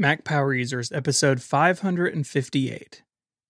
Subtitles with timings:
[0.00, 3.02] Mac Power Users, episode 558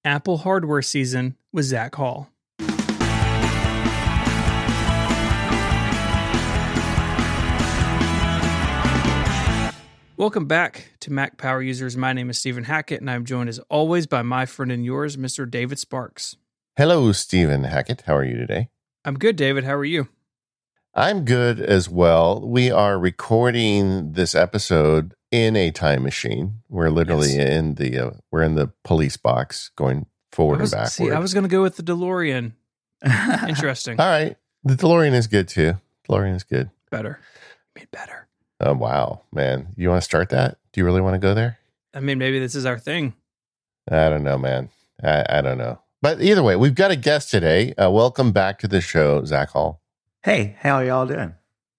[0.02, 2.30] Apple Hardware Season with Zach Hall.
[10.16, 11.98] Welcome back to Mac Power Users.
[11.98, 15.18] My name is Stephen Hackett, and I'm joined as always by my friend and yours,
[15.18, 15.48] Mr.
[15.48, 16.36] David Sparks.
[16.78, 18.04] Hello, Stephen Hackett.
[18.06, 18.70] How are you today?
[19.04, 19.64] I'm good, David.
[19.64, 20.08] How are you?
[20.94, 22.40] I'm good as well.
[22.40, 26.60] We are recording this episode in a time machine.
[26.68, 27.48] We're literally Yes.
[27.58, 30.90] in the uh, we're in the police box going forward was, and backward.
[30.90, 32.52] see, I was going to go with the DeLorean.
[33.48, 34.00] Interesting.
[34.00, 35.74] All right, the DeLorean is good too.
[36.08, 36.70] DeLorean is good.
[36.90, 37.20] better.
[37.76, 38.26] Made better.
[38.60, 39.68] Oh wow, man!
[39.76, 40.58] You want to start that?
[40.72, 41.58] Do you really want to go there?
[41.94, 43.14] I mean, maybe this is our thing.
[43.90, 44.70] I don't know, man.
[45.02, 45.78] I, I don't know.
[46.02, 47.72] But either way, we've got a guest today.
[47.74, 49.80] Uh, welcome back to the show, Zach Hall.
[50.22, 51.34] Hey, how are y'all doing?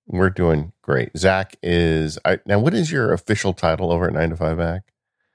[0.09, 1.15] We're doing great.
[1.17, 2.59] Zach is I, now.
[2.59, 4.83] What is your official title over at Nine to Five Mac?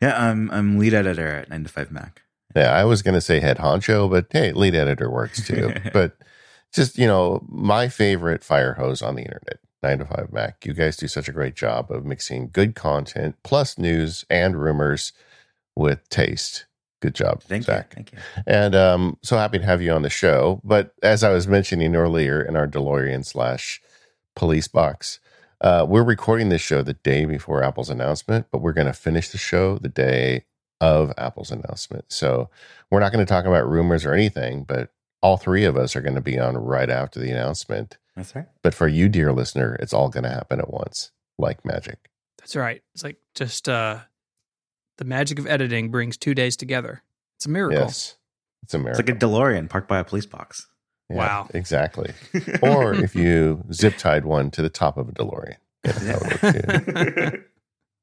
[0.01, 2.23] Yeah, I'm I'm lead editor at 9 to 5 Mac.
[2.55, 5.73] Yeah, I was going to say head honcho, but hey, lead editor works too.
[5.93, 6.17] but
[6.75, 10.67] just, you know, my favorite fire hose on the internet, 9 to 5 Mac.
[10.67, 15.13] You guys do such a great job of mixing good content plus news and rumors
[15.75, 16.67] with taste.
[17.01, 17.89] Good job, Thank Zach.
[17.91, 17.95] you.
[17.95, 18.19] Thank you.
[18.47, 20.61] And um, so happy to have you on the show.
[20.65, 23.81] But as I was mentioning earlier in our DeLorean slash
[24.35, 25.21] police box,
[25.61, 29.29] uh, we're recording this show the day before Apple's announcement, but we're going to finish
[29.29, 30.45] the show the day
[30.81, 32.07] of Apple's announcement.
[32.09, 32.51] So
[32.91, 34.91] we're not going to talk about rumors or anything, but
[35.23, 37.97] all three of us are going to be on right after the announcement.
[38.17, 38.47] That's right.
[38.63, 42.11] But for you, dear listener, it's all going to happen at once, like magic.
[42.39, 42.83] That's right.
[42.95, 44.01] It's like just uh
[44.99, 47.03] the magic of editing brings two days together.
[47.37, 47.81] It's a miracle.
[47.81, 48.17] Yes.
[48.63, 49.01] It's a miracle.
[49.01, 49.33] It's miracle.
[49.33, 50.67] like a DeLorean parked by a police box.
[51.11, 51.49] Yeah, Wow.
[51.55, 52.13] Exactly.
[52.63, 55.57] or if you zip tied one to the top of a DeLorean.
[55.85, 57.43] Yeah, that would work too.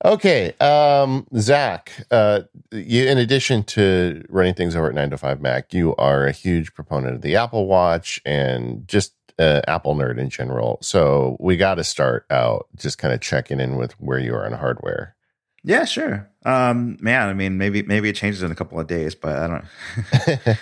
[0.04, 1.92] Okay, um, Zach.
[2.10, 2.42] Uh,
[2.72, 6.32] you, in addition to running things over at Nine to Five Mac, you are a
[6.32, 10.80] huge proponent of the Apple Watch and just uh, Apple nerd in general.
[10.82, 14.46] So we got to start out just kind of checking in with where you are
[14.46, 15.16] on hardware.
[15.64, 16.28] yeah, sure.
[16.46, 19.48] Um, man, I mean, maybe maybe it changes in a couple of days, but I
[19.48, 19.66] don't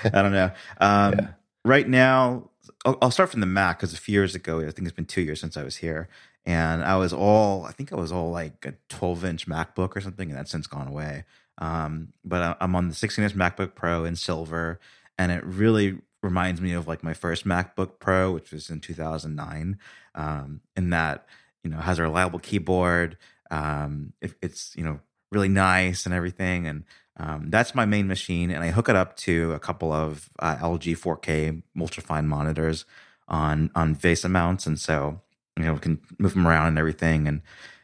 [0.14, 0.52] I don't know.
[0.82, 1.28] Um, Yeah.
[1.66, 2.50] Right now,
[2.86, 5.06] I'll, I'll start from the Mac because a few years ago, I think it's been
[5.06, 6.08] two years since I was here,
[6.46, 10.02] and I was all I think I was all like a 12 inch MacBook or
[10.02, 11.26] something, and that's since gone away.
[11.58, 14.80] Um, but I'm on the 16 inch MacBook Pro in silver,
[15.18, 19.78] and it really reminds me of like my first MacBook Pro, which was in 2009.
[20.16, 21.26] Um, in that
[21.64, 23.18] you know has a reliable keyboard.
[23.52, 25.00] Um, it, it's you know
[25.32, 26.86] really nice and everything, and
[27.20, 30.56] um, that's my main machine, and I hook it up to a couple of uh,
[30.56, 32.86] LG 4K ultrafine monitors
[33.28, 35.20] on on VESA mounts, and so
[35.58, 37.42] you know we can move them around and everything, and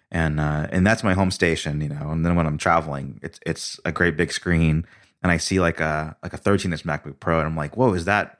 [0.09, 2.11] and uh, and that's my home station, you know.
[2.11, 4.85] And then when I'm traveling, it's it's a great big screen,
[5.21, 7.93] and I see like a like a 13 inch MacBook Pro, and I'm like, whoa,
[7.93, 8.39] is that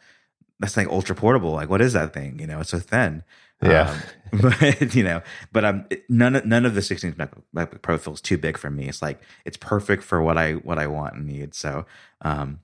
[0.61, 1.51] that's like ultra portable?
[1.51, 2.39] Like, what is that thing?
[2.39, 3.23] You know, it's so thin.
[3.61, 3.89] Yeah.
[4.33, 5.21] Um, but you know,
[5.51, 8.57] but it- none of none of the 16 inch MacBook, MacBook Pro feels too big
[8.57, 8.87] for me.
[8.89, 11.53] It's like it's perfect for what I what I want and need.
[11.53, 11.85] So
[12.21, 12.59] um,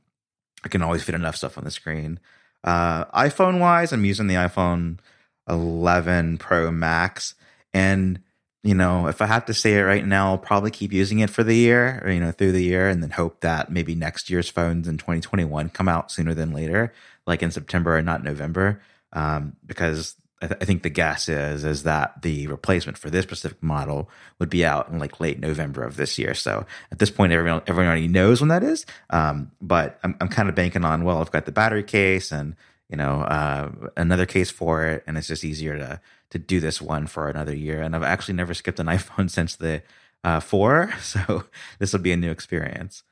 [0.64, 2.20] I can always fit enough stuff on the screen.
[2.64, 5.00] Uh, iPhone wise, I'm using the iPhone
[5.48, 7.36] 11 Pro Max,
[7.74, 8.20] and
[8.64, 11.32] you know, if I have to say it right now, I'll probably keep using it
[11.32, 14.30] for the year, or you know, through the year, and then hope that maybe next
[14.30, 16.94] year's phones in 2021 come out sooner than later,
[17.26, 18.82] like in September and not November,
[19.14, 23.24] um, because I, th- I think the guess is is that the replacement for this
[23.24, 24.10] specific model
[24.40, 26.34] would be out in like late November of this year.
[26.34, 28.86] So at this point, everyone everyone already knows when that is.
[29.10, 32.56] Um, but I'm I'm kind of banking on well, I've got the battery case and
[32.90, 36.02] you know uh, another case for it, and it's just easier to
[36.32, 37.82] to do this one for another year.
[37.82, 39.84] And I've actually never skipped an iPhone since the
[40.24, 41.46] uh, four, so
[41.80, 43.04] this will be a new experience.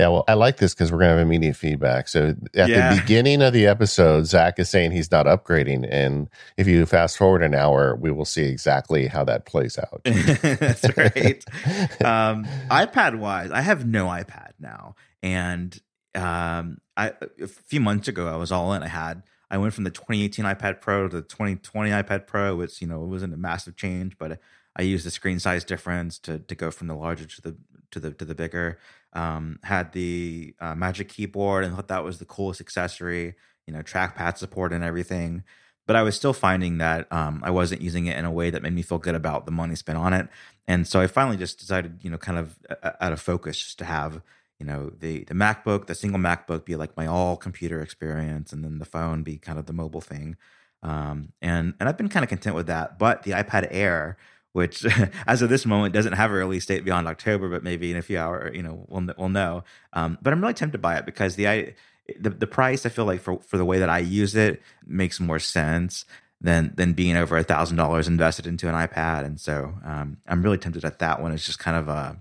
[0.00, 2.08] Yeah, well, I like this because we're going to have immediate feedback.
[2.08, 2.94] So at Yeah.
[2.94, 5.86] the beginning of the episode, Zach is saying he's not upgrading.
[5.90, 10.00] And if you fast forward an hour, we will see exactly how that plays out.
[10.04, 11.44] That's right.
[12.02, 15.78] um, iPad wise, I have no iPad now, and
[16.14, 18.82] um, I a few months ago I was all in.
[18.82, 22.62] I had I went from the 2018 iPad Pro to the 2020 iPad Pro.
[22.62, 24.40] It's you know it wasn't a massive change, but
[24.76, 27.56] I used the screen size difference to to go from the larger to the
[27.92, 28.78] to the to the bigger.
[29.12, 33.34] Um, had the uh, Magic Keyboard and thought that was the coolest accessory.
[33.66, 35.44] You know, trackpad support and everything
[35.90, 38.62] but I was still finding that um, I wasn't using it in a way that
[38.62, 40.28] made me feel good about the money spent on it.
[40.68, 43.78] And so I finally just decided, you know, kind of uh, out of focus, just
[43.80, 44.22] to have,
[44.60, 48.62] you know, the the MacBook, the single MacBook, be like my all computer experience, and
[48.62, 50.36] then the phone be kind of the mobile thing.
[50.84, 52.96] Um, and and I've been kind of content with that.
[52.96, 54.16] But the iPad Air
[54.52, 54.84] which
[55.26, 58.02] as of this moment doesn't have a release date beyond October, but maybe in a
[58.02, 59.64] few hours, you know, we'll we'll know.
[59.92, 61.74] Um, but I'm really tempted by it because the I
[62.18, 65.20] the the price I feel like for for the way that I use it makes
[65.20, 66.04] more sense
[66.40, 70.42] than than being over a thousand dollars invested into an iPad, and so um, I'm
[70.42, 71.32] really tempted at that one.
[71.32, 72.20] It's just kind of a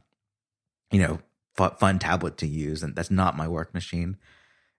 [0.92, 1.20] you know
[1.56, 4.18] fun tablet to use, and that's not my work machine.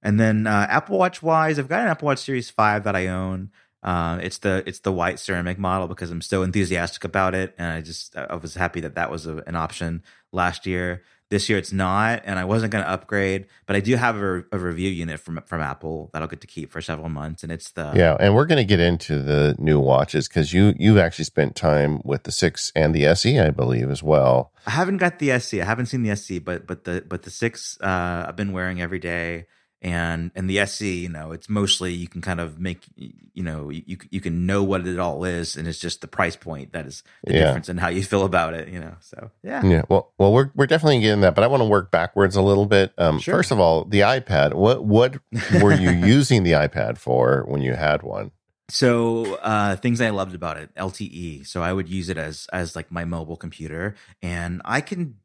[0.02, 3.08] And then uh, Apple Watch wise, I've got an Apple Watch Series Five that I
[3.08, 3.50] own.
[3.82, 7.72] Uh, it's the it's the white ceramic model because I'm so enthusiastic about it, and
[7.72, 11.02] I just I was happy that that was a, an option last year.
[11.30, 14.44] This year it's not, and I wasn't going to upgrade, but I do have a,
[14.50, 17.50] a, review unit from from Apple that I'll get to keep for several months, and
[17.50, 18.16] it's the yeah.
[18.20, 22.02] And we're going to get into the new watches because you you've actually spent time
[22.04, 24.52] with the six and the SE, I believe, as well.
[24.66, 25.62] I haven't got the SE.
[25.62, 28.82] I haven't seen the SE, but but the but the six uh, I've been wearing
[28.82, 29.46] every day
[29.82, 33.70] and and the SE, you know, it's mostly you can kind of make you know
[33.70, 36.86] you you can know what it all is, and it's just the price point that
[36.86, 37.44] is the yeah.
[37.46, 38.94] difference in how you feel about it, you know.
[39.00, 39.82] So yeah, yeah.
[39.88, 42.66] Well, well, we're we're definitely getting that, but I want to work backwards a little
[42.66, 42.92] bit.
[42.98, 43.34] Um, sure.
[43.34, 44.54] First of all, the iPad.
[44.54, 45.16] What what
[45.62, 48.32] were you using the iPad for when you had one?
[48.68, 51.46] So uh, things I loved about it, LTE.
[51.46, 55.16] So I would use it as as like my mobile computer, and I can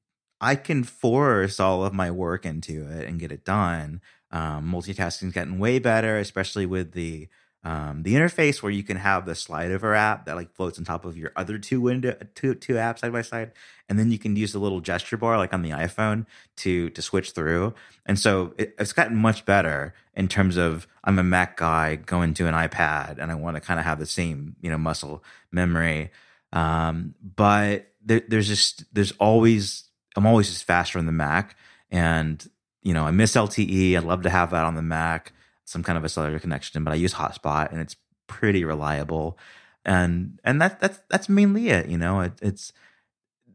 [0.42, 4.02] I can force all of my work into it and get it done.
[4.36, 7.30] Um, multitasking is getting way better, especially with the
[7.64, 10.84] um, the interface where you can have the slide over app that like floats on
[10.84, 13.54] top of your other two window two two apps side by side,
[13.88, 16.26] and then you can use the little gesture bar like on the iPhone
[16.58, 17.74] to to switch through.
[18.06, 22.34] And so it, it's gotten much better in terms of I'm a Mac guy going
[22.34, 25.24] to an iPad and I want to kind of have the same you know muscle
[25.50, 26.12] memory.
[26.52, 29.86] Um, but there, there's just there's always
[30.18, 31.56] I'm always just faster on the Mac,
[31.90, 32.46] and
[32.86, 33.98] you know, I miss LTE.
[33.98, 35.34] I'd love to have that on the Mac,
[35.66, 37.98] some kind of a cellular connection, but I use Hotspot and it's
[38.28, 39.38] pretty reliable.
[39.84, 41.90] And and that that's that's mainly it.
[41.90, 42.72] You know, it, it's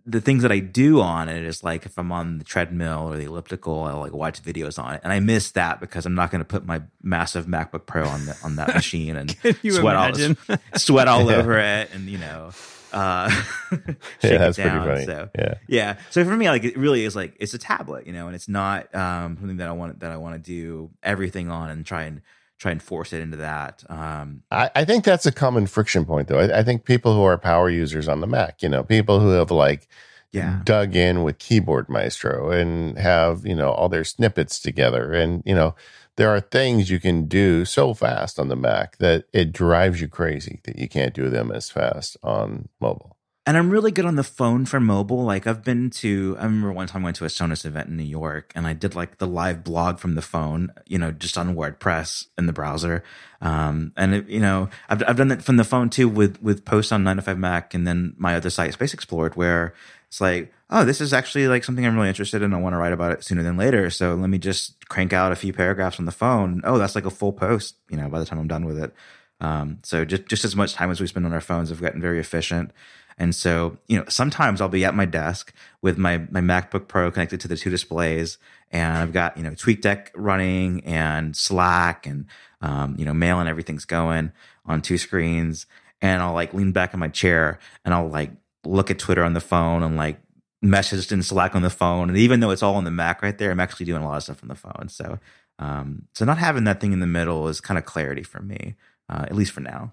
[0.05, 3.17] the things that I do on it is like if I'm on the treadmill or
[3.17, 6.31] the elliptical, I'll like watch videos on it, and I miss that because I'm not
[6.31, 10.37] going to put my massive MacBook Pro on the, on that machine and sweat imagine?
[10.49, 11.37] all sweat all yeah.
[11.37, 12.50] over it, and you know,
[12.93, 13.31] uh,
[13.73, 15.05] yeah, that's pretty funny.
[15.05, 15.99] So yeah, yeah.
[16.11, 18.49] So for me, like it really is like it's a tablet, you know, and it's
[18.49, 22.05] not um, something that I want that I want to do everything on and try
[22.05, 22.23] and
[22.59, 23.83] try and force it into that.
[23.89, 26.39] Um, I, I, think that's a common friction point, though.
[26.39, 29.31] I, I, think people who are power users on the Mac, you know, people who
[29.31, 29.89] have like
[30.31, 30.61] yeah.
[30.65, 35.55] dug in with Keyboard Maestro and have you know all their snippets together, and you
[35.55, 35.75] know
[36.21, 40.07] there are things you can do so fast on the Mac that it drives you
[40.07, 43.17] crazy that you can't do them as fast on mobile.
[43.47, 45.25] And I'm really good on the phone for mobile.
[45.25, 47.97] Like I've been to, I remember one time I went to a Sonos event in
[47.97, 51.39] New York and I did like the live blog from the phone, you know, just
[51.39, 53.03] on WordPress in the browser.
[53.41, 56.67] Um, and it, you know, I've, I've done that from the phone too with, with
[56.67, 59.73] posts on 9 to 5 Mac and then my other site, Space Explored, where
[60.09, 62.55] it's like, oh, this is actually like something I'm really interested in.
[62.55, 63.91] I want to write about it sooner than later.
[63.91, 66.63] So let me just crank out a few paragraphs on the phone.
[66.65, 68.95] Oh, that's like a full post, you know, by the time I'm done with it.
[69.41, 72.01] Um, so just, just as much time as we spend on our phones I've gotten
[72.01, 72.71] very efficient.
[73.19, 75.53] And so, you know, sometimes I'll be at my desk
[75.83, 78.39] with my, my MacBook Pro connected to the two displays
[78.71, 82.27] and I've got, you know, TweetDeck running and Slack and,
[82.63, 84.33] um, you know, mail and everything's going
[84.65, 85.67] on two screens.
[86.01, 88.31] And I'll like lean back in my chair and I'll like
[88.65, 90.21] look at Twitter on the phone and like
[90.65, 92.09] messaged in Slack on the phone.
[92.09, 94.19] And even though it's all on the Mac right there, I'm actually doing a lot
[94.19, 94.88] of stuff on the phone.
[94.88, 95.19] So,
[95.59, 98.76] um, so not having that thing in the middle is kind of clarity for me,
[99.09, 99.93] uh, at least for now.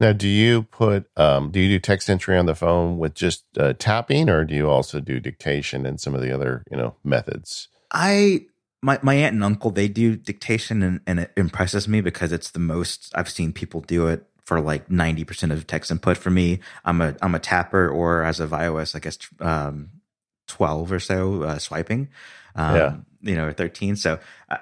[0.00, 3.44] Now, do you put um, do you do text entry on the phone with just
[3.56, 6.96] uh, tapping, or do you also do dictation and some of the other you know
[7.04, 7.68] methods?
[7.92, 8.46] I
[8.82, 12.50] my my aunt and uncle they do dictation, and, and it impresses me because it's
[12.50, 16.58] the most I've seen people do it for like 90% of text input for me.
[16.84, 19.90] I'm a I'm a tapper or as of iOS, I guess um,
[20.52, 22.08] 12 or so uh, swiping.
[22.54, 22.96] Um, yeah.
[23.22, 23.96] you know, or 13.
[23.96, 24.18] So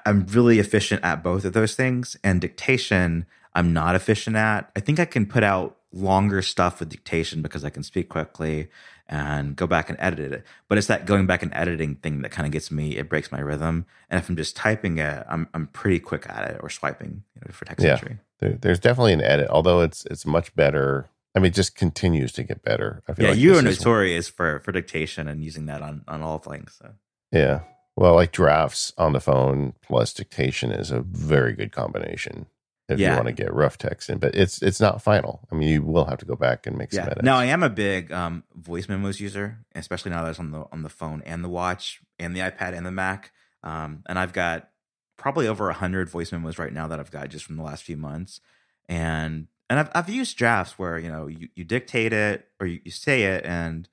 [0.07, 4.71] I'm really efficient at both of those things and dictation I'm not efficient at.
[4.77, 8.69] I think I can put out longer stuff with dictation because I can speak quickly
[9.09, 10.45] and go back and edit it.
[10.69, 12.97] But it's that going back and editing thing that kind of gets me.
[12.97, 13.87] It breaks my rhythm.
[14.09, 17.43] And if I'm just typing it, I'm I'm pretty quick at it or swiping you
[17.45, 17.95] know, for text yeah.
[17.95, 21.09] entry there, there's definitely an edit, although it's it's much better.
[21.35, 23.03] I mean, it just continues to get better.
[23.09, 26.05] I feel yeah, like you are notorious is, for for dictation and using that on
[26.09, 26.77] on all things.
[26.81, 26.93] So.
[27.33, 27.61] Yeah,
[27.97, 32.47] well, like drafts on the phone plus dictation is a very good combination
[32.91, 33.11] if yeah.
[33.11, 34.19] you want to get rough text in.
[34.19, 35.47] But it's it's not final.
[35.51, 37.03] I mean, you will have to go back and make yeah.
[37.03, 37.25] some edits.
[37.25, 40.65] Now, I am a big um, voice memos user, especially now that it's on the
[40.73, 43.33] on the phone and the watch and the iPad and the Mac.
[43.63, 44.71] Um, and I've got
[45.17, 47.85] probably over a hundred voice memos right now that I've got just from the last
[47.85, 48.41] few months.
[48.89, 52.81] And and I've I've used drafts where you know you, you dictate it or you,
[52.85, 53.89] you say it and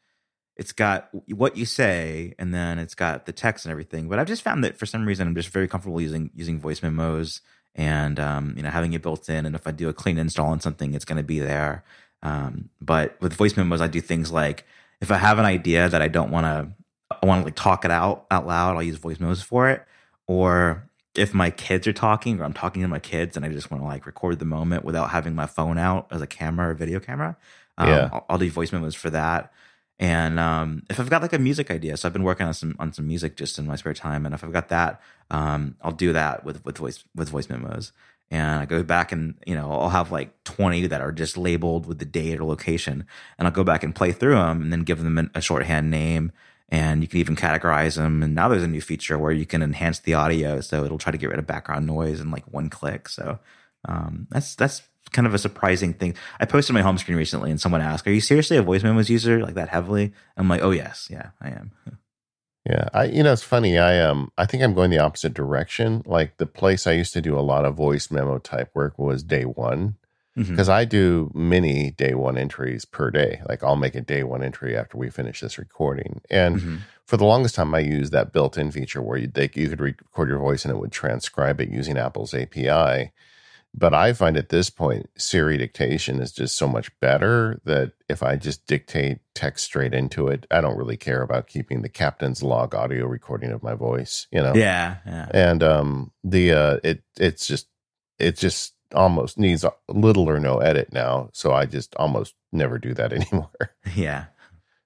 [0.58, 4.10] it's got what you say and then it's got the text and everything.
[4.10, 6.82] But I've just found that for some reason I'm just very comfortable using using voice
[6.82, 7.42] memos
[7.76, 9.46] and um, you know having it built in.
[9.46, 11.84] And if I do a clean install on something, it's going to be there.
[12.24, 14.66] Um, but with voice memos, I do things like
[15.00, 17.86] if I have an idea that I don't want to, I want to like talk
[17.86, 18.76] it out out loud.
[18.76, 19.86] I'll use voice memos for it.
[20.26, 23.72] Or if my kids are talking or I'm talking to my kids and I just
[23.72, 26.74] want to like record the moment without having my phone out as a camera or
[26.74, 27.36] video camera,
[27.78, 28.10] um, Yeah.
[28.12, 29.52] I'll, I'll do voice memos for that.
[30.00, 32.76] And um, if I've got like a music idea, so I've been working on some
[32.78, 35.92] on some music just in my spare time, and if I've got that, um, I'll
[35.92, 37.94] do that with with voice with voice memos.
[38.30, 41.88] And I go back and you know I'll have like twenty that are just labeled
[41.88, 43.08] with the date or location,
[43.40, 45.90] and I'll go back and play through them, and then give them a- a shorthand
[45.90, 46.32] name,
[46.70, 48.24] and you can even categorize them.
[48.24, 51.12] And now there's a new feature where you can enhance the audio, so it'll try
[51.12, 53.10] to get rid of background noise in like one click.
[53.10, 53.40] So
[53.86, 54.82] um, that's that's
[55.12, 56.16] kind of a surprising thing.
[56.40, 59.10] I posted my home screen recently, and someone asked, "Are you seriously a voice memos
[59.10, 61.72] user like that heavily?" I'm like, "Oh yes, yeah, I am."
[62.70, 63.78] Yeah, I you know it's funny.
[63.78, 66.04] I um I think I'm going the opposite direction.
[66.06, 69.24] Like the place I used to do a lot of voice memo type work was
[69.24, 69.96] day one
[70.46, 73.42] Because I do many day one entries per day.
[73.50, 76.80] Like I'll make a day one entry after we finish this recording, and Mhm.
[77.06, 80.30] for the longest time I used that built-in feature where you they, you could record
[80.30, 83.12] your voice and it would transcribe it using Apple's API.
[83.74, 88.24] But I find at this point Siri dictation is just so much better that if
[88.24, 92.42] I just dictate text straight into it, I don't really care about keeping the captain's
[92.42, 94.54] log audio recording of my voice, you know.
[94.56, 97.68] Yeah, yeah, And um the uh it it's just
[98.20, 102.94] it just almost needs little or no edit now, so I just almost never do
[102.94, 103.50] that anymore.
[103.96, 104.26] yeah.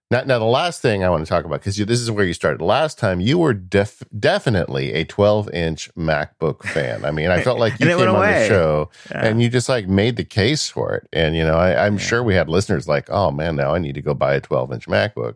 [0.09, 2.25] Now, now the last thing I want to talk about because you this is where
[2.25, 2.61] you started.
[2.61, 7.05] Last time you were def- definitely a 12 inch MacBook fan.
[7.05, 9.25] I mean, I felt like you came on the show yeah.
[9.25, 11.07] and you just like made the case for it.
[11.13, 11.99] And you know, I, I'm Yeah.
[12.01, 14.73] sure we had listeners like, "Oh man, now I need to go buy a 12
[14.73, 15.35] inch MacBook,"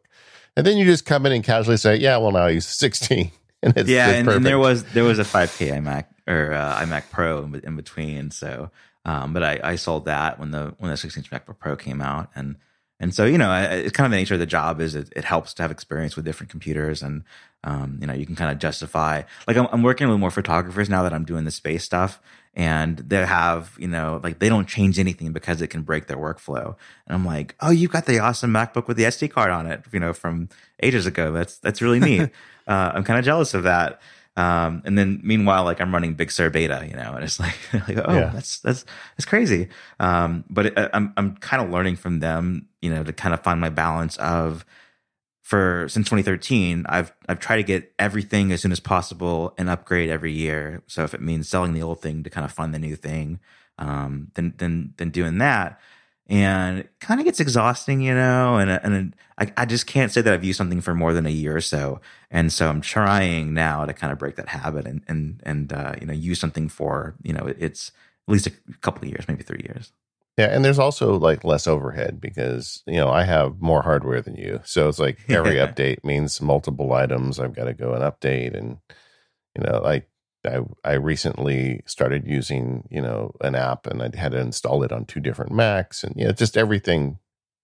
[0.57, 3.31] and then you just come in and casually say, "Yeah, well now I use 16."
[3.63, 7.12] And it's, yeah, and, and there was there was a 5K iMac or uh, iMac
[7.12, 8.32] Pro in, in between.
[8.32, 8.72] So,
[9.05, 12.01] um, but I, I sold that when the when the 16 inch MacBook Pro came
[12.01, 12.55] out, and
[13.00, 15.12] and so you know, I- it's kind of the nature of the job is it,
[15.15, 17.24] it helps to have experience with different computers, and
[17.63, 19.24] um, you know, you can kind of justify.
[19.48, 22.20] Like I'm, I'm working with more photographers now that I'm doing the space stuff,
[22.53, 26.17] and they have you know like they don't change anything because it can break their
[26.17, 29.67] workflow, and I'm like, oh, you've got the awesome MacBook with the SD card on
[29.67, 30.50] it, you know, from
[30.82, 31.32] ages ago.
[31.32, 32.22] That's that's really neat.
[32.67, 34.00] uh, I'm kind of jealous of that.
[34.38, 37.56] Um, and then meanwhile, like I'm running Big Sur beta, you know, and it's like,
[37.74, 38.32] like oh, Yeah.
[38.34, 39.70] that's that's that's crazy.
[40.00, 43.42] Um, but it, I'm I'm kind of learning from them, you know, to kind of
[43.44, 44.65] find my balance of
[45.42, 50.10] for since 2013, I've I've tried to get everything as soon as possible and upgrade
[50.10, 50.82] every year.
[50.88, 53.39] So if it means selling the old thing to kind of fund the new thing,
[53.77, 55.80] um, then then then doing that,
[56.27, 58.58] and it kind of gets exhausting, you know.
[58.58, 61.32] And and I, I just can't say that I've used something for more than a
[61.32, 62.01] year or so.
[62.32, 65.94] And so I'm trying now to kind of break that habit and and and uh,
[66.00, 67.91] you know use something for you know it's
[68.27, 68.51] at least a
[68.82, 69.91] couple of years, maybe three years.
[70.38, 74.36] Yeah, and there's also like less overhead because you know I have more hardware than
[74.36, 77.39] you, so it's like every update means multiple items.
[77.39, 78.77] I've got to go and update, and
[79.55, 80.10] you know, like
[80.46, 84.92] I I recently started using you know an app, and I had to install it
[84.92, 87.20] on two different Macs, and you know, just everything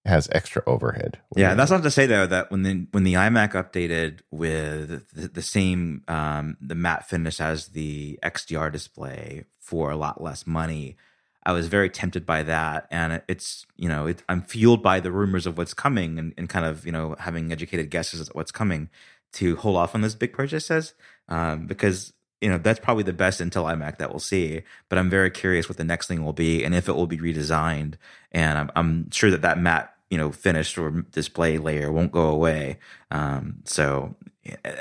[0.06, 1.20] has extra overhead.
[1.36, 5.28] Yeah, that's not to say though that when the when the iMac updated with the,
[5.28, 10.98] the same um, the matte finish as the XDR display for a lot less money,
[11.46, 15.12] I was very tempted by that, and it's you know it, I'm fueled by the
[15.12, 18.52] rumors of what's coming and, and kind of you know having educated guesses at what's
[18.52, 18.90] coming
[19.34, 20.94] to hold off on those big purchases
[21.30, 24.64] um, because you know that's probably the best Intel iMac that we'll see.
[24.90, 27.18] But I'm very curious what the next thing will be and if it will be
[27.18, 27.96] redesigned.
[28.32, 32.28] And I'm, I'm sure that that matte you know finished or display layer won't go
[32.28, 32.80] away.
[33.12, 34.16] Um, so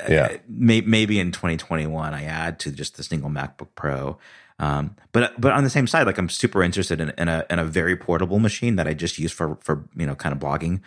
[0.09, 0.37] Yeah.
[0.49, 4.17] may, maybe in 2021 I add to just the single MacBook Pro.
[4.59, 7.59] Um, but but on the same side, like I'm super interested in, in a in
[7.59, 10.81] a very portable machine that I just use for for you know kind of blogging.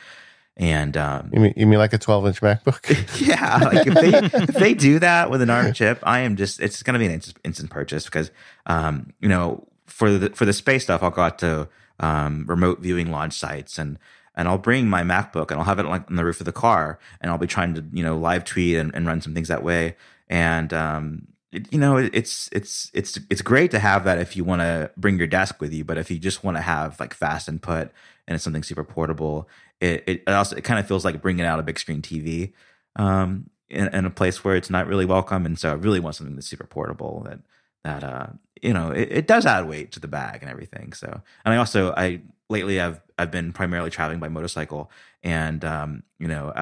[0.57, 3.21] And um, You mean you mean like a 12 inch MacBook?
[3.27, 6.61] yeah, like if they if they do that with an ARM chip, I am just
[6.61, 8.31] it's going to be an instant, instant purchase because
[8.67, 11.69] um you know for the for the space stuff, I'll go out to
[11.99, 13.99] um remote viewing launch sites and
[14.37, 16.53] and I'll bring my MacBook and I'll have it like on the roof of the
[16.53, 19.49] car and I'll be trying to you know live tweet and, and run some things
[19.49, 19.97] that way
[20.29, 24.37] and um it, you know it, it's it's it's it's great to have that if
[24.37, 26.99] you want to bring your desk with you but if you just want to have
[26.99, 27.93] like fast input
[28.27, 29.49] and it's something super portable
[29.81, 32.53] it, it also it kind of feels like bringing out a big screen TV
[32.97, 35.45] um, in, in a place where it's not really welcome.
[35.47, 37.41] And so I really want something that's super portable that
[37.85, 38.27] that uh
[38.63, 40.93] you know it, it does add weight to the bag and everything.
[40.93, 44.91] So and I also I lately I've I've been primarily traveling by motorcycle
[45.23, 46.53] and um you know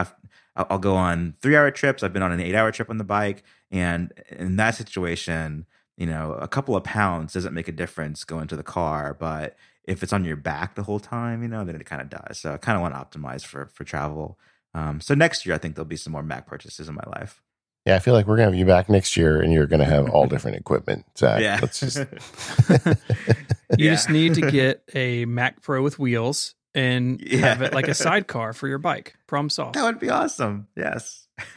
[0.57, 2.03] I'll go on three hour trips.
[2.03, 5.65] I've been on an eight hour trip on the bike, and in that situation,
[5.97, 9.57] you know, a couple of pounds doesn't make a difference going to the car, but
[9.85, 12.39] if it's on your back the whole time, you know, then it kind of dies.
[12.41, 14.39] So I kind of want to optimize for for travel.
[14.75, 17.43] Um, so next year, I think there'll be some more Mac purchases in my life.
[17.85, 20.09] Yeah, I feel like we're gonna have you back next year, and you're gonna have
[20.11, 21.05] all different equipment.
[21.19, 21.41] Zach.
[21.43, 21.99] Yeah, Let's just
[22.79, 23.91] You Yeah.
[23.93, 27.39] just need to get a Mac Pro with wheels and Yeah.
[27.39, 29.17] have it like a sidecar for your bike.
[29.27, 29.75] Problem solved.
[29.75, 30.69] that would be awesome.
[30.77, 31.27] Yes.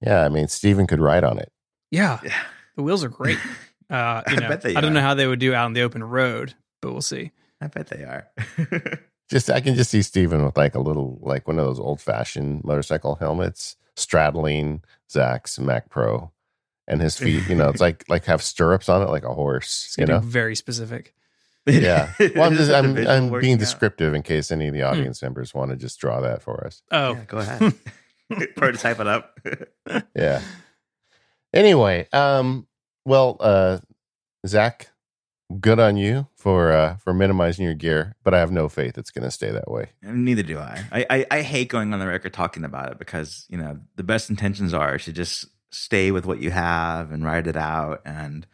[0.00, 0.24] yeah.
[0.24, 1.50] I mean, Stephen could ride on it.
[1.90, 2.42] Yeah, yeah.
[2.76, 3.38] the wheels are great.
[3.90, 5.72] Uh, you I know, bet they I don't know how they would do out on
[5.74, 6.54] the open road,
[6.84, 7.32] but we'll see.
[7.60, 8.28] I bet they are.
[9.30, 11.98] Just I can just see Stephen with like a little like one of those old
[11.98, 16.30] fashioned motorcycle helmets straddling Zach's Mac Pro,
[16.86, 17.48] and his feet.
[17.48, 19.86] You know, it's like like have stirrups on it like a horse.
[19.86, 20.18] It's You know.
[20.18, 21.14] very specific.
[21.66, 22.12] Yeah.
[22.36, 23.60] Well, I'm just I'm I'm working being out.
[23.60, 24.88] descriptive in case any of the Hmm.
[24.88, 26.82] audience members want to just draw that for us.
[26.92, 27.74] Oh, Yeah, go ahead.
[28.56, 29.40] Prototype it up.
[30.14, 30.42] Yeah.
[31.54, 32.66] Anyway, um,
[33.06, 33.78] well, uh,
[34.46, 34.88] Zach,
[35.60, 39.10] good on you for uh for minimizing your gear, but I have no faith it's
[39.10, 39.90] going to stay that way.
[40.02, 40.84] Neither do I.
[40.92, 41.26] I, I.
[41.30, 44.74] I hate going on the record talking about it because you know the best intentions
[44.74, 48.46] are to just stay with what you have and ride it out, and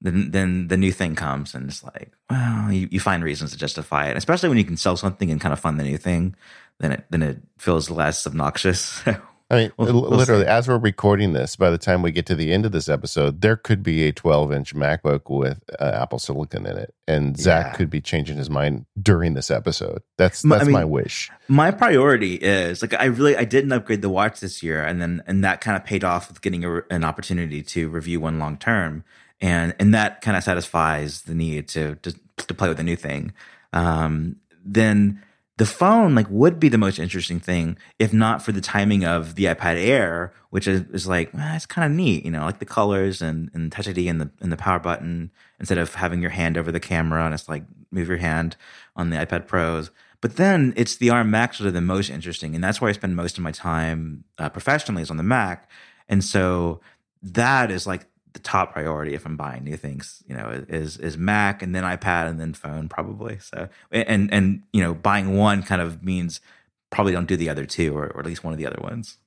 [0.00, 3.58] then then the new thing comes and it's like, well, you, you find reasons to
[3.58, 6.36] justify it, especially when you can sell something and kind of fund the new thing.
[6.78, 9.02] Then it then it feels less obnoxious.
[9.50, 12.26] I mean, We'll- l- we'll literally, as we're recording this, by the time we get
[12.26, 15.84] to the end of this episode, there could be a 12 inch MacBook with uh,
[16.02, 17.72] Apple Silicon in it, and Zach Yeah.
[17.72, 20.02] could be changing his mind during this episode.
[20.18, 21.30] That's M- I that's mean- my wish.
[21.48, 25.22] my priority is like I really I didn't upgrade the watch this year, and then
[25.26, 28.58] and that kind of paid off with getting a, an opportunity to review one long
[28.58, 29.02] term,
[29.40, 32.96] and and that kind of satisfies the need to to, to play with a new
[32.96, 33.32] thing.
[33.72, 35.22] Um, then
[35.58, 39.34] the phone like would be the most interesting thing if not for the timing of
[39.34, 42.60] the iPad Air, which is, is like eh, it's kind of neat, you know, like
[42.60, 46.22] the colors and and Touch ID and the and the power button instead of having
[46.22, 48.56] your hand over the camera and it's like move your hand
[48.94, 49.90] on the iPad Pros.
[50.20, 52.92] But then it's the ARM Macs that are the most interesting, and that's where I
[52.92, 55.68] spend most of my time uh, professionally is on the Mac.
[56.08, 56.80] And so
[57.22, 58.06] that is like
[58.38, 60.22] the top priority if I'm buying new things.
[60.26, 63.38] You know, is is Mac and then iPad and then phone probably.
[63.40, 66.40] So and and you know, buying one kind of means
[66.90, 69.18] probably don't do the other two or, or at least one of the other ones.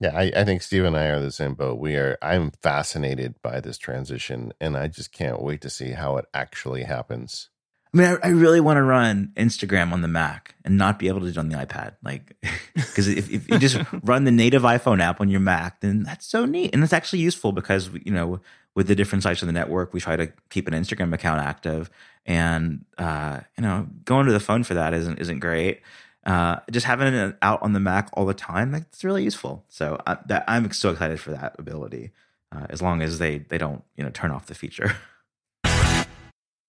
[0.00, 1.78] Yeah, I, I think Steve and I are the same boat.
[1.78, 2.16] We are.
[2.22, 6.84] I'm fascinated by this transition, and I just can't wait to see how it actually
[6.84, 7.50] happens.
[7.92, 11.08] I mean, I, I really want to run Instagram on the Mac and not be
[11.08, 11.94] able to do it on the iPad.
[12.04, 12.36] Like,
[12.74, 16.26] because if, if you just run the native iPhone app on your Mac, then that's
[16.26, 16.72] so neat.
[16.72, 18.40] And it's actually useful because, you know,
[18.76, 21.90] with the different sites of the network, we try to keep an Instagram account active.
[22.26, 25.80] And, uh, you know, going to the phone for that isn't, isn't great.
[26.24, 29.64] Uh, just having it out on the Mac all the time, like, it's really useful.
[29.68, 32.12] So I, that, I'm so excited for that ability,
[32.52, 34.96] uh, as long as they, they don't, you know, turn off the feature.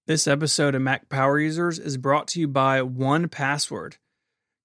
[0.08, 3.98] This episode of Mac Power Users is brought to you by 1Password.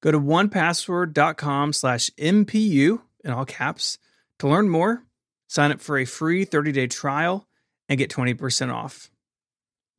[0.03, 3.99] Go to onepassword.com slash MPU in all caps
[4.39, 5.05] to learn more,
[5.47, 7.47] sign up for a free 30-day trial,
[7.87, 9.11] and get 20% off.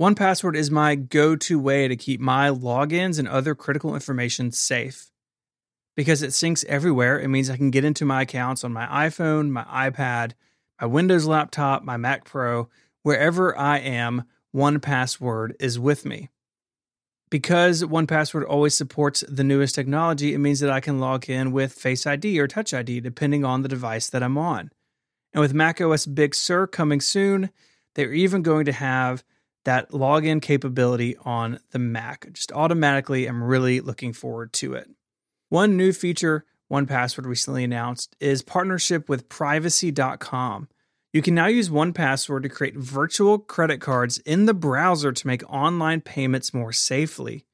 [0.02, 5.12] 1Password is my go-to way to keep my logins and other critical information safe.
[5.96, 9.52] Because it syncs everywhere, it means I can get into my accounts on my iPhone,
[9.52, 10.32] my iPad,
[10.82, 12.70] my Windows laptop, my Mac Pro,
[13.04, 14.24] wherever I am,
[14.58, 16.30] 1Password is with me.
[17.30, 21.74] Because 1Password always supports the newest technology, it means that I can log in with
[21.74, 24.72] Face ID or Touch ID depending on the device that I'm on.
[25.32, 27.52] And with macOS Big Sur coming soon,
[27.94, 29.24] they're even going to have
[29.66, 32.28] that login capability on the Mac.
[32.34, 34.90] Just automatically, I'm really looking forward to it.
[35.50, 40.68] One new feature 1Password recently announced is partnership with privacy.com.
[41.18, 45.42] You can now use 1Password to create virtual credit cards in the browser to make
[45.52, 47.48] online payments more safely.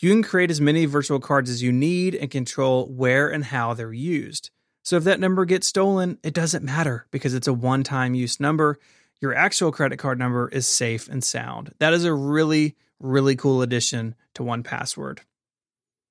[0.00, 3.74] You can create as many virtual cards as you need and control where and how
[3.74, 4.48] they're used.
[4.84, 8.40] So if that number gets stolen, it doesn't matter because it's a one time use
[8.40, 8.78] number.
[9.20, 11.74] Your actual credit card number is safe and sound.
[11.80, 15.18] That is a really, really cool addition to 1Password.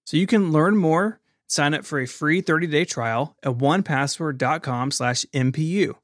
[0.05, 5.25] So you can learn more, sign up for a free 30-day trial at onepassword.com slash
[5.33, 5.95] MPU.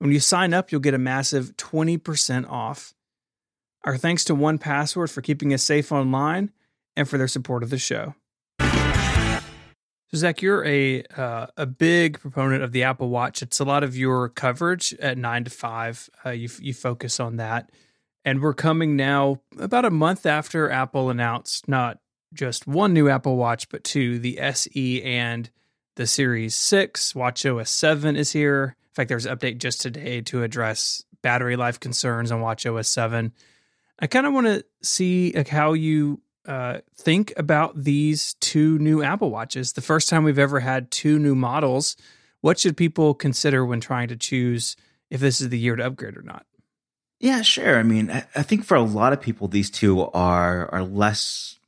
[0.00, 2.94] When you sign up, you'll get a massive 20% off.
[3.84, 6.52] Our thanks to 1Password for keeping us safe online
[6.96, 8.14] and for their support of the show.
[8.58, 13.42] So Zach, you're a uh, a big proponent of the Apple Watch.
[13.42, 16.08] It's a lot of your coverage at nine to five.
[16.24, 17.70] Uh, you you focus on that,
[18.24, 21.98] and we're coming now about a month after Apple announced not
[22.34, 25.48] just one new Apple Watch, but two, the SE and
[25.94, 27.14] the Series Six.
[27.14, 28.76] Watch OS seven is here.
[28.90, 32.88] In fact, there's an update just today to address battery life concerns on Watch OS
[32.88, 33.32] seven.
[33.98, 39.02] I kind of want to see like, how you uh, think about these two new
[39.02, 39.74] Apple Watches.
[39.74, 41.96] The first time we've ever had two new models.
[42.40, 44.74] What should people consider when trying to choose
[45.10, 46.46] if this is the year to upgrade or not?
[47.20, 47.78] Yeah, sure.
[47.78, 51.58] I mean, I, I think for a lot of people, these two are are less.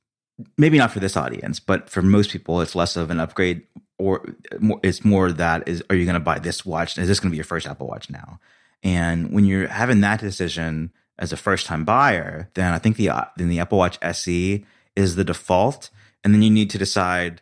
[0.57, 3.63] Maybe not for this audience, but for most people, it's less of an upgrade,
[4.03, 4.35] or
[4.83, 6.99] it's more that is: Are you going to buy this watch?
[6.99, 8.41] Is this going to be your first Apple Watch now?
[8.83, 13.11] And when you're having that decision, as a first time buyer, then I think the
[13.37, 14.65] then the Apple Watch SE
[14.97, 15.91] is the default,
[16.25, 17.41] and then you need to decide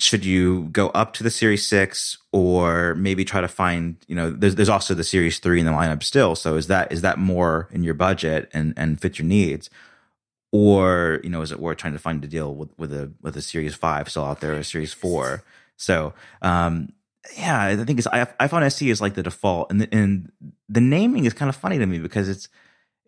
[0.00, 4.30] should you go up to the Series Six or maybe try to find you know
[4.30, 6.34] there's there's also the Series Three in the lineup still.
[6.34, 9.70] So is that is that more in your budget and and fit your needs?
[10.50, 13.36] Or you know, is it worth trying to find a deal with with a with
[13.36, 15.44] a Series Five still out there, a Series Four?
[15.84, 16.90] So um,
[17.36, 20.30] yeah, I think it's iPhone SE is like the default, and the, and
[20.68, 22.48] the naming is kind of funny to me because it's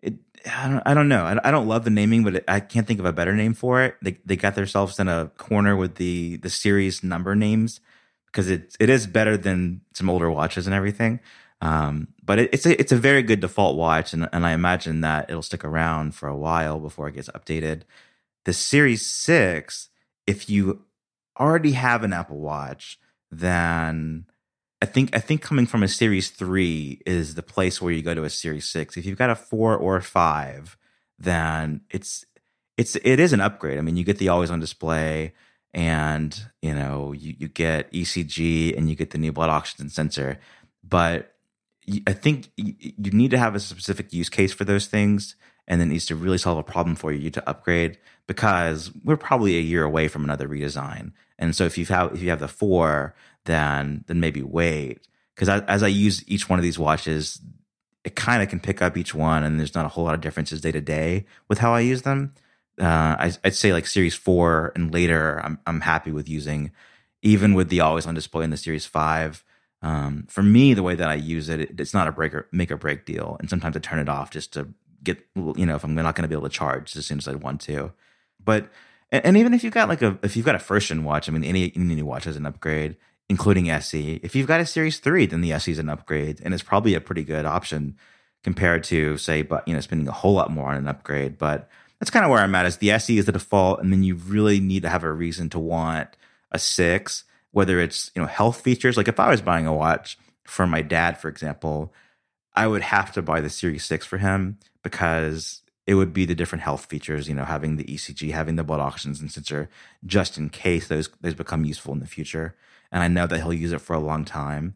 [0.01, 1.23] it I don't, I don't know.
[1.23, 3.53] I, I don't love the naming, but it, I can't think of a better name
[3.53, 3.95] for it.
[4.01, 7.79] They they got themselves in a corner with the the series number names
[8.27, 11.19] because it it is better than some older watches and everything.
[11.61, 15.01] Um, but it, it's a it's a very good default watch, and and I imagine
[15.01, 17.81] that it'll stick around for a while before it gets updated.
[18.45, 19.89] The Series Six,
[20.25, 20.81] if you
[21.39, 22.99] already have an Apple Watch,
[23.31, 24.25] then
[24.81, 28.13] I think I think coming from a series three is the place where you go
[28.13, 28.97] to a series six.
[28.97, 30.77] If you've got a four or a five,
[31.17, 32.25] then it's
[32.77, 33.77] it's it is an upgrade.
[33.77, 35.33] I mean, you get the always on display,
[35.73, 40.39] and you know you you get ECG and you get the new blood oxygen sensor.
[40.83, 41.33] But
[42.05, 45.35] I think you need to have a specific use case for those things,
[45.67, 47.97] and it needs to really solve a problem for you to upgrade
[48.27, 51.13] because we're probably a year away from another redesign.
[51.39, 55.61] And so if you have if you have the four, then then maybe wait because
[55.67, 57.39] as I use each one of these watches,
[58.03, 60.21] it kind of can pick up each one, and there's not a whole lot of
[60.21, 62.33] differences day to day with how I use them.
[62.79, 66.71] Uh, I, would say like Series Four and later, I'm I'm happy with using,
[67.21, 69.43] even with the always on display in the Series Five.
[69.83, 72.47] Um, for me, the way that I use it, it, it's not a break or
[72.51, 74.69] make or break deal, and sometimes I turn it off just to
[75.03, 77.27] get you know if I'm not going to be able to charge as soon as
[77.27, 77.91] I want to.
[78.43, 78.69] But
[79.11, 81.31] and, even if you've got like a if you've got a first gen watch, I
[81.31, 82.97] mean any any watch is an upgrade
[83.29, 84.21] including SE.
[84.23, 86.93] If you've got a Series 3, then the SE is an upgrade and it's probably
[86.93, 87.97] a pretty good option
[88.43, 91.69] compared to say but you know spending a whole lot more on an upgrade, but
[91.99, 94.15] that's kind of where I'm at is the SE is the default and then you
[94.15, 96.09] really need to have a reason to want
[96.51, 100.17] a 6 whether it's you know health features like if I was buying a watch
[100.43, 101.93] for my dad for example,
[102.55, 106.35] I would have to buy the Series 6 for him because it would be the
[106.35, 109.69] different health features, you know, having the ECG, having the blood oxygen sensor,
[110.05, 112.55] just in case those those become useful in the future
[112.91, 114.75] and I know that he'll use it for a long time.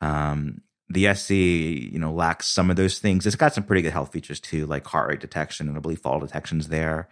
[0.00, 3.26] Um, the SE, you know, lacks some of those things.
[3.26, 6.00] It's got some pretty good health features too, like heart rate detection and I believe
[6.00, 7.08] fall detections there.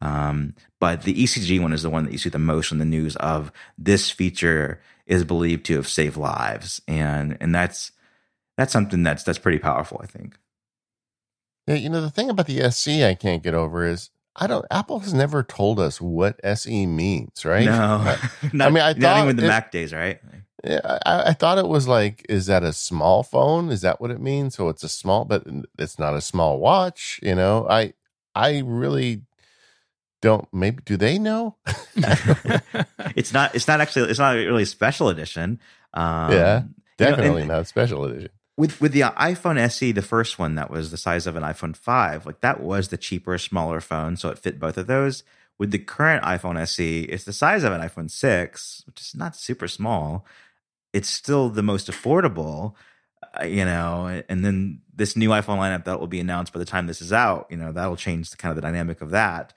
[0.00, 2.84] Um, but the ECG one is the one that you see the most in the
[2.84, 7.92] news of this feature is believed to have saved lives, and and that's
[8.56, 10.36] that's something that's that's pretty powerful, I think.
[11.66, 14.66] Yeah, you know the thing about the SE I can't get over is I don't.
[14.70, 17.64] Apple has never told us what SE means, right?
[17.64, 18.16] No,
[18.52, 20.20] not, I mean, I thought even the it, Mac days, right?
[20.64, 23.70] Yeah, I, I, thought it was like, is that a small phone?
[23.70, 24.54] Is that what it means?
[24.54, 25.46] So it's a small, but
[25.78, 27.20] it's not a small watch.
[27.22, 27.92] You know, I,
[28.34, 29.22] I really
[30.22, 30.48] don't.
[30.52, 31.56] Maybe do they know?
[33.14, 33.54] it's not.
[33.54, 34.10] It's not actually.
[34.10, 35.60] It's not really a special edition.
[35.92, 36.62] Um, yeah,
[36.96, 40.70] definitely you know, not special edition with with the iPhone SE, the first one that
[40.70, 44.28] was the size of an iPhone 5, like that was the cheaper, smaller phone, so
[44.28, 45.24] it fit both of those.
[45.58, 49.36] With the current iPhone SE, it's the size of an iPhone 6, which is not
[49.36, 50.26] super small.
[50.92, 52.74] It's still the most affordable,
[53.40, 54.22] uh, you know.
[54.28, 57.12] And then this new iPhone lineup that will be announced by the time this is
[57.12, 59.52] out, you know, that'll change the kind of the dynamic of that.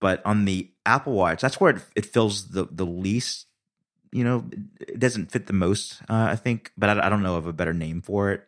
[0.00, 3.46] But on the Apple Watch, that's where it, it feels the the least
[4.14, 4.44] you know,
[4.78, 7.52] it doesn't fit the most, uh, I think, but I, I, don't know of a
[7.52, 8.46] better name for it.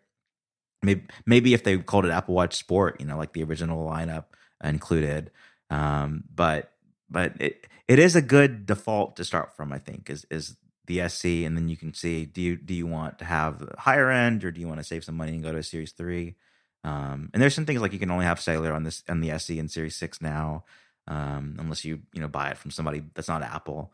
[0.81, 4.27] Maybe, maybe if they called it Apple Watch Sport, you know, like the original lineup
[4.63, 5.33] included.
[5.69, 6.71] Um, but,
[7.11, 11.01] but it, it is a good default to start from, I think, is, is the
[11.01, 11.45] SE.
[11.45, 14.53] And then you can see, do you, do you want to have higher end or
[14.53, 16.37] do you want to save some money and go to series three?
[16.85, 19.33] Um, and there's some things like you can only have cellular on this, on the
[19.33, 20.65] SE and series six now.
[21.09, 23.93] Um, unless you, you know, buy it from somebody that's not Apple.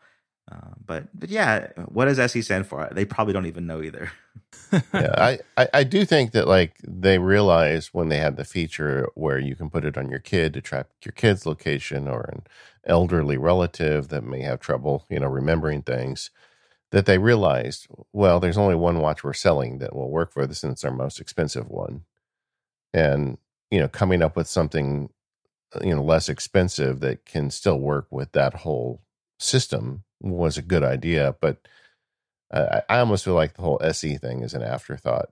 [0.51, 2.89] Uh, but but yeah, what does SE stand for?
[2.91, 4.11] They probably don't even know either.
[4.93, 9.07] yeah, I, I, I do think that like they realized when they had the feature
[9.15, 12.43] where you can put it on your kid to track your kid's location or an
[12.85, 16.29] elderly relative that may have trouble, you know, remembering things,
[16.91, 20.63] that they realized, well, there's only one watch we're selling that will work for this,
[20.63, 22.03] and it's our most expensive one.
[22.93, 23.37] And
[23.71, 25.09] you know, coming up with something
[25.81, 29.01] you know less expensive that can still work with that whole
[29.39, 31.67] system was a good idea, but
[32.51, 35.29] I, I almost feel like the whole SE thing is an afterthought.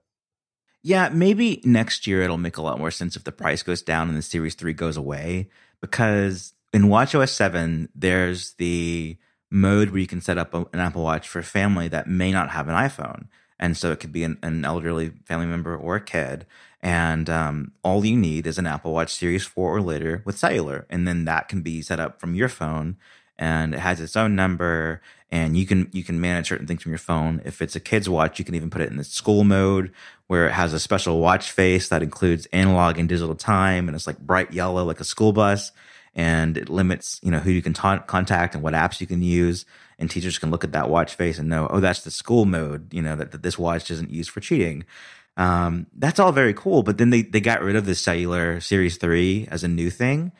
[0.82, 4.08] Yeah, maybe next year it'll make a lot more sense if the price goes down
[4.08, 5.48] and the Series 3 goes away.
[5.80, 9.16] Because in WatchOS 7, there's the
[9.50, 12.50] mode where you can set up an Apple Watch for a family that may not
[12.50, 13.26] have an iPhone.
[13.60, 16.46] And so it could be an, an elderly family member or a kid.
[16.80, 20.84] And um, all you need is an Apple Watch Series 4 or later with cellular.
[20.90, 22.96] And then that can be set up from your phone
[23.42, 25.02] and it has its own number
[25.32, 27.42] and you can you can manage certain things from your phone.
[27.44, 29.90] If it's a kid's watch you can even put it in the school mode
[30.28, 34.06] where it has a special watch face that includes analog and digital time and it's
[34.06, 35.72] like bright yellow like a school bus
[36.14, 39.22] and it limits you know who you can ta- contact and what apps you can
[39.22, 39.66] use
[39.98, 42.94] and teachers can look at that watch face and know oh that's the school mode
[42.94, 44.84] you know that, that this watch isn't used for cheating.
[45.36, 48.98] Um, that's all very cool but then they, they got rid of the cellular series
[48.98, 50.30] 3 as a new thing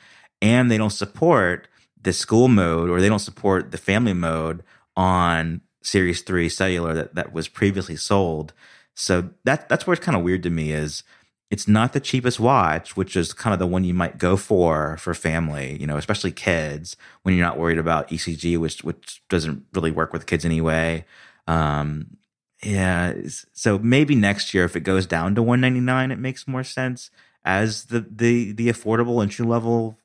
[0.41, 1.67] and they don't support
[2.03, 4.63] the school mode or they don't support the family mode
[4.97, 8.53] on Series 3 cellular that, that was previously sold.
[8.95, 11.03] So that that's where it's kind of weird to me is
[11.51, 14.97] it's not the cheapest watch, which is kind of the one you might go for
[14.99, 19.65] for family, you know, especially kids when you're not worried about ECG, which which doesn't
[19.73, 21.05] really work with kids anyway.
[21.47, 22.17] Um,
[22.63, 23.15] yeah,
[23.53, 27.11] so maybe next year if it goes down to 199, it makes more sense
[27.45, 29.99] as the the the affordable entry level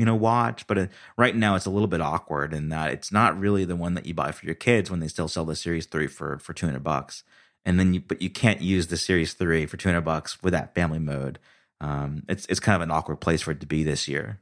[0.00, 0.86] you know watch but uh,
[1.18, 4.06] right now it's a little bit awkward in that it's not really the one that
[4.06, 6.82] you buy for your kids when they still sell the series 3 for for 200
[6.82, 7.22] bucks
[7.64, 10.74] and then you but you can't use the series 3 for 200 bucks with that
[10.74, 11.38] family mode
[11.82, 14.40] um it's it's kind of an awkward place for it to be this year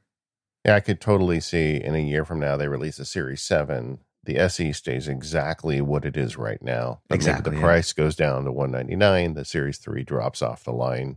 [0.64, 3.99] yeah i could totally see in a year from now they release a series 7
[4.29, 7.01] the SE stays exactly what it is right now.
[7.09, 7.55] But exactly.
[7.55, 8.05] the price yeah.
[8.05, 11.16] goes down to 199, the Series 3 drops off the line,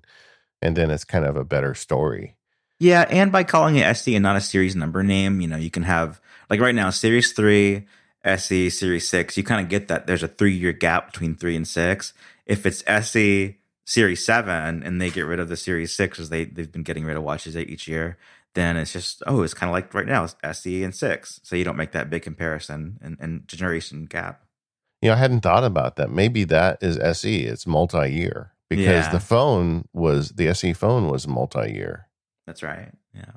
[0.62, 2.38] and then it's kind of a better story.
[2.82, 5.70] Yeah, and by calling it SE and not a series number name, you know, you
[5.70, 7.86] can have like right now, Series three,
[8.24, 9.38] SE, Series six.
[9.38, 12.12] You kind of get that there's a three year gap between three and six.
[12.48, 16.46] If it's SE, Series seven, and they get rid of the Series six, as they
[16.46, 18.17] they've been getting rid of watches each year,
[18.56, 21.39] then it's just oh, it's kind of like right now, it's SE and six.
[21.44, 24.44] So you don't make that big comparison and, and generation gap.
[25.04, 26.10] You know, I hadn't thought about that.
[26.10, 27.41] Maybe that is SE.
[27.41, 29.12] It's multi year because yeah.
[29.12, 32.08] the phone was the SE phone was multi year.
[32.45, 32.91] That's right.
[33.13, 33.32] Yeah.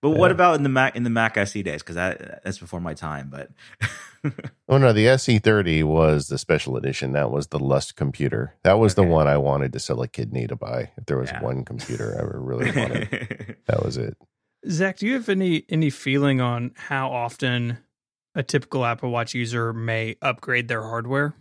[0.00, 0.18] But yeah.
[0.18, 1.82] what about in the Mac in the Mac SE days?
[1.82, 3.30] Because that that's before my time.
[3.30, 3.50] But
[4.68, 7.12] oh no, the SE30 was the special edition.
[7.12, 8.54] That was the Lust computer.
[8.62, 9.04] That was okay.
[9.04, 10.90] the one I wanted to sell a kidney to buy.
[10.96, 11.42] If there was yeah.
[11.42, 14.16] one computer I ever really wanted, that was it.
[14.68, 17.78] Zach, do you have any any feeling on how often
[18.34, 21.34] a typical Apple Watch user may upgrade their hardware?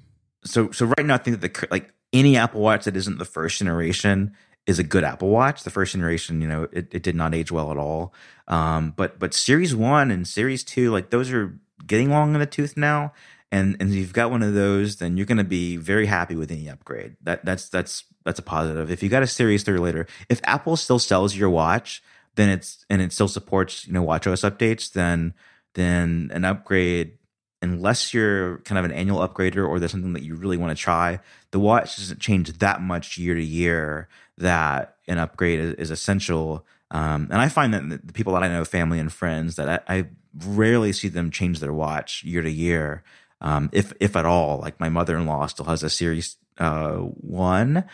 [0.43, 3.25] So so right now, I think that the like any Apple Watch that isn't the
[3.25, 4.35] first generation
[4.67, 5.63] is a good Apple Watch.
[5.63, 8.13] The first generation, you know, it, it did not age well at all.
[8.47, 12.45] Um, but but Series One and Series Two, like those are getting long in the
[12.45, 13.13] tooth now.
[13.51, 16.35] And and if you've got one of those, then you're going to be very happy
[16.35, 17.15] with any upgrade.
[17.21, 18.91] That that's that's that's a positive.
[18.91, 22.01] If you got a Series Three later, if Apple still sells your watch,
[22.35, 25.33] then it's and it still supports you know WatchOS updates, then
[25.75, 27.17] then an upgrade
[27.61, 30.81] unless you're kind of an annual upgrader or there's something that you really want to
[30.81, 31.19] try,
[31.51, 36.65] the watch doesn't change that much year to year that an upgrade is, is essential.
[36.91, 39.97] Um, and I find that the people that I know, family and friends, that I,
[39.97, 40.05] I
[40.45, 43.03] rarely see them change their watch year to year,
[43.41, 44.59] um, if if at all.
[44.59, 47.85] Like my mother in law still has a Series uh, One.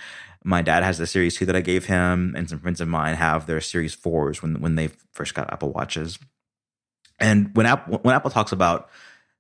[0.44, 3.16] My dad has the Series Two that I gave him, and some friends of mine
[3.16, 6.20] have their Series Fours when when they first got Apple Watches.
[7.20, 8.90] And when Apple when Apple talks about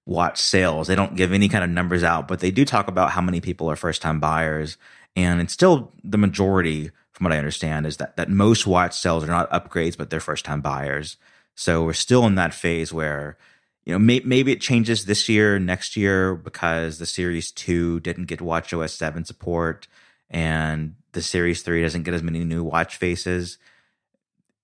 [0.05, 0.87] watch sales.
[0.87, 3.41] They don't give any kind of numbers out, but they do talk about how many
[3.41, 4.77] people are first time buyers.
[5.15, 9.23] And it's still the majority, from what I understand, is that, that most watch sales
[9.23, 11.17] are not upgrades, but they're first time buyers.
[11.55, 13.37] So we're still in that phase where,
[13.85, 18.25] you know, may, maybe it changes this year, next year, because the Series 2 didn't
[18.25, 19.87] get Watch OS 7 support
[20.29, 23.57] and the Series 3 doesn't get as many new watch faces.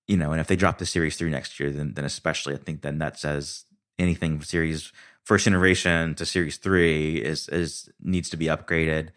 [0.08, 2.58] You know, and if they drop the Series 3 next year, then, then especially I
[2.58, 3.66] think then that says
[4.00, 4.94] anything Series
[5.28, 9.10] first generation to series three is is needs to be upgraded.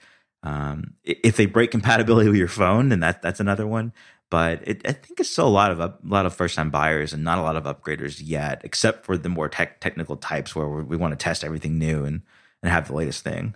[0.43, 3.93] Um, if they break compatibility with your phone, then that that's another one.
[4.31, 7.13] But it, I think it's still a lot of a lot of first time buyers
[7.13, 10.69] and not a lot of upgraders yet, except for the more tech, technical types where
[10.69, 12.23] we want to test everything new and
[12.63, 13.55] and have the latest thing.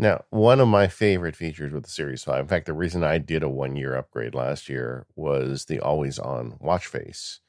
[0.00, 3.18] Now, one of my favorite features with the Series 5, in fact, the reason I
[3.18, 7.40] did a one year upgrade last year was the always on watch face.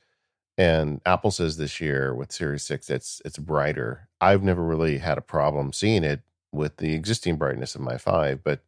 [0.57, 4.09] And Apple says this year with Series 6 it's it's brighter.
[4.19, 8.43] I've never really had a problem seeing it with the existing brightness of my 5,
[8.43, 8.61] but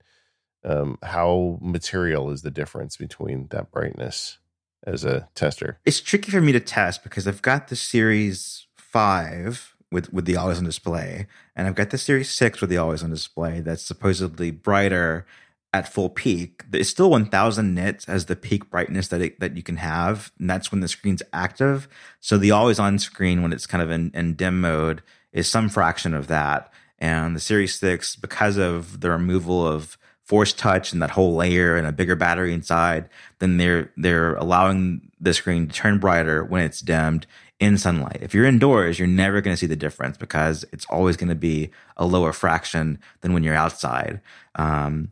[0.63, 4.37] um, how material is the difference between that brightness
[4.85, 5.79] as a tester?
[5.85, 10.37] It's tricky for me to test because I've got the Series 5 with with the
[10.37, 13.83] always on display, and I've got the Series Six with the always on display that's
[13.83, 15.25] supposedly brighter
[15.73, 16.63] at full peak.
[16.73, 20.49] It's still 1000 nits as the peak brightness that it, that you can have, and
[20.49, 21.87] that's when the screen's active.
[22.19, 25.69] So the always on screen when it's kind of in, in dim mode is some
[25.69, 26.71] fraction of that.
[27.01, 31.75] And the Series 6, because of the removal of force touch and that whole layer
[31.75, 33.09] and a bigger battery inside,
[33.39, 37.25] then they're they're allowing the screen to turn brighter when it's dimmed
[37.59, 38.19] in sunlight.
[38.21, 41.35] If you're indoors, you're never going to see the difference because it's always going to
[41.35, 44.21] be a lower fraction than when you're outside.
[44.55, 45.11] Um,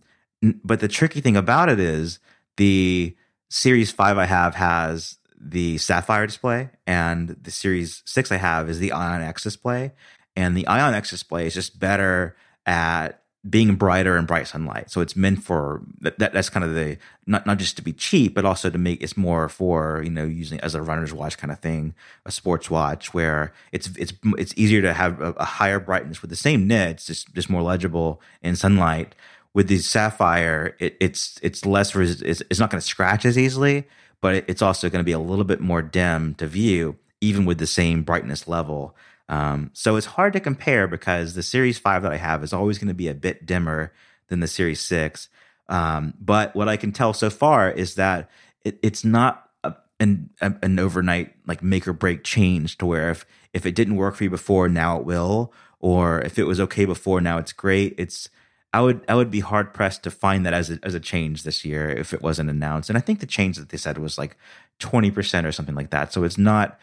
[0.63, 2.19] but the tricky thing about it is
[2.57, 3.15] the
[3.49, 8.79] Series 5 I have has the Sapphire display, and the Series 6 I have is
[8.79, 9.91] the Ion X display.
[10.39, 12.33] And the Ion X display is just better
[12.65, 14.89] at being brighter in bright sunlight.
[14.89, 16.97] So it's meant for that, that, that's kind of the
[17.27, 20.23] not not just to be cheap, but also to make it's more for you know
[20.23, 21.93] using as a runner's watch kind of thing,
[22.25, 26.29] a sports watch where it's it's it's easier to have a, a higher brightness with
[26.29, 29.15] the same nits, just just more legible in sunlight.
[29.53, 33.37] With the sapphire, it, it's it's less res- it's, it's not going to scratch as
[33.37, 33.89] easily,
[34.21, 37.43] but it, it's also going to be a little bit more dim to view, even
[37.43, 38.95] with the same brightness level.
[39.29, 42.79] Um, so it's hard to compare because the Series 5 that I have is always
[42.79, 43.93] going to be a bit dimmer
[44.27, 45.29] than the Series 6.
[45.69, 48.29] Um, but what I can tell so far is that
[48.65, 53.11] it, it's not a, an, a, an overnight like make or break change to where
[53.11, 56.59] if, if it didn't work for you before, now it will, or if it was
[56.59, 57.93] okay before, now it's great.
[57.99, 58.29] It's
[58.73, 61.43] I would I would be hard pressed to find that as a, as a change
[61.43, 62.89] this year if it wasn't announced.
[62.89, 64.37] And I think the change that they said was like
[64.79, 66.13] twenty percent or something like that.
[66.13, 66.79] So it's not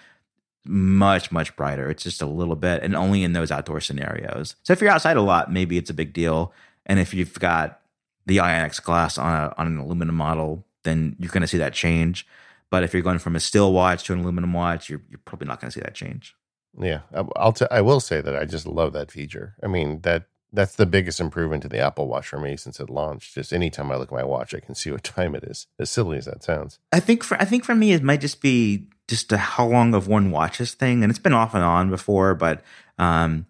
[0.68, 1.90] much much brighter.
[1.90, 4.56] It's just a little bit and only in those outdoor scenarios.
[4.62, 6.52] So if you're outside a lot maybe it's a big deal.
[6.84, 7.80] And if you've got
[8.26, 11.72] the ionx glass on a, on an aluminum model then you're going to see that
[11.72, 12.26] change.
[12.70, 15.48] But if you're going from a steel watch to an aluminum watch you're, you're probably
[15.48, 16.34] not going to see that change.
[16.78, 17.00] Yeah.
[17.36, 19.54] I'll t- i will say that i just love that feature.
[19.62, 22.90] I mean that that's the biggest improvement to the apple watch for me since it
[22.90, 25.66] launched just anytime i look at my watch i can see what time it is
[25.78, 28.40] as silly as that sounds i think for i think for me it might just
[28.40, 32.34] be just how long of one watches thing, and it's been off and on before,
[32.34, 32.62] but
[32.98, 33.46] um,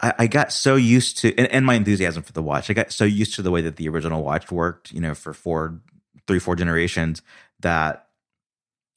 [0.00, 2.70] I, I, got so used to and, and, my enthusiasm for the watch.
[2.70, 5.34] I got so used to the way that the original watch worked, you know, for
[5.34, 5.80] four,
[6.26, 7.22] three, four generations
[7.60, 8.08] that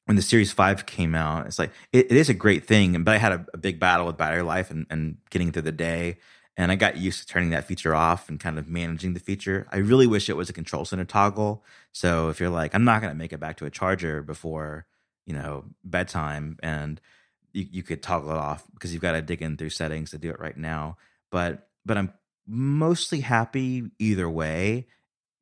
[0.06, 3.14] when the Series Five came out, it's like it, it is a great thing, but
[3.14, 6.18] I had a, a big battle with battery life and, and getting through the day.
[6.58, 9.66] And I got used to turning that feature off and kind of managing the feature.
[9.72, 11.64] I really wish it was a control center toggle.
[11.92, 14.84] So if you're like, I'm not going to make it back to a charger before
[15.28, 17.00] you know bedtime and
[17.52, 20.18] you, you could toggle it off because you've got to dig in through settings to
[20.18, 20.96] do it right now
[21.30, 22.12] but but i'm
[22.46, 24.86] mostly happy either way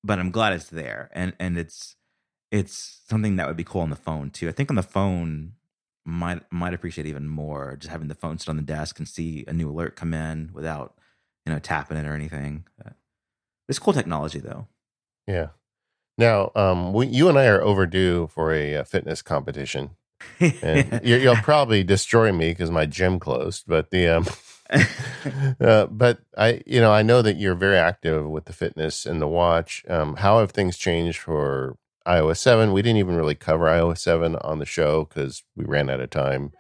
[0.03, 1.95] but i'm glad it's there and and it's
[2.51, 5.53] it's something that would be cool on the phone too i think on the phone
[6.05, 9.45] might might appreciate even more just having the phone sit on the desk and see
[9.47, 10.99] a new alert come in without
[11.47, 12.65] you know tapping it or anything
[13.69, 14.67] it's cool technology though
[15.27, 15.49] yeah
[16.19, 19.91] now, um, we, you and I are overdue for a, a uh, fitness competition,
[20.41, 23.65] and you, will probably destroy me because my gym closed.
[23.67, 24.27] But the um,
[25.61, 29.21] uh, but I, you know, I know that you're very active with the fitness and
[29.21, 29.85] the watch.
[29.89, 32.73] Um, how have things changed for iOS seven?
[32.73, 36.09] We didn't even really cover iOS seven on the show because we ran out of
[36.09, 36.53] time.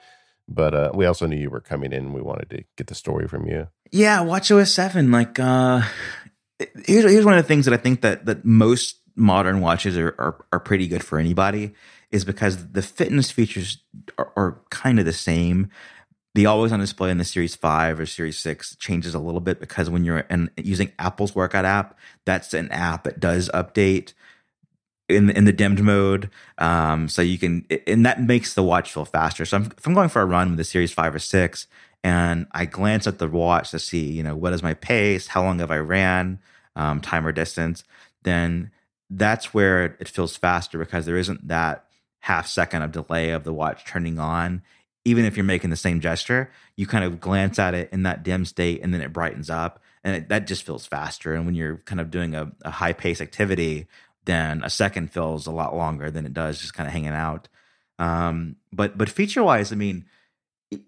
[0.48, 2.12] But uh, we also knew you were coming in.
[2.12, 3.68] We wanted to get the story from you.
[3.90, 5.10] Yeah, watch OS seven.
[5.10, 5.82] Like, uh,
[6.58, 10.14] here's here's one of the things that I think that that most modern watches are,
[10.18, 11.72] are, are pretty good for anybody
[12.10, 13.78] is because the fitness features
[14.18, 15.70] are, are kind of the same.
[16.34, 19.58] The always on display in the Series 5 or Series 6 changes a little bit
[19.58, 24.12] because when you're in, using Apple's workout app, that's an app that does update
[25.08, 26.30] in in the dimmed mode.
[26.58, 29.46] Um, so you can, and that makes the watch feel faster.
[29.46, 31.66] So I'm, if I'm going for a run with the Series 5 or 6
[32.06, 35.26] and I glance at the watch to see, you know, what is my pace?
[35.26, 36.38] How long have I ran?
[36.76, 37.82] Um, time or distance?
[38.22, 38.70] Then
[39.10, 41.86] that's where it feels faster because there isn't that
[42.20, 44.62] half second of delay of the watch turning on.
[45.04, 48.22] Even if you're making the same gesture, you kind of glance at it in that
[48.22, 49.82] dim state and then it brightens up.
[50.04, 51.34] and it, that just feels faster.
[51.34, 53.88] And when you're kind of doing a, a high pace activity,
[54.26, 57.48] then a second feels a lot longer than it does just kind of hanging out.
[57.98, 60.04] Um, but but feature wise, I mean,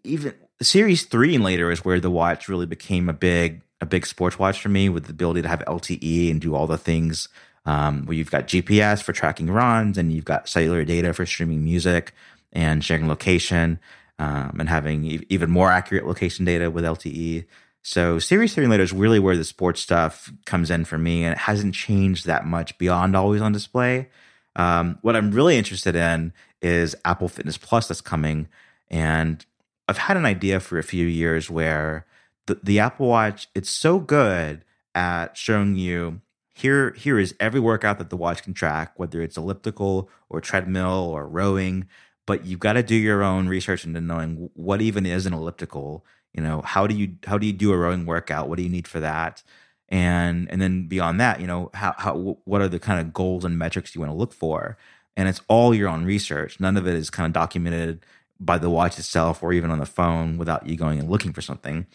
[0.05, 4.07] even Series three and later is where the watch really became a big a big
[4.07, 7.29] sports watch for me with the ability to have LTE and do all the things
[7.65, 11.63] um, where you've got GPS for tracking runs and you've got cellular data for streaming
[11.63, 12.13] music
[12.53, 13.79] and sharing location
[14.19, 17.45] um, and having e- even more accurate location data with LTE.
[17.83, 21.25] So Series 3 and later is really where the sports stuff comes in for me,
[21.25, 24.09] and it hasn't changed that much beyond always on display.
[24.57, 28.49] Um, what I'm really interested in is Apple Fitness Plus that's coming,
[28.91, 29.45] and
[29.89, 32.07] I've had an idea for a few years where
[32.47, 34.65] the, the Apple Watch it's so good
[34.95, 36.21] at showing you
[36.59, 41.09] here here is every workout that the watch can track, whether it's elliptical or treadmill
[41.13, 41.87] or rowing.
[42.27, 46.05] But you've got to do your own research into knowing what even is an elliptical.
[46.35, 48.49] You know, how do you how do you do a rowing workout?
[48.49, 49.43] What do you need for that?
[49.89, 53.45] And and then beyond that, you know, how how what are the kind of goals
[53.45, 54.77] and metrics you want to look for?
[55.17, 56.61] And it's all your own research.
[56.61, 58.05] None of it is kind of documented
[58.41, 61.41] by the watch itself or even on the phone without you going and looking for
[61.41, 61.87] something.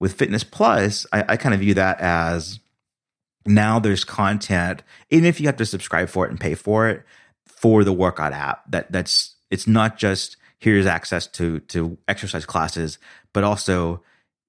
[0.00, 2.58] With Fitness Plus, I, I kind of view that as
[3.46, 7.04] now there's content, even if you have to subscribe for it and pay for it,
[7.46, 8.70] for the workout app.
[8.70, 12.98] That that's it's not just here's access to to exercise classes,
[13.32, 14.02] but also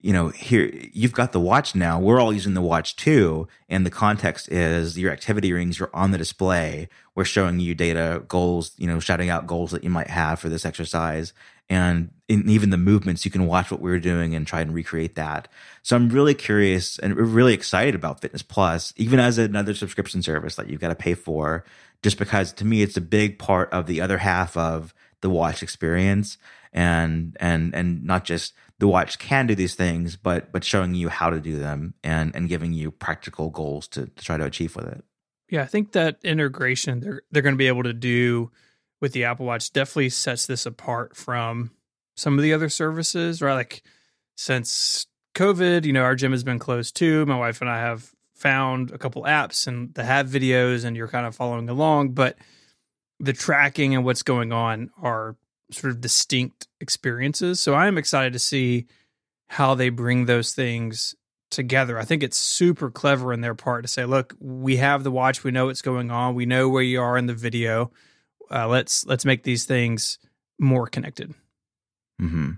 [0.03, 1.99] you know here you've got the watch now.
[1.99, 3.47] We're all using the watch too.
[3.69, 6.89] And the context is your activity rings are on the display.
[7.15, 10.49] We're showing you data goals you know shouting out goals that you might have for
[10.49, 11.33] this exercise.
[11.69, 14.73] And in even the movements you can watch what we are doing and try and
[14.73, 15.47] recreate that.
[15.81, 20.55] So i'm really curious and really excited about fitness plus even as another subscription service
[20.55, 21.63] that you've got to pay for
[22.03, 24.93] just because to me it's a big part of the other half of
[25.23, 26.37] the watch experience.
[26.71, 28.53] And and and not just
[28.83, 32.35] the watch can do these things but but showing you how to do them and
[32.35, 35.03] and giving you practical goals to, to try to achieve with it
[35.49, 38.51] yeah i think that integration they're they're going to be able to do
[39.03, 41.71] with the Apple Watch definitely sets this apart from
[42.15, 43.53] some of the other services, right?
[43.53, 43.83] Like
[44.37, 47.25] since COVID, you know, our gym has been closed too.
[47.25, 51.09] My wife and I have found a couple apps and that have videos and you're
[51.09, 52.37] kind of following along, but
[53.19, 55.35] the tracking and what's going on are
[55.71, 57.59] sort of distinct experiences.
[57.59, 58.87] So I am excited to see
[59.47, 61.15] how they bring those things
[61.51, 61.99] together.
[61.99, 65.43] I think it's super clever in their part to say, look, we have the watch,
[65.43, 67.91] we know what's going on, we know where you are in the video
[68.53, 70.19] uh, let's let's make these things
[70.59, 71.33] more connected.
[72.19, 72.51] Hmm.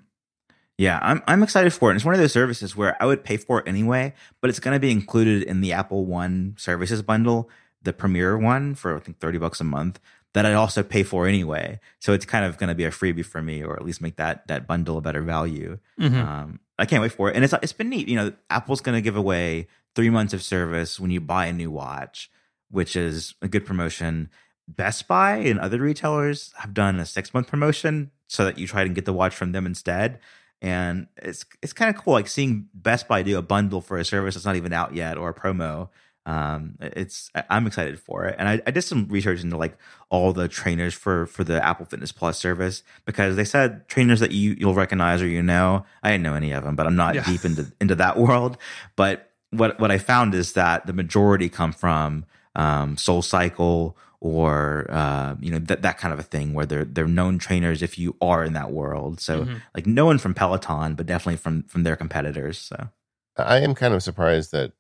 [0.78, 1.96] Yeah, I'm I'm excited for it.
[1.96, 4.76] It's one of those services where I would pay for it anyway, but it's going
[4.76, 7.50] to be included in the Apple One services bundle,
[7.82, 10.00] the Premier one for I think thirty bucks a month.
[10.36, 13.24] That I also pay for anyway, so it's kind of going to be a freebie
[13.26, 15.80] for me, or at least make that that bundle a better value.
[15.98, 16.20] Mm-hmm.
[16.20, 18.10] Um, I can't wait for it, and it's it's been neat.
[18.10, 21.54] You know, Apple's going to give away three months of service when you buy a
[21.54, 22.30] new watch,
[22.70, 24.30] which is a good promotion.
[24.68, 28.82] Best Buy and other retailers have done a six month promotion so that you try
[28.82, 30.20] and get the watch from them instead.
[30.62, 34.04] And it's it's kind of cool, like seeing Best Buy do a bundle for a
[34.04, 35.90] service that's not even out yet or a promo.
[36.26, 39.78] Um, it's I'm excited for it, and I, I did some research into like
[40.10, 44.32] all the trainers for for the Apple Fitness Plus service because they said trainers that
[44.32, 45.86] you you'll recognize or you know.
[46.02, 47.24] I didn't know any of them, but I'm not yeah.
[47.24, 48.58] deep into into that world.
[48.96, 54.88] But what what I found is that the majority come from um, Soul Cycle or
[54.90, 58.00] uh, you know that that kind of a thing where they're they're known trainers if
[58.00, 59.20] you are in that world.
[59.20, 59.58] So mm-hmm.
[59.76, 62.58] like no one from Peloton, but definitely from from their competitors.
[62.58, 62.90] So
[63.38, 64.74] I am kind of surprised that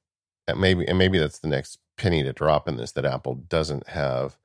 [0.56, 4.38] maybe and maybe that's the next penny to drop in this that Apple doesn't have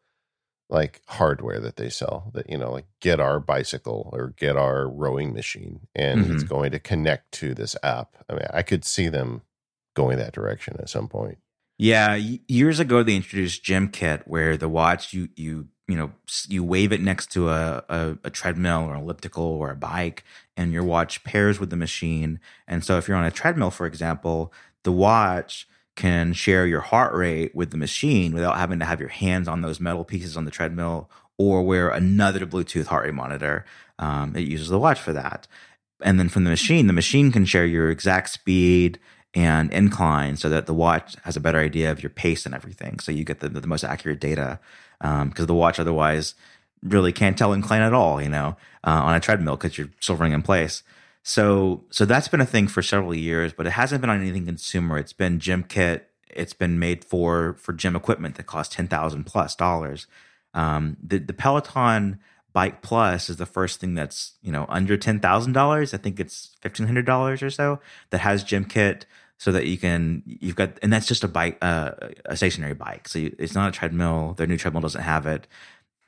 [0.68, 4.88] like hardware that they sell that you know like get our bicycle or get our
[4.88, 6.34] rowing machine and mm-hmm.
[6.34, 8.16] it's going to connect to this app.
[8.28, 9.42] I mean I could see them
[9.94, 11.38] going that direction at some point.
[11.78, 12.14] Yeah,
[12.46, 16.12] years ago they introduced GymKit, where the watch you you you know
[16.46, 20.22] you wave it next to a, a, a treadmill or elliptical or a bike,
[20.58, 22.38] and your watch pairs with the machine.
[22.68, 24.52] And so if you're on a treadmill, for example,
[24.84, 29.08] the watch can share your heart rate with the machine without having to have your
[29.08, 33.64] hands on those metal pieces on the treadmill or wear another Bluetooth heart rate monitor.
[33.98, 35.46] Um, it uses the watch for that.
[36.02, 38.98] And then from the machine, the machine can share your exact speed
[39.34, 42.98] and incline so that the watch has a better idea of your pace and everything.
[42.98, 44.58] So you get the, the most accurate data
[45.00, 46.34] because um, the watch otherwise
[46.82, 50.16] really can't tell incline at all, you know, uh, on a treadmill because you're still
[50.16, 50.82] running in place.
[51.30, 54.46] So, so that's been a thing for several years, but it hasn't been on anything
[54.46, 54.98] consumer.
[54.98, 56.10] It's been gym kit.
[56.28, 60.08] It's been made for for gym equipment that costs ten thousand plus dollars.
[60.54, 62.18] Um, the the Peloton
[62.52, 65.94] Bike Plus is the first thing that's you know under ten thousand dollars.
[65.94, 67.78] I think it's fifteen hundred dollars or so
[68.10, 69.06] that has gym kit
[69.38, 71.92] so that you can you've got and that's just a bike uh,
[72.24, 75.46] a stationary bike so you, it's not a treadmill their new treadmill doesn't have it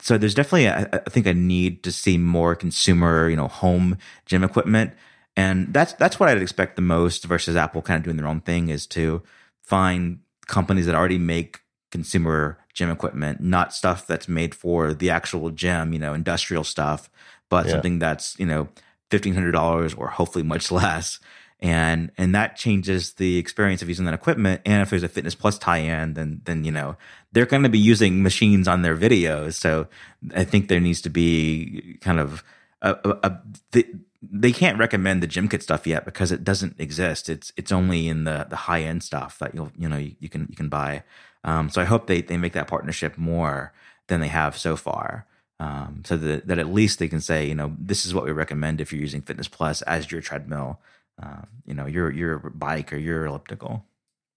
[0.00, 3.96] so there's definitely a, I think a need to see more consumer you know home
[4.26, 4.92] gym equipment
[5.36, 8.40] and that's that's what I'd expect the most versus Apple kind of doing their own
[8.40, 9.22] thing is to
[9.62, 11.60] find companies that already make
[11.90, 17.10] consumer gym equipment not stuff that's made for the actual gym you know industrial stuff
[17.50, 17.72] but yeah.
[17.72, 18.66] something that's you know
[19.10, 21.20] $1500 or hopefully much less
[21.62, 24.60] and and that changes the experience of using that equipment.
[24.66, 26.96] And if there's a Fitness Plus tie-in, then then you know
[27.30, 29.54] they're going to be using machines on their videos.
[29.54, 29.86] So
[30.34, 32.42] I think there needs to be kind of
[32.82, 33.86] a, a, a the,
[34.22, 37.28] they can't recommend the gym kit stuff yet because it doesn't exist.
[37.28, 40.28] It's it's only in the the high end stuff that you'll you know you, you
[40.28, 41.02] can you can buy.
[41.44, 43.72] Um, so I hope they they make that partnership more
[44.08, 45.26] than they have so far.
[45.60, 48.32] Um, so that, that at least they can say, you know, this is what we
[48.32, 50.80] recommend if you're using Fitness Plus as your treadmill
[51.20, 53.84] uh, you know your your bike or your elliptical.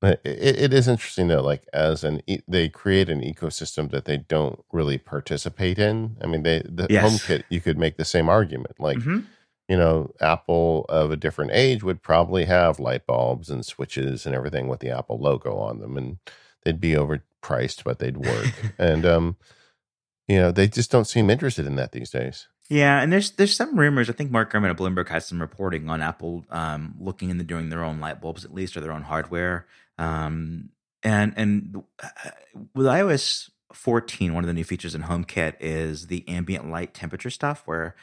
[0.01, 4.63] It, it is interesting though, like as an they create an ecosystem that they don't
[4.71, 6.17] really participate in.
[6.21, 7.03] I mean, they the yes.
[7.03, 9.21] HomeKit you could make the same argument, like mm-hmm.
[9.67, 14.35] You know, Apple of a different age would probably have light bulbs and switches and
[14.35, 16.17] everything with the Apple logo on them, and
[16.63, 18.51] they'd be overpriced, but they'd work.
[18.77, 19.37] and um,
[20.27, 22.47] you know, they just don't seem interested in that these days.
[22.69, 24.09] Yeah, and there's there's some rumors.
[24.09, 27.69] I think Mark Gurman of Bloomberg has some reporting on Apple um, looking into doing
[27.69, 29.67] their own light bulbs, at least, or their own hardware.
[29.97, 30.69] Um,
[31.03, 32.31] and and uh,
[32.73, 37.29] with iOS 14, one of the new features in HomeKit is the ambient light temperature
[37.29, 37.95] stuff, where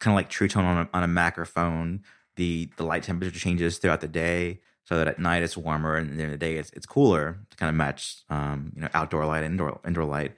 [0.00, 2.02] kind of like True Tone on a, on a Mac or phone,
[2.36, 6.16] the the light temperature changes throughout the day, so that at night it's warmer and
[6.16, 9.44] during the day it's it's cooler to kind of match um, you know outdoor light,
[9.44, 10.32] indoor indoor light.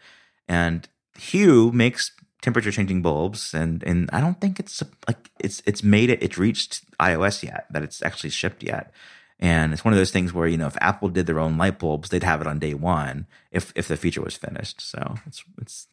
[0.46, 0.86] And
[1.16, 6.10] Hue makes temperature changing bulbs and and I don't think it's like it's it's made
[6.10, 8.92] it it's reached iOS yet that it's actually shipped yet.
[9.38, 11.78] And it's one of those things where you know if Apple did their own light
[11.78, 14.80] bulbs, they'd have it on day one if if the feature was finished.
[14.80, 15.86] So it's it's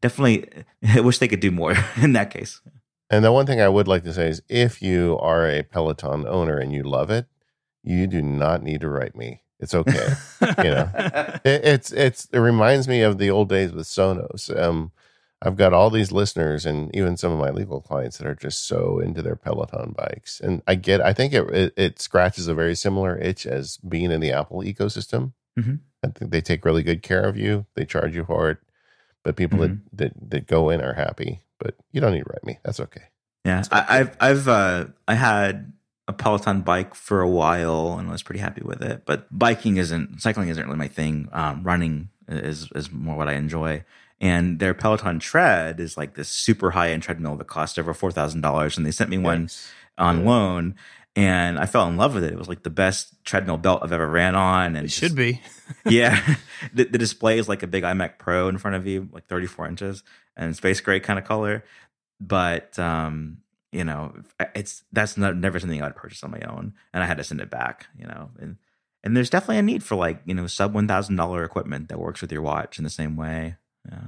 [0.00, 0.48] definitely
[0.88, 2.60] I wish they could do more in that case.
[3.14, 6.26] And the one thing I would like to say is if you are a Peloton
[6.26, 7.26] owner and you love it,
[7.84, 9.42] you do not need to write me.
[9.60, 10.14] It's okay.
[10.58, 10.90] you know,
[11.44, 14.50] it, it's it's it reminds me of the old days with Sonos.
[14.60, 14.90] Um,
[15.40, 18.66] I've got all these listeners and even some of my legal clients that are just
[18.66, 20.40] so into their Peloton bikes.
[20.40, 24.10] And I get, I think it, it, it scratches a very similar itch as being
[24.10, 25.34] in the Apple ecosystem.
[25.56, 25.74] Mm-hmm.
[26.02, 27.66] I think they take really good care of you.
[27.74, 28.58] They charge you for it,
[29.22, 29.84] but people mm-hmm.
[29.92, 31.43] that, that, that go in are happy.
[31.58, 32.58] But you don't need to write me.
[32.64, 33.02] That's okay.
[33.44, 33.68] Yeah, okay.
[33.72, 35.72] I, I've I've uh, I had
[36.06, 39.02] a Peloton bike for a while and was pretty happy with it.
[39.06, 41.28] But biking isn't cycling isn't really my thing.
[41.32, 43.84] Um, running is is more what I enjoy.
[44.20, 48.10] And their Peloton tread is like this super high end treadmill that cost over four
[48.10, 48.76] thousand dollars.
[48.76, 49.48] And they sent me one
[49.98, 50.30] on yeah.
[50.30, 50.74] loan,
[51.16, 52.32] and I fell in love with it.
[52.32, 54.74] It was like the best treadmill belt I've ever ran on.
[54.76, 55.40] And it should be.
[55.86, 56.20] yeah,
[56.74, 59.46] the, the, display is like a big iMac Pro in front of you, like thirty
[59.46, 60.02] four inches,
[60.36, 61.64] and space gray kind of color.
[62.20, 63.38] But um,
[63.72, 64.14] you know,
[64.54, 67.40] it's that's not, never something I'd purchase on my own, and I had to send
[67.40, 67.86] it back.
[67.98, 68.56] You know, and
[69.02, 71.98] and there's definitely a need for like you know sub one thousand dollar equipment that
[71.98, 73.56] works with your watch in the same way.
[73.88, 74.06] Yeah.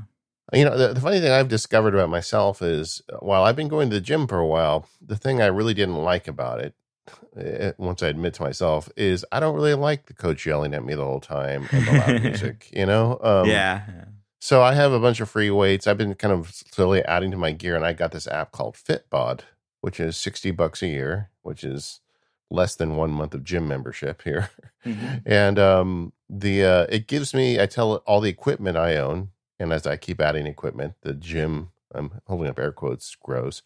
[0.52, 3.66] You know, the, the, funny thing I've discovered about myself is uh, while I've been
[3.66, 6.66] going to the gym for a while, the thing I really didn't like about it,
[6.66, 6.74] it
[7.78, 10.94] once I admit to myself, is I don't really like the coach yelling at me
[10.94, 13.18] the whole time and the loud music, you know?
[13.22, 13.82] Um, yeah.
[14.40, 15.86] So I have a bunch of free weights.
[15.86, 18.76] I've been kind of slowly adding to my gear, and I got this app called
[18.76, 19.40] Fitbod,
[19.80, 22.00] which is 60 bucks a year, which is
[22.50, 24.50] less than one month of gym membership here.
[24.84, 25.16] Mm-hmm.
[25.26, 29.30] And um, the uh, it gives me, I tell it all the equipment I own
[29.58, 33.62] and as I keep adding equipment, the gym, I'm holding up air quotes, grows.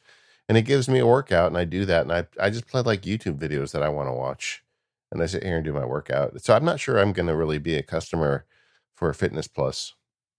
[0.51, 2.03] And it gives me a workout, and I do that.
[2.03, 4.65] And I, I just play like YouTube videos that I want to watch.
[5.13, 6.43] And I sit here and do my workout.
[6.43, 8.47] So I'm not sure I'm going to really be a customer
[8.97, 9.95] for Fitness Plus.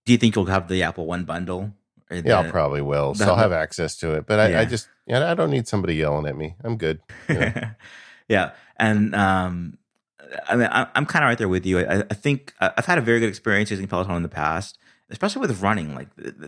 [0.05, 1.71] Do you think you'll have the Apple One bundle?
[2.09, 3.15] The, yeah, I probably will.
[3.15, 4.25] So I'll have access to it.
[4.25, 4.59] But I, yeah.
[4.59, 6.55] I just, yeah, I don't need somebody yelling at me.
[6.61, 6.99] I'm good.
[7.29, 7.53] You know?
[8.27, 8.51] yeah.
[8.75, 9.77] And, um,
[10.45, 11.79] I mean, I'm kind of right there with you.
[11.79, 14.77] I, I, think I've had a very good experience using Peloton in the past
[15.11, 16.07] especially with running like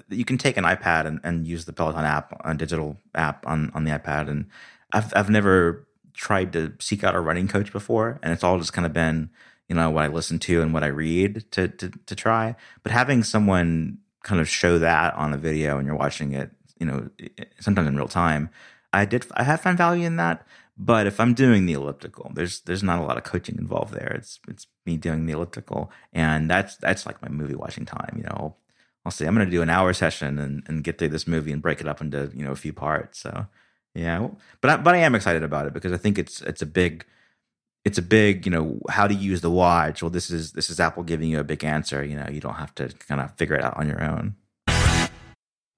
[0.09, 3.71] you can take an ipad and, and use the peloton app a digital app on,
[3.73, 4.47] on the ipad and
[4.91, 8.73] I've, I've never tried to seek out a running coach before and it's all just
[8.73, 9.29] kind of been
[9.67, 12.55] you know what i listen to and what i read to, to, to try.
[12.83, 16.85] But having someone kind of show that on a video and you're watching it you
[16.85, 17.09] know
[17.59, 18.49] sometimes in real time
[18.93, 20.45] i did i have found value in that
[20.77, 24.13] but if I'm doing the elliptical, there's there's not a lot of coaching involved there.
[24.17, 28.15] It's it's me doing the elliptical, and that's that's like my movie watching time.
[28.17, 28.55] You know,
[29.05, 31.51] I'll say I'm going to do an hour session and, and get through this movie
[31.51, 33.19] and break it up into you know a few parts.
[33.19, 33.47] So
[33.93, 34.29] yeah,
[34.61, 37.05] but I, but I am excited about it because I think it's it's a big
[37.85, 40.01] it's a big, you know, how to use the watch.
[40.01, 42.03] Well, this is this is Apple giving you a big answer.
[42.03, 44.35] You know, you don't have to kind of figure it out on your own.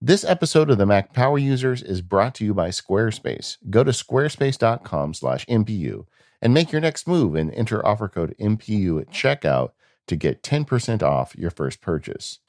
[0.02, 3.56] This episode of the Mac Power Users is brought to you by Squarespace.
[3.70, 6.06] Go to squarespace.com/mpu
[6.42, 9.72] and make your next move and enter offer code MPU at checkout
[10.08, 12.40] to get 10% off your first purchase.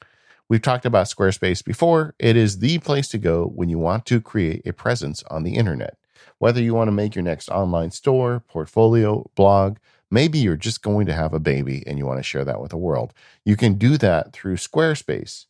[0.49, 2.15] We've talked about Squarespace before.
[2.19, 5.55] It is the place to go when you want to create a presence on the
[5.55, 5.97] internet.
[6.39, 9.77] Whether you want to make your next online store, portfolio, blog,
[10.11, 12.71] maybe you're just going to have a baby and you want to share that with
[12.71, 13.13] the world,
[13.45, 15.45] you can do that through Squarespace.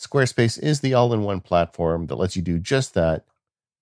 [0.00, 3.26] Squarespace is the all in one platform that lets you do just that.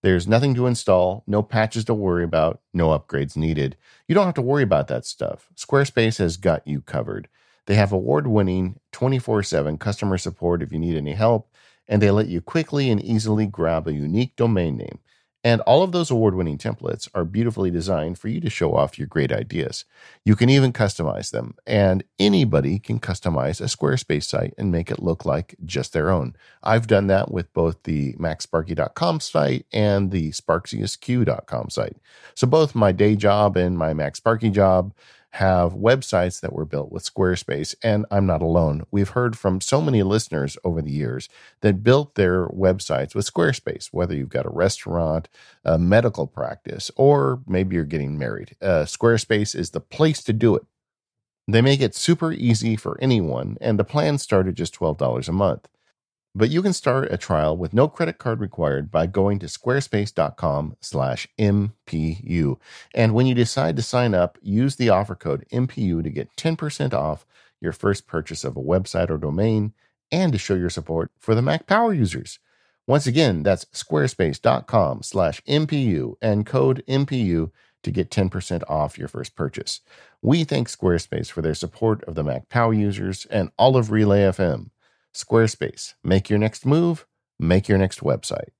[0.03, 3.77] There's nothing to install, no patches to worry about, no upgrades needed.
[4.09, 5.49] You don't have to worry about that stuff.
[5.55, 7.29] Squarespace has got you covered.
[7.66, 11.53] They have award winning 24 7 customer support if you need any help,
[11.87, 14.99] and they let you quickly and easily grab a unique domain name.
[15.49, 18.99] And all of those award winning templates are beautifully designed for you to show off
[18.99, 19.87] your great ideas.
[20.23, 25.03] You can even customize them, and anybody can customize a Squarespace site and make it
[25.03, 26.37] look like just their own.
[26.63, 31.97] I've done that with both the macsparky.com site and the SparksiestQ.com site.
[32.35, 34.93] So both my day job and my MacSparky job
[35.33, 38.85] have websites that were built with Squarespace, and I'm not alone.
[38.91, 41.29] We've heard from so many listeners over the years
[41.61, 45.29] that built their websites with Squarespace, whether you've got a restaurant,
[45.64, 48.57] a medical practice, or maybe you're getting married.
[48.62, 50.64] Uh, Squarespace is the place to do it.
[51.47, 55.33] They make it super easy for anyone, and the plans start at just $12 a
[55.33, 55.68] month.
[56.39, 60.76] But you can start a trial with no credit card required by going to squarespace.com
[60.80, 62.61] slash MPU.
[62.95, 66.95] And when you decide to sign up, use the offer code MPU to get 10%
[66.95, 67.26] off
[67.61, 69.72] your first purchase of a website or domain
[70.12, 72.39] and to show your support for the Mac Power users.
[72.86, 77.51] Once again, that's squarespace.com slash MPU and code MPU
[77.82, 79.80] to get 10% off your first purchase.
[80.22, 84.20] We thank Squarespace for their support of the Mac Power users and all of Relay
[84.20, 84.70] FM.
[85.15, 85.95] Squarespace.
[86.05, 87.07] Make your next move,
[87.39, 88.51] make your next website.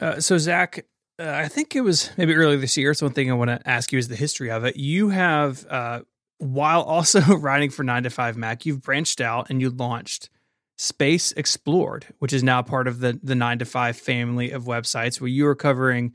[0.00, 0.86] Uh, so, Zac,
[1.18, 2.94] uh, I think it was maybe earlier this year.
[2.94, 4.76] So, one thing I want to ask you is the history of it.
[4.76, 6.00] You have, uh,
[6.38, 10.30] while also writing for 9 to 5 Mac, you've branched out and you launched
[10.78, 15.20] Space Explored, which is now part of the, the 9 to 5 family of websites
[15.20, 16.14] where you are covering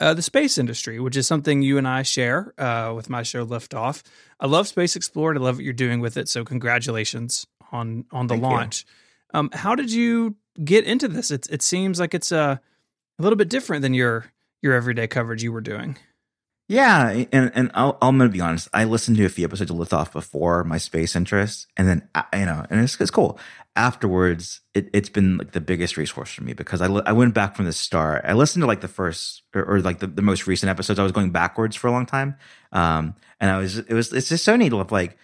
[0.00, 3.46] uh, the space industry, which is something you and I share uh, with my show
[3.46, 4.02] Liftoff.
[4.40, 5.36] I love Space Explored.
[5.36, 6.28] I love what you're doing with it.
[6.28, 7.46] So, congratulations
[7.76, 8.86] on on the Thank launch.
[9.34, 11.30] Um, how did you get into this?
[11.30, 12.60] It it seems like it's a
[13.18, 14.26] a little bit different than your
[14.62, 15.96] your everyday coverage you were doing.
[16.68, 18.68] Yeah, and and I'll, I'm gonna be honest.
[18.74, 22.24] I listened to a few episodes of Liftoff before my space interest, and then uh,
[22.32, 23.38] you know, and it's, it's cool.
[23.76, 27.54] Afterwards, it, it's been like the biggest resource for me because I I went back
[27.54, 28.24] from the start.
[28.26, 30.98] I listened to like the first or, or like the, the most recent episodes.
[30.98, 32.34] I was going backwards for a long time,
[32.72, 34.72] um, and I was it was it's just so neat.
[34.72, 35.16] Like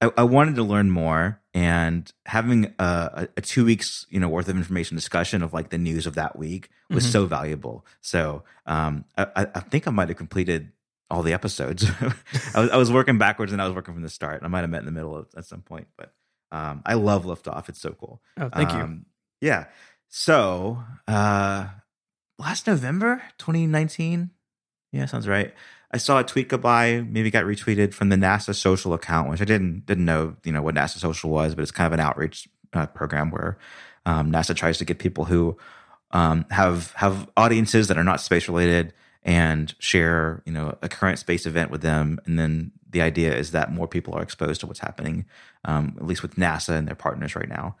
[0.00, 4.48] I, I wanted to learn more, and having a, a, two weeks you know worth
[4.48, 7.12] of information discussion of like the news of that week was Mhm.
[7.12, 7.84] so valuable.
[8.00, 10.72] So um, I, I think I might have completed
[11.10, 11.84] all the episodes.
[12.54, 14.42] I, was, I was working backwards and I was working from the start.
[14.44, 16.12] I might have met in the middle at some point, but
[16.52, 17.68] um, I love Liftoff.
[17.68, 18.22] It's so cool.
[18.38, 18.78] Oh, thank you.
[18.78, 19.06] Um,
[19.40, 19.66] yeah.
[20.08, 21.66] So uh,
[22.38, 24.30] last November, 2019.
[24.92, 25.52] Yeah, sounds right.
[25.92, 29.40] I saw a tweet go by, maybe got retweeted from the NASA Social account, which
[29.40, 32.00] I didn't didn't know, you know, what NASA Social was, but it's kind of an
[32.00, 33.58] outreach uh, program where
[34.06, 35.56] um, NASA tries to get people who
[36.12, 41.18] um, have have audiences that are not space related and share, you know, a current
[41.18, 44.66] space event with them, and then the idea is that more people are exposed to
[44.66, 45.26] what's happening,
[45.64, 47.76] um, at least with NASA and their partners right now.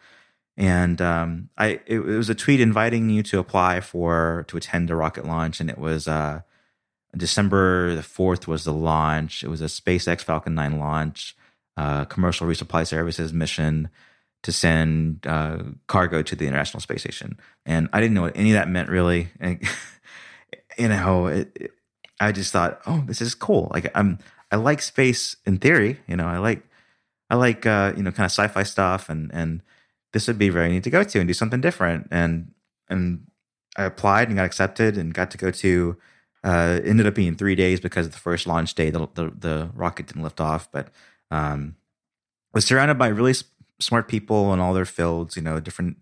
[0.56, 4.90] And um, I it, it was a tweet inviting you to apply for to attend
[4.90, 6.40] a rocket launch, and it was uh,
[7.16, 9.42] December the fourth was the launch.
[9.44, 11.36] It was a SpaceX Falcon Nine launch,
[11.76, 13.88] uh, commercial resupply services mission
[14.42, 17.38] to send uh, cargo to the International Space Station.
[17.66, 19.28] And I didn't know what any of that meant really.
[19.38, 19.60] And,
[20.78, 21.72] you know, it, it-
[22.22, 23.70] I just thought, oh, this is cool.
[23.72, 24.18] Like I'm,
[24.52, 26.00] I like space in theory.
[26.06, 26.62] You know, I like,
[27.30, 29.62] I like, uh, you know, kind of sci-fi stuff, and and
[30.12, 32.08] this would be very neat to go to and do something different.
[32.10, 32.52] And
[32.90, 33.26] and
[33.74, 35.96] I applied and got accepted and got to go to.
[36.42, 40.06] Uh, ended up being three days because the first launch day the the, the rocket
[40.06, 40.88] didn't lift off, but
[41.30, 41.76] um,
[42.54, 43.44] was surrounded by really s-
[43.78, 45.36] smart people in all their fields.
[45.36, 45.98] You know, different.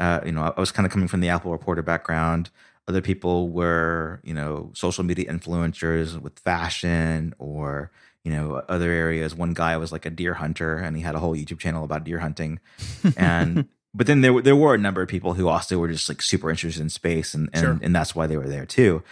[0.00, 2.48] Uh, you know, I was kind of coming from the Apple reporter background.
[2.88, 7.90] Other people were, you know, social media influencers with fashion or,
[8.24, 9.34] you know, other areas.
[9.34, 12.04] One guy was like a deer hunter and he had a whole YouTube channel about
[12.04, 12.58] deer hunting.
[13.16, 16.08] And, but then there, were- there were a number of people who also were just
[16.08, 17.78] like super interested in space and, and, Sure.
[17.82, 19.02] and that's why they were there too.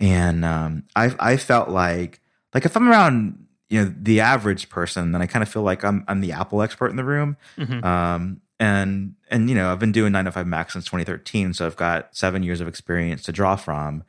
[0.00, 2.20] And um, I, I felt like
[2.52, 5.84] like if I'm around you know the average person, then I kind of feel like
[5.84, 7.36] I'm I'm the Apple expert in the room.
[7.56, 7.84] Mhm.
[7.84, 11.66] Um, and and you know I've been doing 9 to 5 Mac since 2013, so
[11.66, 14.04] I've got seven years of experience to draw from.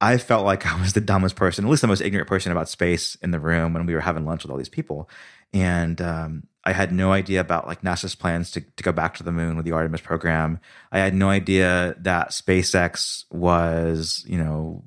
[0.00, 2.68] I felt like I was the dumbest person, at least the most ignorant person about
[2.68, 5.08] space in the room when we were having lunch with all these people,
[5.52, 9.22] and um, I had no idea about like NASA's plans to to go back to
[9.22, 10.60] the moon with the Artemis program.
[10.90, 14.82] I had no idea that SpaceX was you know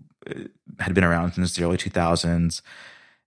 [0.79, 2.61] had been around since the early 2000s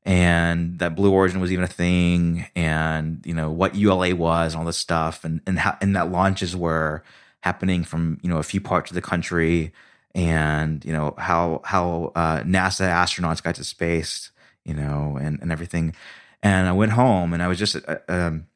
[0.04, 4.60] and that Blue Origin was even a thing, and you know what ULA was, and
[4.60, 7.02] all this stuff, and and how and that launches were
[7.40, 9.72] happening from you know a few parts of the country,
[10.14, 14.30] and you know how how uh, NASA astronauts got to space,
[14.64, 15.94] you know, and and everything.
[16.42, 18.46] And I went home, and I was just uh, um,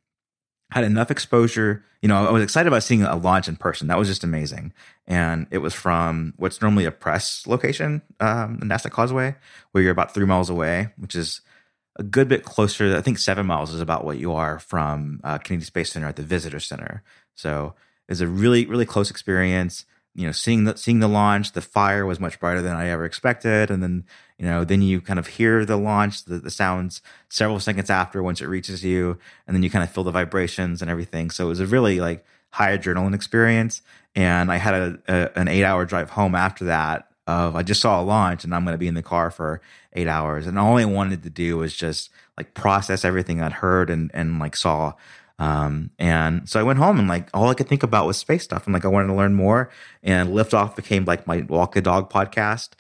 [0.71, 1.85] had enough exposure.
[2.03, 3.89] You know, I was excited about seeing a launch in person.
[3.89, 4.73] That was just amazing.
[5.07, 9.35] And it was from what's normally a press location, um, the NASA Causeway,
[9.73, 11.41] where you're about three miles away, which is
[11.99, 12.97] a good bit closer.
[12.97, 16.17] I think seven miles is about what you are from uh, Kennedy Space Center at
[16.17, 17.03] the Visitor Center.
[17.35, 17.75] So
[18.09, 19.85] it's a really, really close experience.
[20.15, 23.05] You know, seeing the seeing the launch, the fire was much brighter than I ever
[23.05, 24.05] expected, and then
[24.39, 28.23] you know, then you kind of hear the launch, the, the sounds several seconds after
[28.23, 31.31] once it reaches you, and then you kind of feel the vibrations and everything.
[31.31, 33.83] So it was a really like high adrenaline experience.
[34.15, 37.09] And I had a, a an eight hour drive home after that.
[37.27, 39.61] Of I just saw a launch, and I'm going to be in the car for
[39.93, 42.09] eight hours, and all I wanted to do was just
[42.39, 44.95] like process everything I'd heard and and like saw.
[45.39, 48.43] Um, and so I went home and like all I could think about was space
[48.43, 48.67] stuff.
[48.67, 49.71] And like I wanted to learn more.
[50.03, 52.71] And Liftoff became like my Walk a Dog podcast.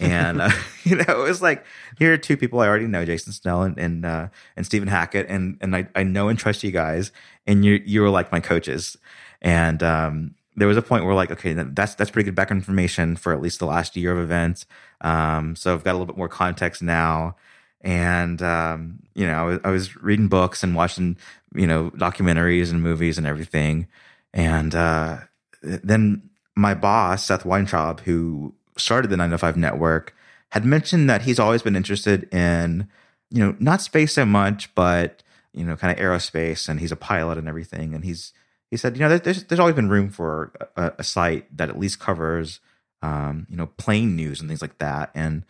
[0.00, 0.50] And uh,
[0.84, 1.64] you know, it was like
[1.98, 5.26] here are two people I already know, Jason Snell and and, uh, and Stephen Hackett,
[5.28, 7.12] and and I, I know and trust you guys,
[7.46, 8.96] and you you were like my coaches.
[9.42, 13.16] And um, there was a point where like, okay, that's that's pretty good background information
[13.16, 14.66] for at least the last year of events.
[15.02, 17.36] Um, so I've got a little bit more context now.
[17.82, 21.16] And um, you know, I was, reading books and watching
[21.54, 23.86] you know documentaries and movies and everything.
[24.32, 25.18] And uh,
[25.62, 30.14] then my boss, Seth Weintraub, who started the 9 to 5 network,
[30.50, 32.88] had mentioned that he's always been interested in,
[33.30, 35.22] you know, not space so much, but,
[35.52, 36.68] you know, kind of aerospace.
[36.68, 37.94] And he's a pilot and everything.
[37.94, 38.32] And he's,
[38.70, 41.78] he said, you know, there's, there's always been room for a, a site that at
[41.78, 42.60] least covers,
[43.02, 45.10] um, you know, plane news and things like that.
[45.14, 45.44] And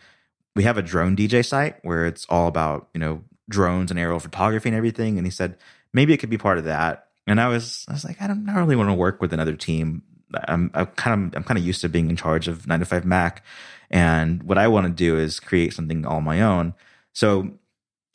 [0.57, 4.19] we have a drone DJ site where it's all about, you know, drones and aerial
[4.19, 5.17] photography and everything.
[5.17, 5.55] And he said,
[5.93, 7.09] maybe it could be part of that.
[7.27, 9.55] And I was, I was like, I don't, I really want to work with another
[9.55, 10.01] team.
[10.47, 12.85] I'm, I'm kind of, I'm kind of used to being in charge of nine to
[12.85, 13.43] five Mac.
[13.91, 16.73] And what I want to do is create something all my own.
[17.13, 17.51] So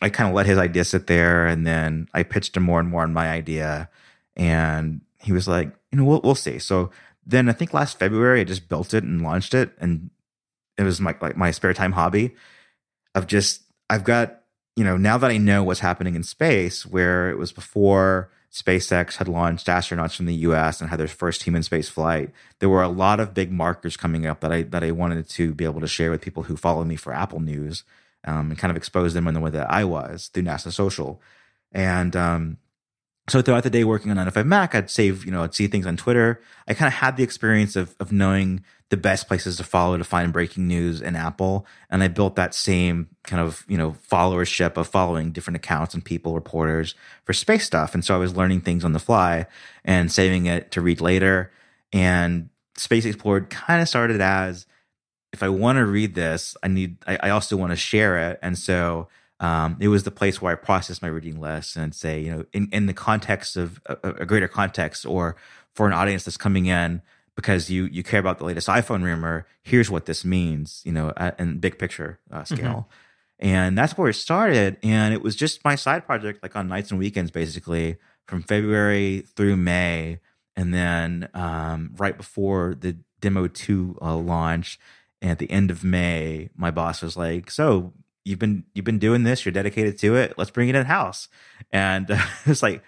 [0.02, 1.46] I kind of let his idea sit there.
[1.46, 3.88] And then I pitched him more and more on my idea.
[4.36, 6.58] And he was like, you know, we'll, we'll see.
[6.58, 6.90] So
[7.24, 9.76] then I think last February, I just built it and launched it.
[9.78, 10.10] And
[10.78, 12.34] it was my, like my spare time hobby
[13.14, 14.40] of just, I've got,
[14.76, 19.16] you know, now that I know what's happening in space, where it was before SpaceX
[19.16, 22.82] had launched astronauts from the US and had their first human space flight, there were
[22.82, 25.80] a lot of big markers coming up that I that I wanted to be able
[25.80, 27.84] to share with people who follow me for Apple News
[28.24, 31.20] um, and kind of expose them in the way that I was through NASA Social.
[31.72, 32.58] And um,
[33.28, 35.54] so throughout the day working on 9 to 5 Mac, I'd save, you know, I'd
[35.54, 36.40] see things on Twitter.
[36.68, 40.04] I kind of had the experience of of knowing the best places to follow to
[40.04, 41.64] find breaking news in Apple.
[41.88, 46.04] And I built that same kind of, you know, followership of following different accounts and
[46.04, 47.94] people, reporters for space stuff.
[47.94, 49.46] And so I was learning things on the fly
[49.82, 51.50] and saving it to read later.
[51.90, 54.66] And Space Explored kind of started as
[55.32, 58.40] if I want to read this, I need, I, I also want to share it.
[58.42, 59.08] And so
[59.40, 62.44] um, it was the place where I processed my reading list and say, you know,
[62.52, 65.34] in, in the context of a, a greater context or
[65.74, 67.00] for an audience that's coming in,
[67.36, 69.46] because you you care about the latest iPhone rumor.
[69.62, 72.88] Here's what this means, you know, in big picture uh, scale.
[72.88, 73.48] Mm-hmm.
[73.48, 74.76] And that's where it started.
[74.84, 77.96] And it was just my side project, like on nights and weekends, basically
[78.28, 80.20] from February through May.
[80.54, 84.78] And then um, right before the demo two uh, launch,
[85.20, 88.98] and at the end of May, my boss was like, "So you've been you've been
[88.98, 89.44] doing this.
[89.44, 90.34] You're dedicated to it.
[90.36, 91.28] Let's bring it in house."
[91.70, 92.82] And uh, it's like,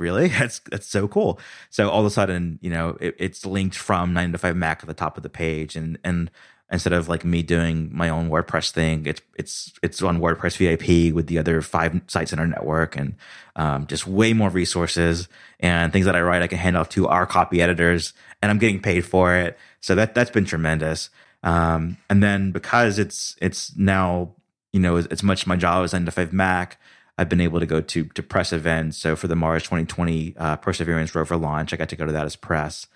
[0.00, 0.28] really?
[0.40, 1.38] That's that's so cool.
[1.70, 4.80] So all of a sudden you know it, it's linked from 9 to 5 mac
[4.82, 6.30] at the top of the page and and
[6.72, 11.12] instead of like me doing my own wordpress thing it's it's it's on wordpress vip
[11.12, 13.16] with the other five sites in our network and
[13.56, 15.28] um, just way more resources
[15.58, 18.58] and things that i write i can hand off to our copy editors and i'm
[18.58, 19.58] getting paid for it.
[19.80, 21.10] So that that's been tremendous.
[21.42, 24.34] Um, and then because it's it's now
[24.72, 26.78] you know it's much my job as 9 to 5 mac
[27.20, 28.96] I've been able to go to to press events.
[28.96, 32.26] So for the Mars 2020 uh, Perseverance rover launch, I got to go to that
[32.26, 32.86] as press,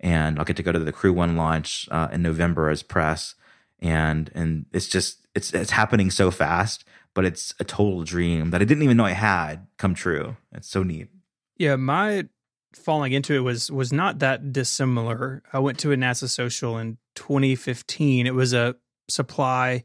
[0.00, 3.34] and I'll get to go to the Crew One launch uh, in November as press.
[3.80, 8.60] And and it's just it's it's happening so fast but it's a total dream that
[8.60, 10.36] I didn't even know I had come true.
[10.52, 11.08] It's so neat.
[11.56, 12.28] Yeah, my
[12.74, 15.42] falling into it was was not that dissimilar.
[15.52, 18.26] I went to a NASA social in 2015.
[18.26, 18.74] It was a
[19.08, 19.84] supply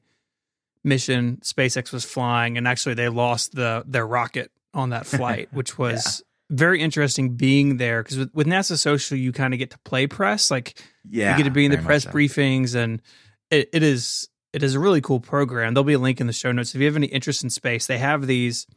[0.83, 5.77] mission SpaceX was flying, and actually they lost the their rocket on that flight, which
[5.77, 6.55] was yeah.
[6.55, 10.07] very interesting being there because with, with, NASA Social you kind of get to play
[10.07, 12.11] press, like yeah, you get to be in the press so.
[12.11, 13.01] briefings, and
[13.49, 15.73] it, it is it is a really cool program.
[15.73, 17.87] There'll be a link in the show notes if you have any interest in space.
[17.87, 18.67] They have these.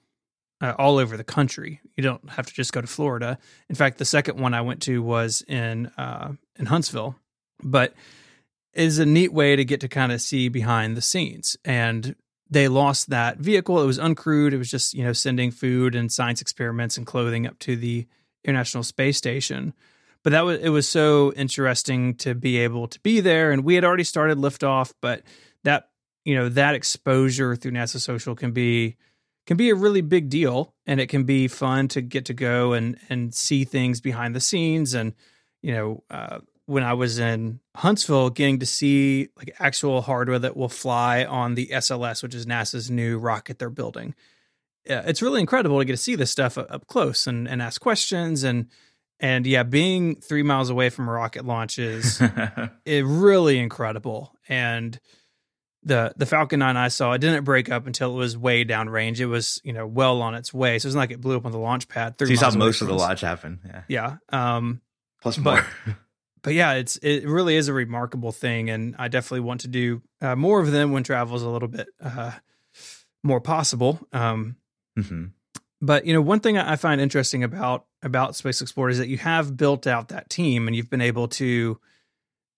[0.60, 1.80] Uh, all over the country.
[1.96, 3.36] You don't have to just go to Florida.
[3.68, 7.16] In fact, the second one I went to was in uh, in Huntsville,
[7.64, 7.94] but
[8.74, 11.56] is a neat way to get to kind of see behind the scenes.
[11.64, 12.14] And
[12.50, 13.82] they lost that vehicle.
[13.82, 14.52] It was uncrewed.
[14.52, 18.06] It was just, you know, sending food and science experiments and clothing up to the
[18.44, 19.72] International Space Station.
[20.22, 23.50] But that was it was so interesting to be able to be there.
[23.50, 25.22] And we had already started liftoff, but
[25.64, 25.88] that,
[26.24, 28.96] you know, that exposure through NASA Social can be
[29.46, 32.72] can be a really big deal and it can be fun to get to go
[32.72, 35.14] and and see things behind the scenes and
[35.62, 40.56] you know uh, when I was in Huntsville, getting to see like actual hardware that
[40.56, 44.14] will fly on the SLS, which is NASA's new rocket they're building.
[44.86, 47.80] Yeah, it's really incredible to get to see this stuff up close and, and ask
[47.80, 48.68] questions and
[49.20, 52.20] and yeah, being three miles away from a rocket launch is
[52.84, 54.34] it really incredible.
[54.48, 54.98] And
[55.84, 59.20] the the Falcon 9 I saw, it didn't break up until it was way downrange.
[59.20, 60.80] It was, you know, well on its way.
[60.80, 62.16] So it's not like it blew up on the launch pad.
[62.18, 63.60] So you saw most of the launch happen.
[63.64, 63.82] Yeah.
[63.88, 64.16] Yeah.
[64.56, 64.80] Um,
[65.20, 65.64] Plus more.
[66.42, 70.02] But, yeah, it's it really is a remarkable thing, and I definitely want to do
[70.20, 72.32] uh, more of them when travel is a little bit uh,
[73.22, 74.00] more possible.
[74.12, 74.56] Um,
[74.98, 75.26] mm-hmm.
[75.80, 79.18] But you know, one thing I find interesting about about Space Explored is that you
[79.18, 81.80] have built out that team, and you've been able to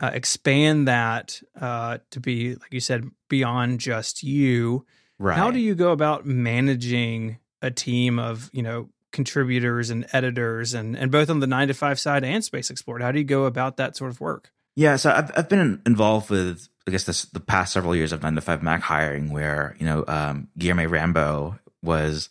[0.00, 4.84] uh, expand that uh, to be, like you said, beyond just you.
[5.18, 5.36] Right.
[5.36, 10.96] How do you go about managing a team of you know contributors and editors and
[10.96, 13.44] and both on the 9 to 5 side and space explored how do you go
[13.44, 17.24] about that sort of work yeah so i've, I've been involved with i guess this
[17.26, 20.90] the past several years of 9 to 5 mac hiring where you know um, Guilherme
[20.90, 22.28] Rambo was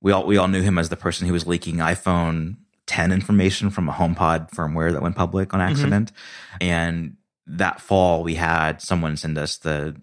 [0.00, 2.56] we all we all knew him as the person who was leaking iphone
[2.86, 5.72] 10 information from a homepod firmware that went public on mm-hmm.
[5.72, 6.56] accident mm-hmm.
[6.60, 7.16] and
[7.46, 9.96] that fall we had someone send us the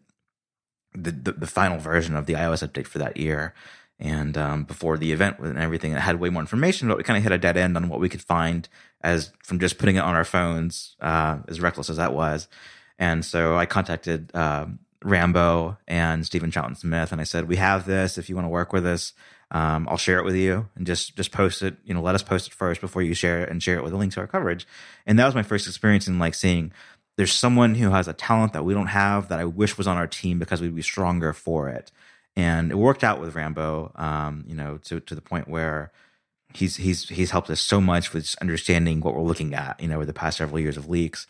[0.97, 3.53] the, the, the final version of the iOS update for that year
[3.99, 7.17] and um, before the event and everything, it had way more information, but we kind
[7.17, 8.67] of hit a dead end on what we could find
[9.01, 12.47] as from just putting it on our phones, uh, as reckless as that was.
[12.99, 14.65] And so I contacted uh,
[15.03, 18.17] Rambo and Steven Troughton Smith, and I said, "We have this.
[18.17, 19.13] If you want to work with us,
[19.51, 21.77] um, I'll share it with you, and just just post it.
[21.85, 23.93] You know, let us post it first before you share it, and share it with
[23.93, 24.67] a link to our coverage."
[25.05, 26.71] And that was my first experience in like seeing
[27.17, 29.97] there's someone who has a talent that we don't have that I wish was on
[29.97, 31.91] our team because we'd be stronger for it
[32.36, 33.91] and it worked out with Rambo.
[33.95, 35.91] Um, you know, to to the point where
[36.53, 39.79] he's he's he's helped us so much with understanding what we're looking at.
[39.79, 41.27] You know, over the past several years of leaks.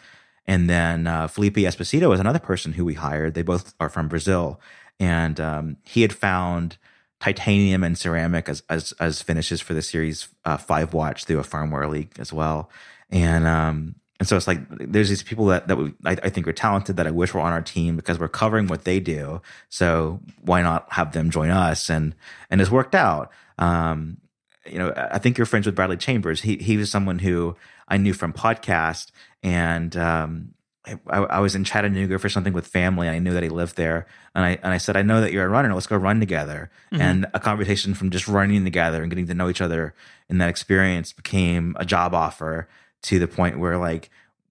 [0.48, 3.34] And then uh, Filipe Esposito is another person who we hired.
[3.34, 4.60] They both are from Brazil,
[5.00, 6.78] and um, he had found
[7.20, 11.44] titanium and ceramic as as, as finishes for the series uh, five watch through a
[11.44, 12.70] firmware leak as well.
[13.10, 16.48] And um, and so it's like there's these people that that we, I, I, think
[16.48, 19.42] are talented that I wish were on our team because we're covering what they do.
[19.70, 21.90] So why not have them join us?
[21.90, 22.16] And
[22.50, 23.32] and it's worked out.
[23.58, 24.18] Um,
[24.66, 26.42] you know, I think you're friends with Bradley Chambers.
[26.42, 27.58] He he was someone who
[27.90, 29.12] I knew from podcast,
[29.44, 30.54] and um,
[30.86, 33.10] I, I, was in Chattanooga for something with family.
[33.10, 35.46] I knew that he lived there, and I and I said, I know that you're
[35.46, 35.74] a runner.
[35.74, 36.72] Let's go run together.
[36.92, 37.02] Mm-hmm.
[37.02, 39.94] And a conversation from just running together and getting to know each other
[40.30, 42.68] in that experience became a job offer
[43.06, 44.10] to the point where like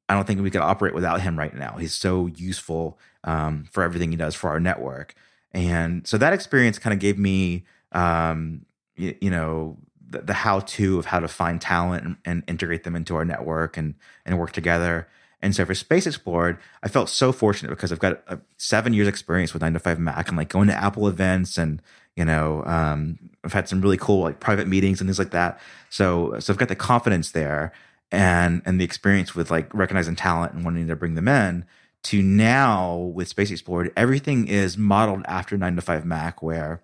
[0.08, 1.76] I don't think we could operate without him right now.
[1.78, 5.14] He's so useful um, for everything he does for our network,
[5.52, 9.78] and so that experience kind of gave me, um, you, you, know,
[10.10, 13.76] the, the how-to of how to find talent and, and, integrate them into our network
[13.76, 13.94] and
[14.26, 15.08] and work together.
[15.40, 19.06] And so for Space Explored, I felt so fortunate because I've got a seven years
[19.06, 21.82] experience with 9 to 5 Mac and like going to Apple events and
[22.16, 25.60] you know um, I've had some really cool like private meetings and things like that.
[25.88, 27.72] So so I've got the confidence there
[28.10, 31.64] and and the experience with like recognizing talent and wanting to bring them in
[32.04, 36.82] to now with Space Explored, everything is modeled after 9 to 5 Mac, where,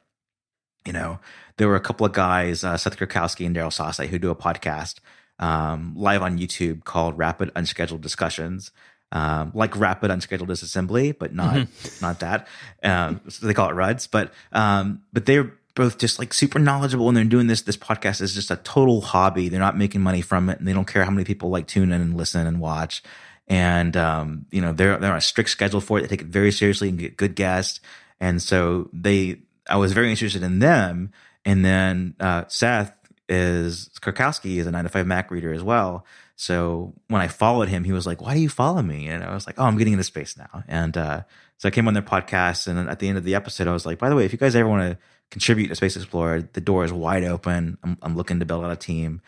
[0.87, 1.21] you know,
[1.59, 4.35] there were a couple of guys, uh, Seth Kurkowski and Daryl Sase, who do a
[4.35, 4.99] podcast
[5.39, 8.73] um, live on YouTube called Rapid Unscheduled Discussions.
[9.13, 12.05] Um, like rapid unscheduled disassembly, but not mm-hmm.
[12.05, 12.47] not that.
[12.81, 14.07] Um, so they call it RUDS.
[14.07, 18.21] But um, but they're both just like super knowledgeable and they're doing this this podcast
[18.21, 21.05] is just a total hobby they're not making money from it and they don't care
[21.05, 23.03] how many people like tune in and listen and watch
[23.49, 26.27] and um, you know they're they're on a strict schedule for it they take it
[26.29, 27.81] very seriously and get good guests
[28.21, 29.39] and so they
[29.71, 31.13] I was very interested in them.
[31.45, 32.93] And then uh, Seth
[33.29, 36.05] is Kurkowski is a nine to five Mac reader as well.
[36.37, 39.33] So when I followed him, he was like, "Why do you follow me?" And I
[39.35, 41.23] was like, "Oh, I'm getting into space now." And uh,
[41.59, 43.87] so I came on their podcast, and at the end of the episode, I was
[43.87, 44.99] like, "By the way, if you guys ever want to
[45.31, 47.79] contribute to Space Explored, the door is wide open.
[47.83, 49.21] I'm, I'm looking to build out a team."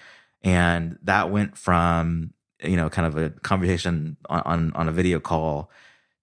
[0.42, 2.32] And that went from
[2.62, 5.70] you know kind of a conversation on on, on a video call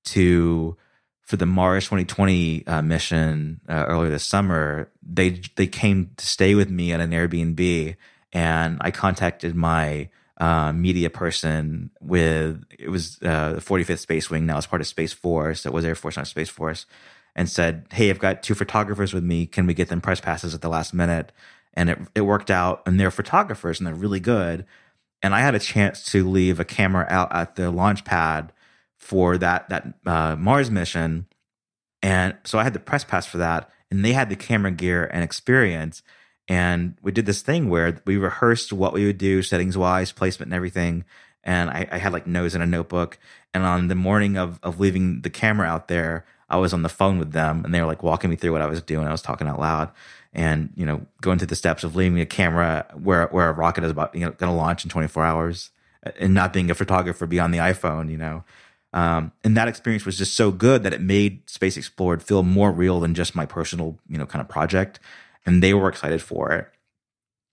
[0.05, 0.77] to
[1.21, 6.55] for the Mars 2020 uh, mission uh, earlier this summer, they they came to stay
[6.55, 7.95] with me at an Airbnb,
[8.33, 10.09] and I contacted my
[10.39, 14.87] uh, media person with it was uh, the 45th Space Wing now it's part of
[14.87, 15.65] Space Force.
[15.65, 16.85] It was Air Force, not Space Force,
[17.35, 19.45] and said, "Hey, I've got two photographers with me.
[19.45, 21.31] Can we get them press passes at the last minute?"
[21.73, 24.65] And it it worked out, and they're photographers and they're really good.
[25.21, 28.53] And I had a chance to leave a camera out at the launch pad
[28.97, 31.27] for that that uh, Mars mission,
[32.01, 35.09] and so I had the press pass for that, and they had the camera gear
[35.11, 36.03] and experience,
[36.47, 40.47] and we did this thing where we rehearsed what we would do, settings wise, placement,
[40.47, 41.05] and everything.
[41.43, 43.17] And I, I had like notes in a notebook,
[43.53, 46.89] and on the morning of of leaving the camera out there, I was on the
[46.89, 49.07] phone with them, and they were like walking me through what I was doing.
[49.07, 49.91] I was talking out loud,
[50.33, 53.83] and you know, going through the steps of leaving a camera where where a rocket
[53.83, 55.71] is about you know going to launch in 24 hours,
[56.19, 58.43] and not being a photographer beyond the iPhone, you know.
[58.91, 62.71] Um, and that experience was just so good that it made Space Explored feel more
[62.71, 64.99] real than just my personal, you know, kind of project.
[65.45, 66.67] And they were excited for it.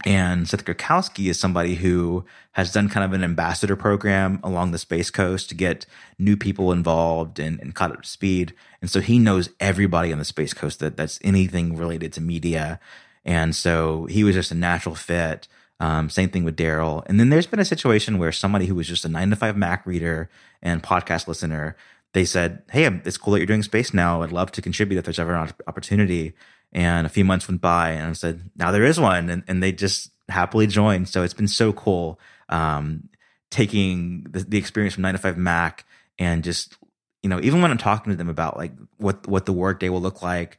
[0.04, 4.78] And Seth Kurkowski is somebody who has done kind of an ambassador program along the
[4.78, 5.86] Space Coast to get
[6.18, 8.54] new people involved and, and caught up to speed.
[8.80, 12.78] And so he knows everybody on the Space Coast that that's anything related to media.
[13.24, 15.48] And so he was just a natural fit.
[15.80, 17.02] Um, same thing with Daryl.
[17.06, 19.56] And then there's been a situation where somebody who was just a nine to five
[19.56, 20.30] Mac reader
[20.62, 21.76] and podcast listener,
[22.12, 24.22] they said, Hey, it's cool that you're doing space now.
[24.22, 26.34] I'd love to contribute if there's ever an opportunity.
[26.72, 29.30] And a few months went by and I said, Now there is one.
[29.30, 31.08] And, and they just happily joined.
[31.08, 33.08] So it's been so cool um,
[33.50, 35.84] taking the, the experience from nine to five Mac
[36.18, 36.76] and just,
[37.22, 40.00] you know, even when I'm talking to them about like what, what the workday will
[40.00, 40.58] look like,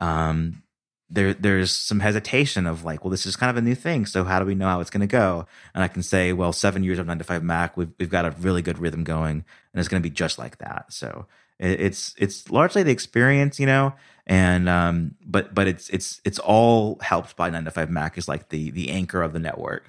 [0.00, 0.62] um,
[1.10, 4.24] there there's some hesitation of like, well, this is kind of a new thing, so
[4.24, 5.46] how do we know how it's going to go?
[5.74, 8.26] And I can say, well, seven years of nine to five Mac, we've we've got
[8.26, 10.92] a really good rhythm going, and it's going to be just like that.
[10.92, 11.26] So
[11.58, 13.94] it, it's it's largely the experience, you know,
[14.28, 18.28] and um, but but it's it's it's all helped by nine to five Mac is
[18.28, 19.88] like the the anchor of the network.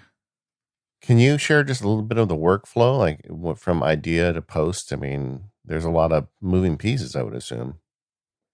[1.02, 4.42] Can you share just a little bit of the workflow, like what, from idea to
[4.42, 4.92] post?
[4.92, 7.80] I mean, there's a lot of moving pieces, I would assume.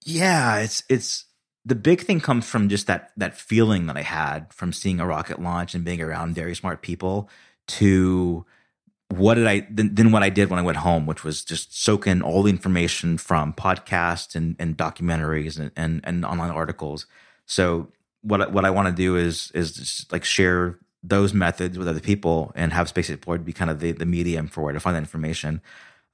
[0.04, 1.26] Yeah, it's it's
[1.64, 5.06] the big thing comes from just that that feeling that I had from seeing a
[5.06, 7.30] rocket launch and being around very smart people
[7.68, 8.46] to
[9.10, 11.80] what did I then, then what I did when I went home, which was just
[11.80, 17.06] soak in all the information from podcasts and, and documentaries and, and, and online articles.
[17.46, 17.92] So
[18.22, 22.00] what what I want to do is is just like share those methods with other
[22.00, 24.96] people and have Space Explored be kind of the, the medium for where to find
[24.96, 25.62] that information.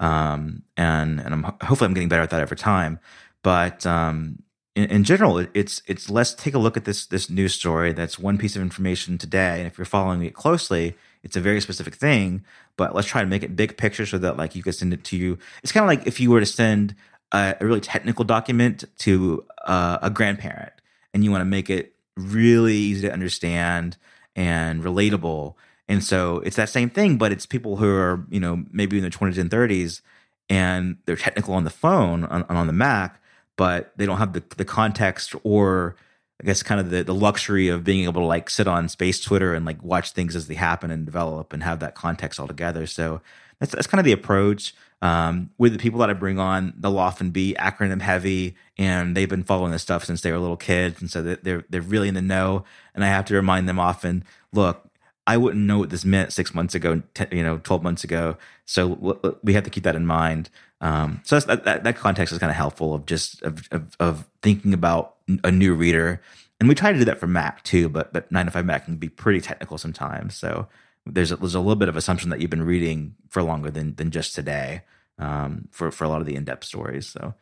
[0.02, 3.00] Um, and and I'm hopefully I'm getting better at that over time.
[3.44, 4.44] But um,
[4.76, 7.94] in, in, general, it's it's let's take a look at this this news story.
[7.94, 11.62] That's one piece of information today, and if you're following it closely, it's a very
[11.62, 12.44] specific thing.
[12.78, 15.04] But let's try to make it big picture so that like you can send it
[15.06, 15.38] to you.
[15.64, 16.96] It's kind of like if you were to send
[17.32, 20.74] a, a really technical document to uh, a grandparent,
[21.14, 23.98] and you want to make it really easy to understand
[24.36, 25.56] and relatable.
[25.88, 29.02] And so it's that same thing, but it's people who are you know maybe in
[29.02, 30.02] their 20s and 30s,
[30.50, 33.22] and they're technical on the phone on, on the Mac
[33.62, 35.96] but they don't have the, the context or
[36.42, 39.20] I guess kind of the, the luxury of being able to like sit on space
[39.20, 42.48] Twitter and like watch things as they happen and develop and have that context all
[42.48, 42.88] together.
[42.88, 43.22] So
[43.60, 44.74] that's that's kind of the approach.
[45.04, 49.30] Um, with the people that I bring on, they'll often be acronym heavy, and they've
[49.30, 52.14] been following this stuff since they were little kids, and so they're they're really in
[52.14, 52.66] the know.
[52.94, 54.24] And I have to remind them often,
[54.54, 54.90] look,
[55.26, 58.38] I wouldn't know what this meant six months ago, you know, twelve months ago.
[58.66, 60.50] So we have to keep that in mind.
[60.82, 64.74] Um, so that, that, context is kind of helpful of just of, of, of thinking
[64.74, 66.22] about a new reader,
[66.60, 67.88] and we try to do that for Mac too.
[67.88, 70.36] But but nine to five Mac can be pretty technical sometimes.
[70.36, 70.68] So
[71.06, 73.94] there's a, there's a little bit of assumption that you've been reading for longer than
[73.96, 74.82] than just today
[75.20, 77.08] um, for for a lot of the in depth stories.
[77.08, 77.36] So,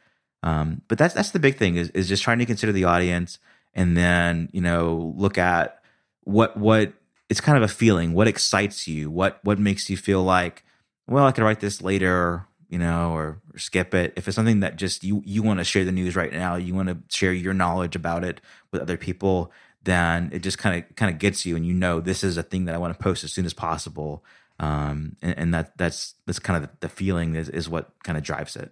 [0.43, 3.39] um, but that's that's the big thing is is just trying to consider the audience,
[3.73, 5.81] and then you know look at
[6.25, 6.91] what what
[7.29, 8.13] it's kind of a feeling.
[8.13, 9.09] What excites you?
[9.09, 10.65] What what makes you feel like
[11.09, 14.13] well, I could write this later you know, or, or skip it.
[14.15, 16.73] If it's something that just you you want to share the news right now, you
[16.73, 18.39] want to share your knowledge about it
[18.71, 19.51] with other people,
[19.83, 22.43] then it just kind of kind of gets you, and you know this is a
[22.43, 24.23] thing that I want to post as soon as possible.
[24.59, 28.23] Um, and, and that that's that's kind of the feeling is is what kind of
[28.23, 28.71] drives it.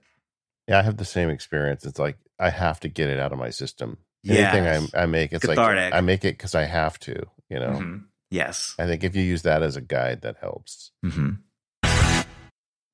[0.67, 1.85] Yeah, I have the same experience.
[1.85, 4.93] It's like I have to get it out of my system Anything Yes.
[4.93, 5.91] I, I make, it's Cathartic.
[5.91, 7.25] like I make it because I have to.
[7.49, 8.03] You know, Mhm.
[8.29, 8.75] Yes.
[8.77, 10.91] I think if you use that as a guide, that helps.
[11.01, 11.31] hmm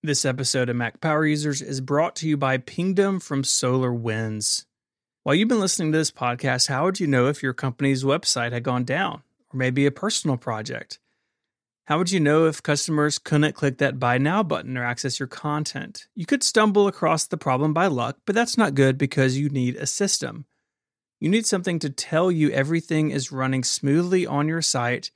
[0.06, 4.66] This episode of Mac Power Users is brought to you by Pingdom from SolarWinds.
[5.24, 8.52] While you've been listening to this podcast, how would you know if your company's website
[8.52, 11.00] had gone down or maybe a personal project?
[11.86, 15.28] How would you know if customers couldn't click that Buy Now button or access your
[15.28, 16.10] content?
[16.16, 19.78] You could stumble across the problem by luck, but that's not good because you need
[19.78, 20.44] a system.
[21.22, 25.12] You need something to tell you everything is running smoothly on your site,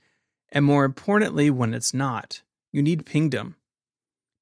[0.47, 2.41] and more importantly, when it's not.
[2.71, 3.57] You need Pingdom.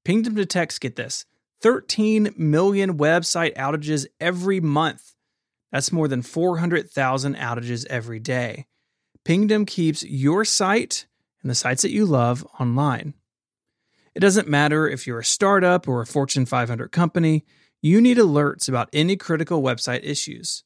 [0.06, 1.26] Pingdom detects, get this,
[1.62, 5.16] 13 million website outages every month.
[5.72, 8.68] That's more than 400,000 outages every day.
[9.26, 11.08] Pingdom keeps your site
[11.42, 13.16] and the sites that you love online.
[14.14, 17.44] It doesn't matter if you're a startup or a Fortune 500 company,
[17.82, 20.64] you need alerts about any critical website issues.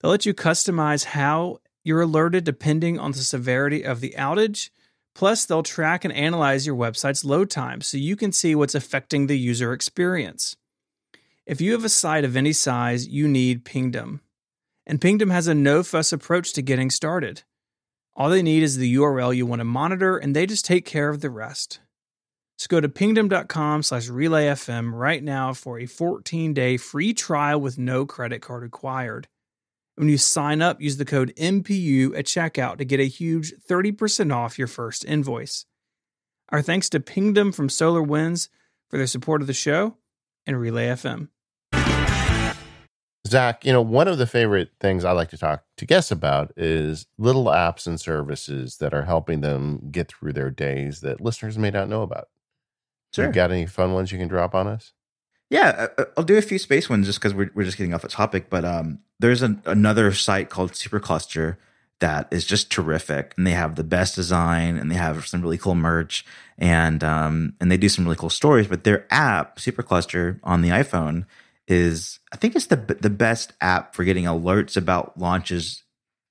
[0.00, 4.70] They'll let you customize how you're alerted depending on the severity of the outage
[5.14, 9.26] Plus, they'll track and analyze your website's load time so you can see what's affecting
[9.26, 10.56] the user experience.
[11.46, 14.20] If you have a site of any size, you need Pingdom.
[14.86, 17.42] And Pingdom has a no fuss approach to getting started.
[18.14, 21.08] All they need is the URL you want to monitor, and they just take care
[21.08, 21.80] of the rest.
[22.58, 27.78] So go to pingdom.com slash relayfm right now for a 14 day free trial with
[27.78, 29.28] no credit card required.
[30.00, 34.34] When you sign up, use the code MPU at checkout to get a huge 30%
[34.34, 35.66] off your first invoice.
[36.48, 38.48] Our thanks to Pingdom from SolarWinds
[38.88, 39.98] for their support of the show
[40.46, 41.28] and Relay FM.
[43.28, 46.50] Zac, you know, one of the favorite things I like to talk to guests about
[46.56, 51.58] is little apps and services that are helping them get through their days that listeners
[51.58, 52.28] may not know about.
[53.12, 54.94] So You got any fun ones you can drop on us?
[55.50, 58.04] Yeah, I- I'll do a few space ones just because we're, we're just getting off
[58.04, 58.48] a topic.
[58.48, 61.56] But um, there's an, another site called Supercluster
[61.98, 65.58] that is just terrific, and they have the best design, and they have some really
[65.58, 66.24] cool merch,
[66.56, 68.68] and um, and they do some really cool stories.
[68.68, 71.26] But their app, Supercluster, on the iPhone
[71.68, 75.82] is I think it's the the best app for getting alerts about launches,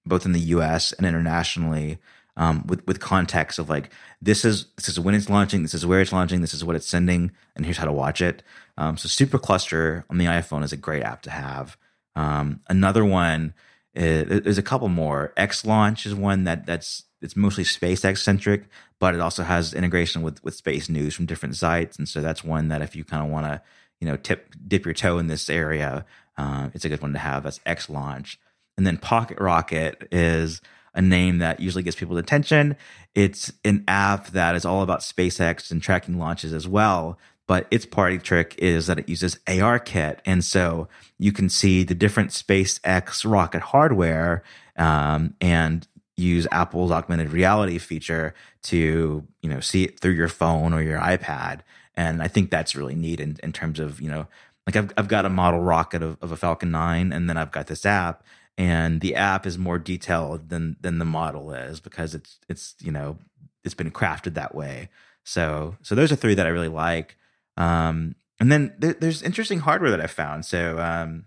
[0.06, 0.92] both in the U.S.
[0.94, 2.00] and internationally.
[2.38, 3.90] Um, with with context of like
[4.22, 6.78] this is this is when it's launching, this is where it's launching, this is what
[6.78, 8.44] it's sending, and here's how to watch it.
[8.80, 11.78] Um, so Supercluster on the iPhone is a great app to have.
[12.16, 13.54] Um, another one
[13.94, 15.34] is, there's a couple more.
[15.36, 18.64] X Launch is one that that's it's mostly SpaceX centric,
[18.98, 22.42] but it also has integration with with space news from different sites, and so that's
[22.44, 23.62] one that if you kind of want to
[24.00, 26.06] you know tip dip your toe in this area,
[26.38, 27.44] uh, it's a good one to have.
[27.44, 28.40] That's X Launch,
[28.78, 30.62] and then Pocket Rocket is
[30.94, 32.78] a name that usually gets people's attention.
[33.14, 37.20] It's an app that is all about SpaceX and tracking launches as well.
[37.50, 40.20] But its party trick is that it uses ARKit.
[40.24, 40.88] And so
[41.18, 44.44] you can see the different SpaceX rocket hardware
[44.78, 50.74] um, and use Apple's augmented reality feature to, you know, see it through your phone
[50.74, 51.62] or your iPad.
[51.96, 54.28] And I think that's really neat in, in terms of, you know,
[54.68, 57.52] like I've, I've got a model rocket of, of a Falcon 9 and then I've
[57.52, 58.24] got this app
[58.60, 62.92] and the app is more detailed than than the model is because it's it's you
[62.92, 63.18] know
[63.64, 64.90] it's been crafted that way
[65.24, 67.16] so so those are three that i really like
[67.60, 71.26] um and then there, there's interesting hardware that i found so um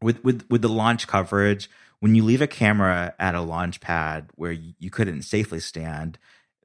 [0.00, 1.68] with with with the launch coverage
[2.00, 6.18] when you leave a camera at a launch pad where you, you couldn't safely stand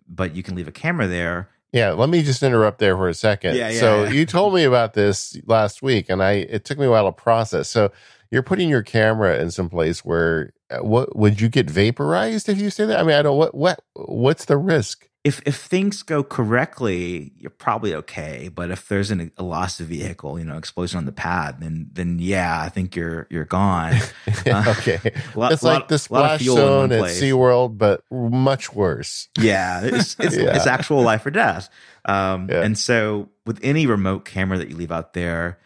[0.08, 3.16] but you can leave a camera there Yeah, let me just interrupt there for a
[3.16, 3.56] second.
[3.56, 4.12] Yeah, yeah, so yeah.
[4.12, 7.12] you told me about this last week, and I it took me a while to
[7.12, 7.68] process.
[7.68, 7.92] So
[8.30, 12.60] you're putting your camera in some place where uh, what would you get vaporized if
[12.60, 13.00] you stay there?
[13.00, 15.10] I mean, I don't what what what's the risk?
[15.24, 18.50] If if things go correctly, you're probably okay.
[18.54, 21.90] But if there's an, a loss of vehicle, you know, explosion on the pad, then
[21.94, 23.96] then yeah, I think you're you're gone.
[24.46, 25.00] Uh, okay,
[25.36, 27.12] lot- it's like the lot splash fuel in one zone at.
[27.12, 29.30] SeaWorld, but much worse.
[29.40, 30.56] Yeah, it's it's, Yeah.
[30.56, 31.70] it's actual life or death.
[32.04, 32.62] Um, Yeah.
[32.62, 35.60] And so with any remote camera that you leave out there,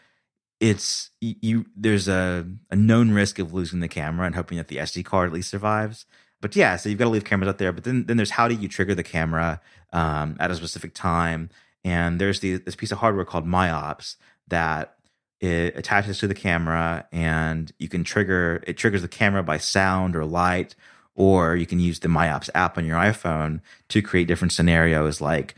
[0.60, 4.78] it's you there's a, a known risk of losing the camera and hoping that the
[4.78, 6.06] SD card at least survives.
[6.42, 7.72] But yeah, so you've got to leave cameras out there.
[7.72, 9.62] But then then there's how do you trigger the camera
[9.94, 11.50] um, at a specific time?
[11.84, 14.98] And there's the, this piece of hardware called MIOPS that
[15.40, 20.16] it attaches to the camera and you can trigger it triggers the camera by sound
[20.16, 20.76] or light
[21.14, 25.56] or you can use the MIOPS app on your iPhone to create different scenarios like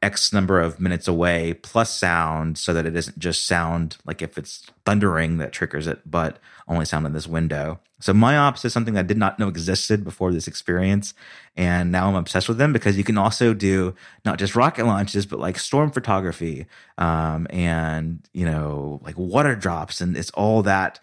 [0.00, 4.38] X number of minutes away plus sound so that it isn't just sound like if
[4.38, 6.38] it's thundering that triggers it, but
[6.68, 7.80] only sound in this window.
[8.00, 11.14] So MIOPS is something I did not know existed before this experience.
[11.56, 13.94] And now I'm obsessed with them because you can also do
[14.24, 16.66] not just rocket launches, but like storm photography,
[16.98, 20.00] um, and, you know, like water drops.
[20.00, 20.98] And it's all that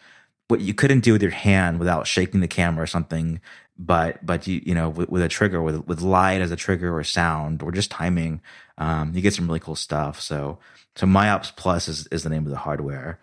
[0.49, 3.39] what you couldn't do with your hand without shaking the camera or something.
[3.81, 6.95] But but you you know with, with a trigger with with light as a trigger
[6.95, 8.41] or sound or just timing,
[8.77, 10.19] um, you get some really cool stuff.
[10.19, 10.59] So
[10.95, 13.19] so MIOPS Plus is is the name of the hardware.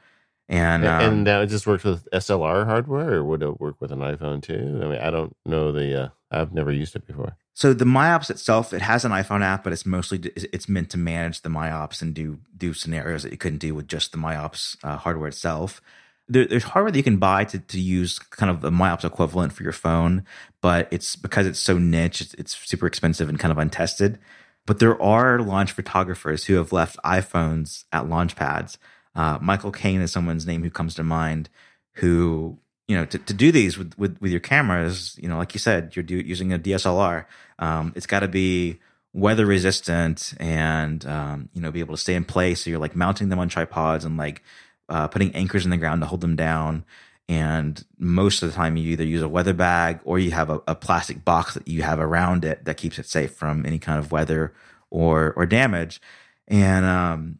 [0.48, 3.76] And And, um, and now it just works with SLR hardware, or would it work
[3.80, 4.80] with an iPhone too?
[4.80, 6.04] I mean, I don't know the.
[6.04, 7.36] Uh, I've never used it before.
[7.54, 10.98] So the MIOPS itself, it has an iPhone app, but it's mostly it's meant to
[10.98, 14.76] manage the MIOPS and do do scenarios that you couldn't do with just the MIOPS
[14.84, 15.80] uh, hardware itself.
[16.28, 19.52] There, there's hardware that you can buy to, to use kind of the MIOPS equivalent
[19.52, 20.24] for your phone,
[20.60, 24.18] but it's because it's so niche, it's, it's super expensive and kind of untested.
[24.66, 28.78] But there are launch photographers who have left iPhones at launch pads.
[29.14, 31.48] Uh, Michael Kane is someone's name who comes to mind
[31.96, 32.58] who
[32.88, 35.58] you know to, to do these with, with with your cameras you know like you
[35.58, 37.24] said you're do, using a dslr
[37.58, 38.78] um, it's got to be
[39.12, 42.94] weather resistant and um, you know be able to stay in place so you're like
[42.94, 44.42] mounting them on tripods and like
[44.88, 46.84] uh, putting anchors in the ground to hold them down.
[47.28, 50.60] And most of the time you either use a weather bag or you have a,
[50.68, 53.98] a plastic box that you have around it that keeps it safe from any kind
[53.98, 54.54] of weather
[54.90, 56.00] or or damage.
[56.46, 57.38] And um,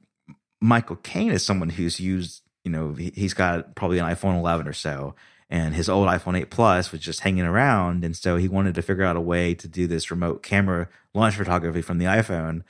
[0.61, 4.67] michael kane is someone who's used you know he, he's got probably an iphone 11
[4.67, 5.15] or so.
[5.49, 8.05] And his old iphone 8 plus was just hanging around.
[8.05, 11.37] And so he wanted to figure out a way to do this remote camera launch
[11.37, 12.63] photography from the iphone.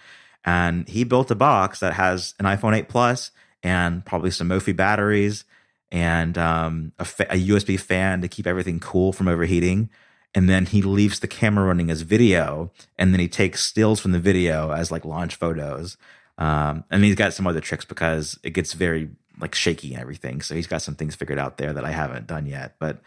[0.45, 3.31] And he built a box that has an iphone 8 plus
[3.67, 5.45] and probably some mophie batteries
[5.91, 9.91] and um, a, fa- a usb fan to keep everything cool from overheating
[10.35, 14.13] and then he leaves the camera running as video and then he takes stills from
[14.13, 15.97] the video as like launch photos
[16.39, 19.11] um, and he's got some other tricks because it gets very
[19.41, 20.41] like shaky and everything.
[20.43, 22.77] So he's got some things figured out there that I haven't done yet.
[22.79, 23.01] But,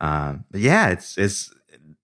[0.00, 1.52] um, but yeah, it's it's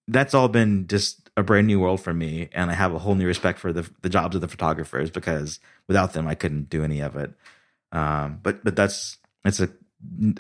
[0.06, 3.14] that's all been just a brand new world for me, and I have a whole
[3.14, 6.84] new respect for the the jobs of the photographers because without them, I couldn't do
[6.84, 7.32] any of it.
[7.92, 9.70] Um, but but that's it's a,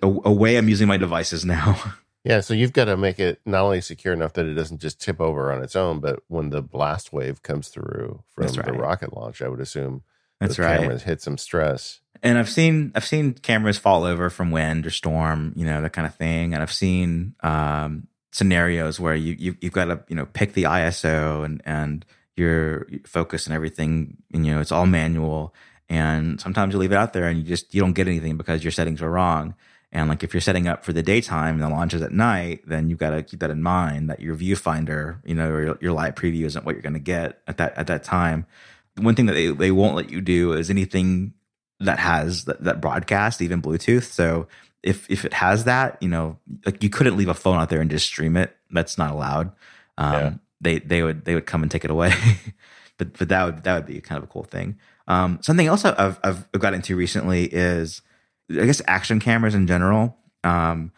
[0.02, 1.80] a a way I'm using my devices now.
[2.24, 5.00] Yeah, so you've got to make it not only secure enough that it doesn't just
[5.00, 8.72] tip over on its own, but when the blast wave comes through from That's the
[8.72, 10.02] rocket launch, I would assume
[10.38, 10.80] That's right.
[10.80, 12.00] cameras hit some stress.
[12.22, 15.92] and I've seen I've seen cameras fall over from wind or storm, you know, that
[15.94, 16.52] kind of thing.
[16.52, 20.64] And I've seen um, scenarios where you, you you've got to you know pick the
[20.64, 22.04] ISO and and
[22.36, 24.16] your focus and everything.
[24.32, 25.54] And, you know, it's all manual.
[25.88, 28.62] And sometimes you leave it out there and you just you don't get anything because
[28.62, 29.54] your settings are wrong.
[29.90, 32.60] And like if you're setting up for the daytime and the launch is at night,
[32.66, 35.78] then you've got to keep that in mind that your viewfinder, you know, or your,
[35.80, 38.46] your live preview isn't what you're going to get at that at that time.
[38.96, 41.32] One thing that they, they won't let you do is anything
[41.80, 44.04] that has that, that broadcast, even Bluetooth.
[44.04, 44.48] So
[44.82, 47.80] if if it has that, you know, like you couldn't leave a phone out there
[47.80, 48.54] and just stream it.
[48.70, 49.52] That's not allowed.
[49.96, 50.34] Um, Yeah.
[50.60, 52.12] They they would they would come and take it away.
[52.98, 54.78] but but that would that would be kind of a cool thing.
[55.08, 58.02] Um, something else I've I've got into recently is
[58.50, 60.16] I guess action cameras in general.
[60.44, 60.92] Um,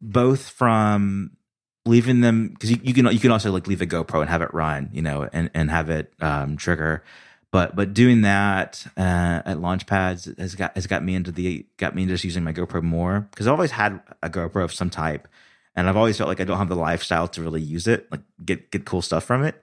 [0.00, 1.36] both from
[1.84, 4.42] leaving them because you, you can you can also like leave a GoPro and have
[4.42, 7.02] it run, you know, and and have it um, trigger.
[7.52, 11.64] But but doing that uh, at launch pads has got has got me into the
[11.76, 14.72] got me into just using my GoPro more because I've always had a GoPro of
[14.72, 15.28] some type,
[15.76, 18.22] and I've always felt like I don't have the lifestyle to really use it, like
[18.44, 19.62] get get cool stuff from it.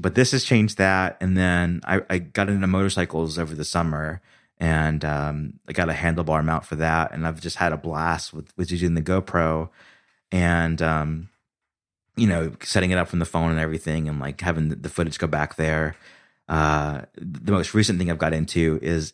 [0.00, 4.22] But this has changed that, and then I, I got into motorcycles over the summer,
[4.58, 8.32] and um, I got a handlebar mount for that, and I've just had a blast
[8.32, 9.68] with with using the GoPro,
[10.32, 11.28] and um,
[12.16, 15.18] you know, setting it up from the phone and everything, and like having the, footage
[15.18, 15.94] go back there.
[16.48, 19.12] Uh, the most recent thing I've got into is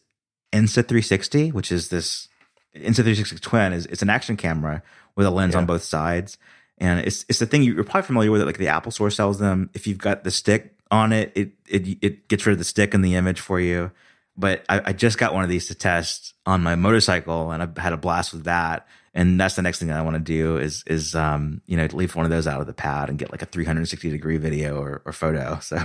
[0.52, 2.28] Insta360, which is this
[2.74, 3.72] Insta360 Twin.
[3.72, 4.82] is It's an action camera
[5.16, 5.60] with a lens Yeah.
[5.60, 6.38] on both sides,
[6.78, 8.40] and it's it's the thing you're probably familiar with.
[8.42, 9.70] It, like the Apple Store sells them.
[9.74, 12.94] If you've got the stick on it, it it it gets rid of the stick
[12.94, 13.90] in the image for you.
[14.36, 17.76] But I, I just got one of these to test on my motorcycle, and I've
[17.78, 18.86] had a blast with that.
[19.14, 21.86] And that's the next thing that I want to do is is um you know
[21.92, 24.80] leave one of those out of the pad and get like a 360 degree video
[24.80, 25.58] or, or photo.
[25.62, 25.76] So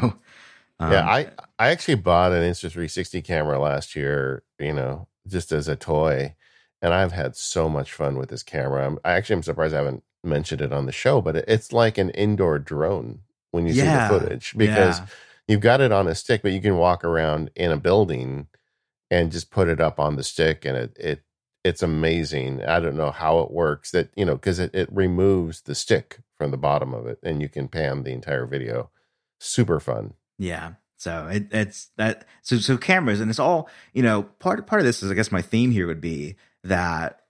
[0.79, 1.29] um, yeah, I
[1.59, 6.35] I actually bought an Insta360 camera last year, you know, just as a toy,
[6.81, 8.85] and I've had so much fun with this camera.
[8.85, 11.71] I'm, I actually am surprised I haven't mentioned it on the show, but it, it's
[11.71, 13.19] like an indoor drone
[13.51, 15.05] when you Yeah, see the footage because yeah.
[15.47, 18.47] you've got it on a stick, but you can walk around in a building
[19.09, 21.23] and just put it up on the stick, and it it
[21.63, 22.63] it's amazing.
[22.63, 26.19] I don't know how it works that you know because it it removes the stick
[26.37, 28.89] from the bottom of it, and you can pan the entire video.
[29.39, 30.13] Super fun.
[30.37, 30.73] Yeah.
[30.97, 32.27] So it, it's that.
[32.43, 34.23] So so cameras, and it's all you know.
[34.23, 37.21] Part part of this is, I guess, my theme here would be that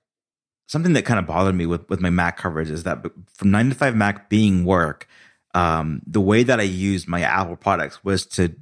[0.67, 3.69] something that kind of bothered me with with my Mac coverage is that from nine
[3.69, 5.07] to five Mac being work,
[5.53, 8.55] um, the way that I used my Apple products was to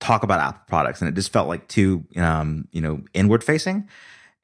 [0.00, 3.88] talk about Apple products, and it just felt like too, um, you know, inward facing.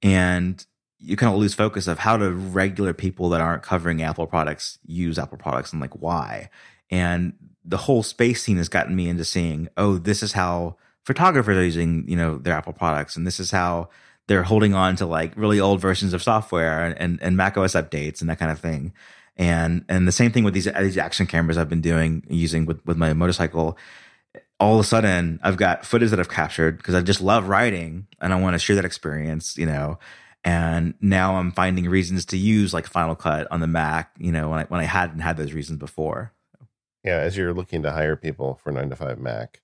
[0.02, 0.64] And
[0.98, 4.78] you kind of lose focus of how do regular people that aren't covering Apple products
[4.86, 6.50] use Apple products and like why.
[6.90, 7.34] And
[7.64, 11.64] the whole space scene has gotten me into seeing, oh, this is how photographers are
[11.64, 13.88] using, you know, their Apple products, and this is how
[14.28, 17.72] they're holding on to like really old versions of software and, and, and Mac OS
[17.72, 18.92] updates and that kind of thing.
[19.40, 22.84] And and the same thing with these these action cameras I've been doing using with
[22.84, 23.78] with my motorcycle.
[24.60, 28.06] All of a sudden, I've got footage that I've captured because I just love writing
[28.20, 29.98] and I want to share that experience, you know.
[30.44, 34.50] And now I'm finding reasons to use like Final Cut on the Mac, you know,
[34.50, 36.34] when I when I hadn't had those reasons before.
[37.02, 39.62] Yeah, as you're looking to hire people for nine to five Mac,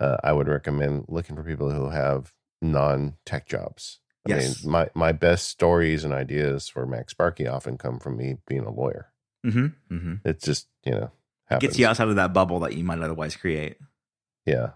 [0.00, 4.00] uh, I would recommend looking for people who have non-tech jobs.
[4.26, 4.62] I Yes.
[4.64, 8.70] mean, my my best stories and ideas for MacSparky often come from me being a
[8.72, 9.10] lawyer.
[9.44, 9.94] Mm-hmm.
[9.94, 10.14] Mm-hmm.
[10.24, 11.10] It's just you know
[11.46, 11.68] happens.
[11.70, 13.76] Gets you outside of that bubble that you might otherwise create.
[14.46, 14.70] Yeah.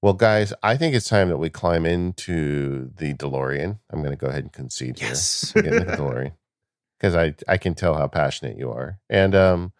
[0.00, 3.80] Well, guys, I think it's time that we climb into the DeLorean.
[3.90, 5.50] I'm going to go ahead and concede Yes.
[5.52, 5.64] here.
[5.64, 6.32] Get the DeLorean
[7.00, 9.00] because I I can tell how passionate you are.
[9.10, 9.72] And um,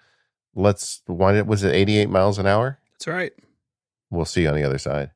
[0.56, 1.02] let's.
[1.06, 2.80] Why was it 88 miles an hour?
[2.94, 3.32] That's right.
[4.10, 5.12] We'll see you on the other side.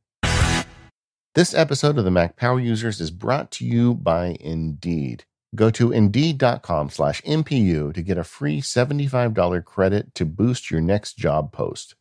[1.34, 5.24] This episode of the Mac Power Users is brought to you by Indeed.
[5.54, 11.16] Go to Indeed.com slash MPU to get a free $75 credit to boost your next
[11.16, 11.94] job post.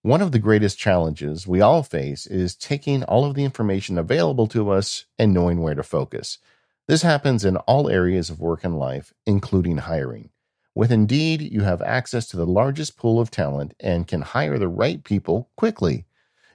[0.00, 4.46] One of the greatest challenges we all face is taking all of the information available
[4.46, 6.38] to us and knowing where to focus.
[6.86, 10.30] This happens in all areas of work and life, including hiring.
[10.74, 14.66] With Indeed, you have access to the largest pool of talent and can hire the
[14.66, 16.06] right people quickly.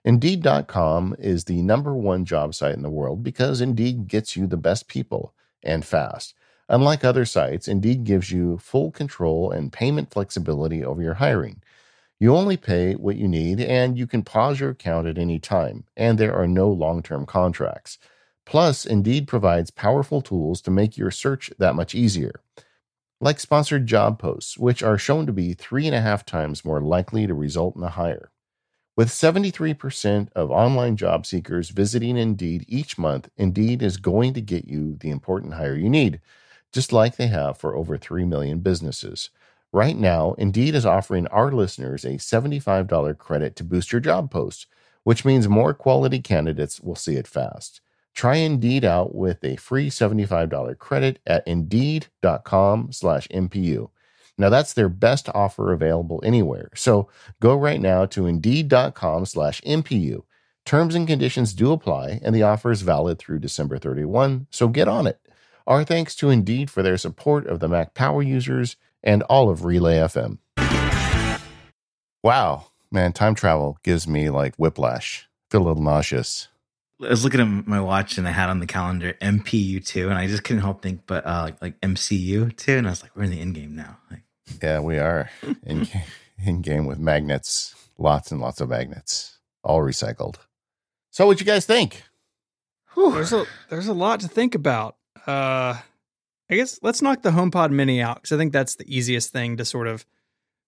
[0.06, 4.58] Indeed.com is the number one job site in the world because Indeed gets you the
[4.58, 6.36] best people and fast.
[6.68, 11.62] Unlike other sites, Indeed gives you full control and payment flexibility over your hiring.
[12.20, 15.86] You only pay what you need and you can pause your account at any time,
[15.96, 17.98] and there are no long term contracts.
[18.46, 22.42] Plus, Indeed provides powerful tools to make your search that much easier,
[23.22, 26.82] like sponsored job posts, which are shown to be three and a half times more
[26.82, 28.32] likely to result in a hire.
[28.96, 34.68] With 73% of online job seekers visiting Indeed each month, Indeed is going to get
[34.68, 36.22] you the important hire you need,
[36.72, 39.32] just like they have for over 3 million businesses.
[39.72, 44.68] Right now, Indeed is offering our listeners a $75 credit to boost your job post,
[45.04, 47.82] which means more quality candidates will see it fast.
[48.14, 53.90] Try Indeed out with a free $75 credit at Indeed.com slash MPU.
[54.38, 56.70] Now that's their best offer available anywhere.
[56.76, 60.24] So go right now to Indeed.com slash MPU.
[60.66, 64.88] Terms and conditions do apply, and the offer is valid through December 31, so get
[64.88, 65.20] on it.
[65.68, 69.66] Our thanks to Indeed for their support of the Mac Power users and all of
[69.66, 70.38] Relay FM.
[72.24, 75.28] Wow, man, time travel gives me like whiplash.
[75.52, 76.48] feel a little nauseous.
[77.06, 80.18] I was looking at my watch and I had on the calendar MPU two, and
[80.18, 83.16] I just couldn't help think, but uh, like like MCU two, and I was like,
[83.16, 83.98] we're in the end game now.
[84.10, 84.24] Like,
[84.62, 85.30] Yeah, we are
[85.66, 85.88] in,
[86.46, 90.36] in game with magnets, lots and lots of magnets, all recycled.
[91.12, 92.04] So, what you guys think?
[92.96, 94.98] There's a there's a lot to think about.
[95.26, 95.80] Uh,
[96.50, 99.58] I guess let's knock the HomePod Mini out because I think that's the easiest thing
[99.58, 100.06] to sort of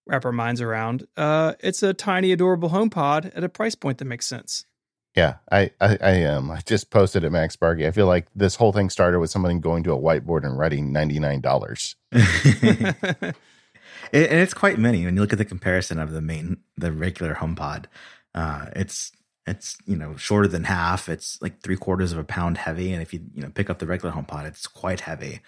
[0.07, 1.07] wrap our minds around.
[1.17, 4.65] Uh, it's a tiny, adorable HomePod at a price point that makes sense.
[5.15, 6.51] Yeah, I, I, I am.
[6.51, 7.87] I just posted at MacSparky.
[7.87, 10.91] I feel like this whole thing started with someone going to a whiteboard and writing
[10.91, 11.95] ninety nine dollars.
[12.11, 13.33] and
[14.11, 17.35] and it's quite many when you look at the comparison of the main the regular
[17.35, 17.85] HomePod.
[18.33, 19.13] Uh, it's
[19.47, 21.07] it's you know shorter than half.
[21.07, 23.79] It's like three quarters of a pound heavy, and if you you know pick up
[23.79, 25.39] the regular HomePod, it's quite heavy.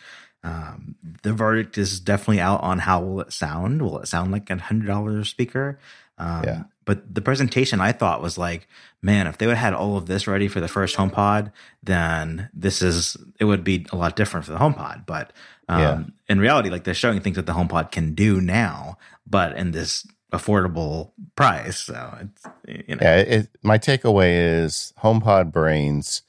[0.44, 3.81] Um, the verdict is definitely out on how will it sound.
[3.81, 5.77] Will it sound like a hundred dollar speaker?
[6.18, 6.64] Um, Yeah.
[6.85, 8.65] But the presentation I thought was like,
[9.02, 11.52] man, if they would have had all of this ready for the first HomePod,
[11.84, 15.06] then this is it would be a lot different for the HomePod.
[15.06, 15.34] But
[15.68, 16.03] um, Yeah.
[16.30, 20.07] in reality, like they're showing things that the HomePod can do now, but in this
[20.31, 21.77] affordable price.
[21.77, 22.44] So it's
[22.88, 26.22] you know, Yeah, it, my takeaway is HomePod brains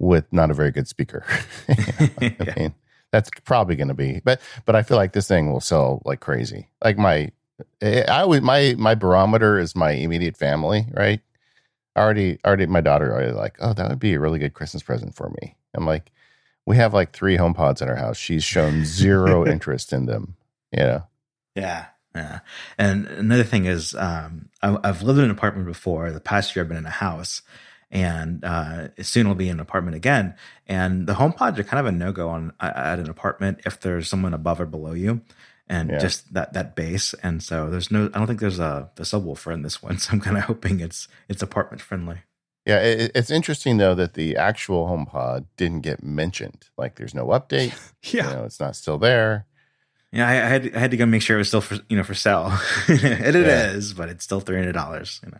[0.00, 1.24] with not a very good speaker.
[1.68, 2.54] I Yeah.
[2.56, 2.74] mean,
[3.12, 6.20] that's probably going to be, but but I feel like this thing will sell like
[6.20, 6.68] crazy.
[6.82, 7.30] Like my,
[7.82, 11.20] I would my my barometer is my immediate family, right?
[11.96, 15.14] Already, already, my daughter already like, oh, that would be a really good Christmas present
[15.14, 15.56] for me.
[15.74, 16.12] I'm like,
[16.64, 18.16] we have like three HomePods in our house.
[18.16, 20.36] She's shown zero interest in them.
[20.72, 21.02] Yeah,
[21.56, 22.40] Yeah, yeah.
[22.78, 26.12] And another thing is, um, I, I've lived in an apartment before.
[26.12, 27.42] The past year, I've been in a house,
[27.90, 30.34] and uh, soon I'll be in an apartment again.
[30.66, 33.80] And the home pods are kind of a no go on at an apartment if
[33.80, 35.22] there's someone above or below you,
[35.70, 35.98] and Yeah.
[35.98, 37.14] just that that bass.
[37.22, 39.96] And so there's no, I don't think there's a the subwoofer in this one.
[40.02, 42.18] So I'm kind of hoping it's it's apartment friendly.
[42.66, 46.66] Yeah, it, it's interesting though that the actual HomePod didn't get mentioned.
[46.76, 47.72] Like, there's no update.
[48.02, 48.28] Yeah.
[48.30, 49.46] You know, it's not still there.
[50.12, 51.96] Yeah, I, I had I had to go make sure it was still for you
[51.96, 52.52] know for sale,
[52.88, 53.00] and
[53.36, 53.96] it is, Yeah.
[53.96, 55.20] but it's still three hundred dollars.
[55.24, 55.38] You know,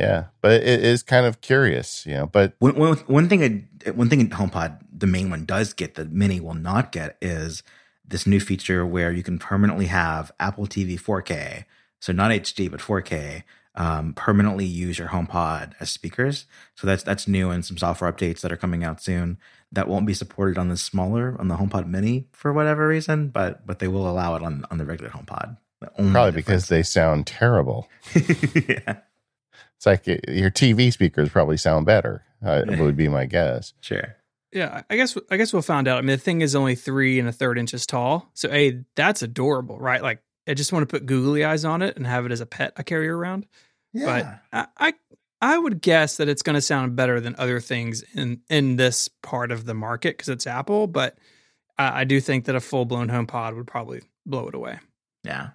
[0.00, 2.26] Yeah, but it is kind of curious, you know.
[2.26, 3.40] But one, one, one thing
[3.86, 7.62] I, one thing HomePod, the main one does get, that Mini will not get, is
[8.10, 11.64] this new feature where you can permanently have Apple TV 4K,
[12.00, 13.44] so not HD but 4K,
[13.76, 16.44] um, permanently use your HomePod as speakers.
[16.74, 19.38] So that's that's new and some software updates that are coming out soon
[19.72, 23.66] that won't be supported on the smaller on the HomePod Mini for whatever reason, but
[23.66, 25.56] but they will allow it on on the regular HomePod.
[25.80, 27.88] The probably because they sound terrible.
[28.14, 28.98] yeah,
[29.76, 32.24] It's like your TV speakers probably sound better.
[32.44, 33.74] Uh, would be my guess.
[33.80, 34.16] sure.
[34.52, 35.98] Yeah, I guess I guess we'll find out.
[35.98, 39.22] I mean, the thing is only three and a third inches tall, so a that's
[39.22, 40.02] adorable, right?
[40.02, 42.46] Like, I just want to put googly eyes on it and have it as a
[42.46, 43.46] pet I carry around.
[43.92, 44.40] Yeah.
[44.52, 44.94] But I, I
[45.54, 49.08] I would guess that it's going to sound better than other things in in this
[49.22, 50.86] part of the market because it's Apple.
[50.86, 51.16] But
[51.78, 54.78] I, I do think that a full blown HomePod would probably blow it away.
[55.24, 55.50] yeah.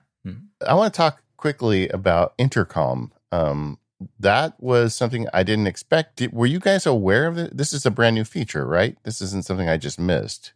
[0.66, 3.12] I want to talk quickly about intercom.
[3.32, 3.78] Um,
[4.20, 6.18] that was something I didn't expect.
[6.18, 7.56] Did, were you guys aware of it?
[7.56, 8.98] This is a brand new feature, right?
[9.04, 10.54] This isn't something I just missed.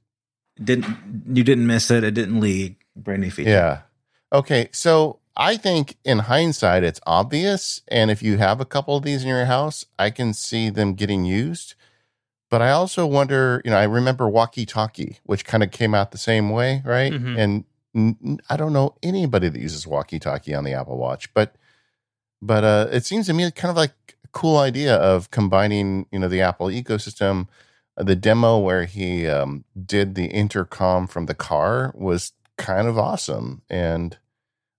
[0.61, 0.97] Didn't
[1.31, 2.03] you didn't miss it?
[2.03, 2.85] It didn't leak.
[2.95, 3.49] Brand new feature.
[3.49, 3.81] Yeah.
[4.33, 4.69] Okay.
[4.71, 7.81] So I think in hindsight, it's obvious.
[7.87, 10.95] And if you have a couple of these in your house, I can see them
[10.95, 11.75] getting used.
[12.49, 16.11] But I also wonder, you know, I remember walkie talkie, which kind of came out
[16.11, 17.13] the same way, right?
[17.13, 17.63] Mhm.
[17.95, 21.55] And I don't know anybody that uses walkie talkie on the Apple Watch, but
[22.41, 26.19] but uh, it seems to me kind of like a cool idea of combining, you
[26.19, 27.47] know, the Apple ecosystem.
[27.97, 32.97] Uh, The demo where he um, did the intercom from the car was kind of
[32.97, 34.17] awesome, and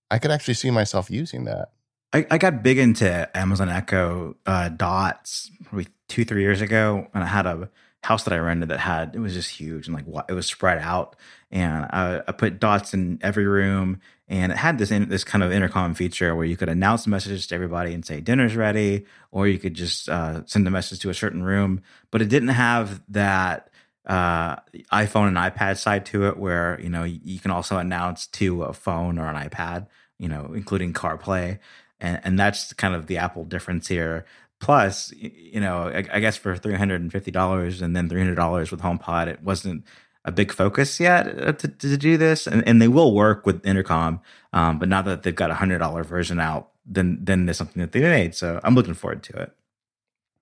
[0.09, 1.69] I could actually see myself using that.
[2.13, 7.23] I, I got big into Amazon Echo uh, Dots probably two, three years ago, and
[7.23, 7.69] I had a
[8.03, 10.79] house that I rented that had it was just huge and like it was spread
[10.79, 11.15] out,
[11.51, 14.01] and I, I put dots in every room,
[14.31, 17.47] and it had this in, this kind of intercom feature where you could announce messages
[17.47, 21.09] to everybody and say dinner's ready, or you could just uh, send a message to
[21.09, 21.81] a certain room,
[22.11, 23.67] but it didn't have that
[24.07, 24.55] uh
[24.91, 28.73] iphone and ipad side to it where you know you can also announce to a
[28.73, 29.85] phone or an ipad
[30.17, 31.59] you know including carplay.
[31.99, 34.25] And and that's kind of the apple difference here.
[34.59, 39.83] Plus you know i, I guess for $350 and then $300 with homepod it wasn't
[40.25, 43.65] a big focus yet uh, to, to do this and, and they will work with
[43.65, 44.19] intercom
[44.53, 47.81] um, but now that they've got a hundred dollar version out then then there's something
[47.81, 49.55] that they made so i'm looking forward to it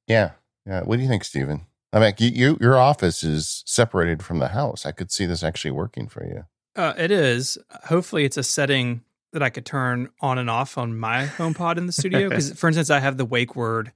[0.07, 0.31] Yeah,
[0.65, 0.81] yeah.
[0.81, 1.65] What do you think, Stephen?
[1.93, 4.85] I mean, you, you your office is separated from the house.
[4.85, 6.45] I could see this actually working for you.
[6.75, 7.57] Uh, it is.
[7.85, 9.03] Hopefully, it's a setting
[9.33, 12.29] that I could turn on and off on my HomePod in the studio.
[12.29, 13.91] Because, for instance, I have the wake word.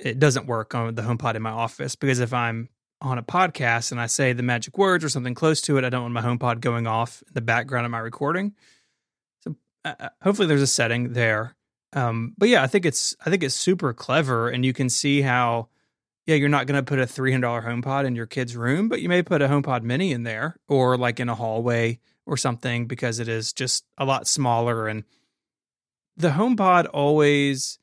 [0.00, 2.68] It doesn't work on the HomePod in my office because if I'm
[3.02, 5.90] on a podcast and I say the magic words or something close to it, I
[5.90, 8.54] don't want my HomePod going off in the background of my recording.
[9.40, 11.54] So, uh, uh, hopefully, there's a setting there.
[11.92, 15.20] Um, but yeah, I think it's I think it's super clever, and you can see
[15.20, 15.68] how
[16.26, 19.08] yeah, you're not going to put a $300 HomePod in your kid's room, but you
[19.08, 23.18] may put a HomePod mini in there or like in a hallway or something because
[23.18, 24.86] it is just a lot smaller.
[24.86, 25.02] And
[26.16, 27.80] the HomePod always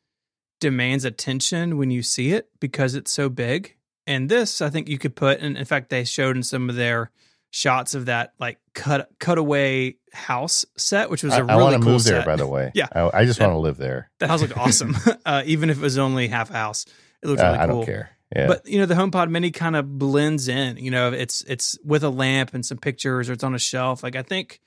[0.62, 3.76] demands attention when you see it because it's so big.
[4.10, 6.76] And this, I think you could put, and in fact, they showed in some of
[6.76, 7.12] their
[7.52, 11.74] shots of that like cut cutaway house set, which was a I, I really want
[11.76, 12.12] to cool move set.
[12.14, 12.72] there, by the way.
[12.76, 12.88] Yeah.
[12.92, 14.10] I, I just want to live there.
[14.20, 14.96] The house looked awesome,
[15.26, 16.86] uh, even if it was only half a house.
[17.24, 17.76] It looked Uh, really I cool.
[17.78, 18.10] don't care.
[18.36, 18.48] Yeah.
[18.48, 20.78] But you know, the HomePod Mini kind of blends in.
[20.78, 24.04] You know, it's it's with a lamp and some pictures, or it's on a shelf.
[24.04, 24.60] Like I think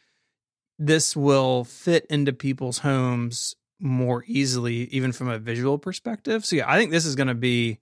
[0.78, 6.44] this will fit into people's homes more easily, even from a visual perspective.
[6.44, 7.78] So yeah, I think this is going to be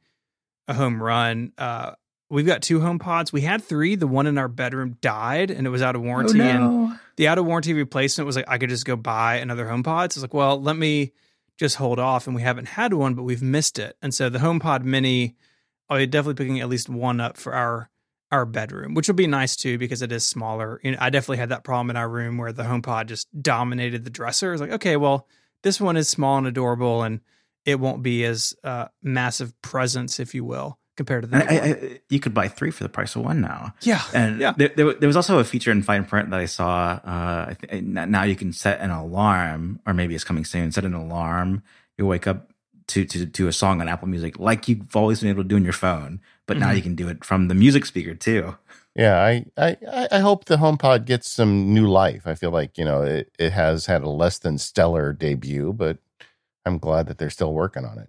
[0.70, 1.52] a home run.
[1.59, 1.92] Uh,
[2.30, 3.32] we've got two HomePods.
[3.32, 3.97] We had three.
[3.97, 6.40] The one in our bedroom died, and it was out of warranty.
[6.40, 10.12] And the out of warranty replacement was like I could just go buy another HomePod.
[10.12, 11.12] So it's like, well, let me
[11.59, 12.26] just hold off.
[12.26, 13.97] And we haven't had one, but we've missed it.
[14.01, 15.34] And so the HomePod Mini,
[15.88, 17.90] I'll be definitely picking at least one up for our
[18.32, 20.80] our bedroom, which will be nice too because it is smaller.
[20.84, 24.05] You know, I definitely had that problem in our room where the HomePod just dominated
[24.05, 24.52] the dresser.
[24.52, 25.26] It's like, okay, well,
[25.62, 27.20] this one is small and adorable, and
[27.65, 31.37] it won't be as uh, massive presence, if you will, compared to the.
[31.37, 31.41] I.
[31.41, 33.74] I, I, you could buy three for the price of one now.
[33.82, 34.53] yeah, And Yeah.
[34.57, 37.01] there, there, there was also a feature in fine print that I saw.
[37.05, 40.73] Uh, I th- now you can set an alarm, or maybe it's coming soon.
[40.73, 41.62] Set an alarm.
[41.99, 42.51] You wake up
[42.89, 45.57] to to to a song on Apple Music, like you've always been able to do
[45.57, 46.77] on your phone, but now Mhm.
[46.77, 48.57] you can do it from the music speaker too.
[48.97, 52.23] Yeah, I, I, I- I hope the HomePod gets some new life.
[52.27, 55.99] I feel like you know it, it has had a less than stellar debut, but
[56.66, 58.09] I'm glad that they're still working on it.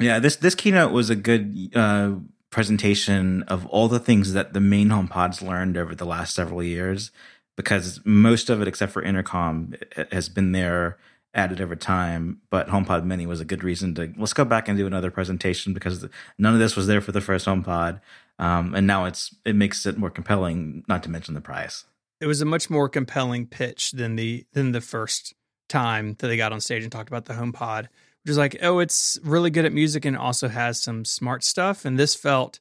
[0.00, 2.14] Yeah, this this keynote was a good uh,
[2.50, 7.10] presentation of all the things that the main HomePod's learned over the last several years,
[7.56, 9.74] because most of it, except for intercom,
[10.12, 10.98] has been there
[11.34, 12.40] added over time.
[12.50, 15.72] But HomePod Mini was a good reason to let's go back and do another presentation
[15.72, 16.06] because
[16.38, 18.00] none of this was there for the first HomePod,
[18.38, 20.84] um, and now it's it makes it more compelling.
[20.88, 21.84] Not to mention the price.
[22.20, 25.34] It was a much more compelling pitch than the than the first
[25.68, 27.88] time that they got on stage and talked about the HomePod
[28.26, 31.84] which is like, oh, it's really good at music and also has some smart stuff.
[31.84, 32.58] And this felt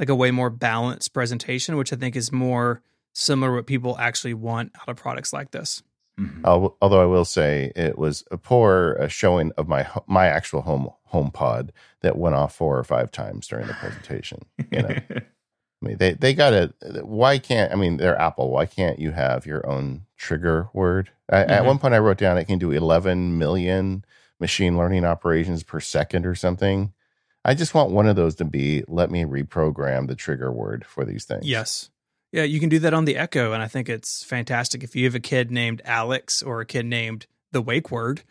[0.00, 2.82] like a way more balanced presentation, which I think is more
[3.12, 5.84] similar to what people actually want out of products like this.
[6.18, 6.44] Mm-hmm.
[6.82, 10.90] although I will say it was a poor uh, showing of my my actual home
[11.04, 14.40] home pod that went off four or five times during the presentation.
[14.70, 15.22] You know, I
[15.80, 16.74] mean they they got it.
[17.06, 18.50] Why can't I mean they're Apple?
[18.50, 21.10] Why can't you have your own trigger word?
[21.28, 21.50] I, mm-hmm.
[21.50, 24.04] At one point, I wrote down it can do eleven million
[24.38, 26.92] machine learning operations per second or something.
[27.44, 31.04] I just want one of those to be let me reprogram the trigger word for
[31.04, 31.46] these things.
[31.46, 31.90] Yes.
[32.32, 34.84] Yeah, you can do that on the Echo, and I think it's fantastic.
[34.84, 38.22] If you have a kid named Alex or a kid named the wake word,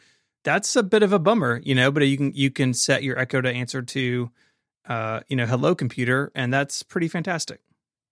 [0.46, 1.92] that's a bit of a bummer, you know.
[1.92, 4.32] But you can you can set your Echo to answer to,
[4.88, 7.60] uh, you know, hello computer, and that's pretty fantastic.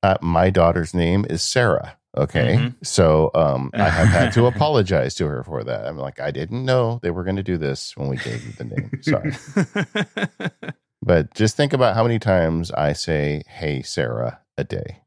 [0.03, 1.96] Uh, my daughter's name is Sarah.
[2.15, 2.55] Okay.
[2.55, 2.67] Mm-hmm.
[2.83, 5.85] So um, I have had to apologize to her for that.
[5.85, 8.53] I'm like, I didn't know they were going to do this when we gave you
[8.53, 8.91] the name.
[9.01, 10.71] Sorry.
[11.01, 15.01] but just think about how many times I say, Hey, Sarah, a day.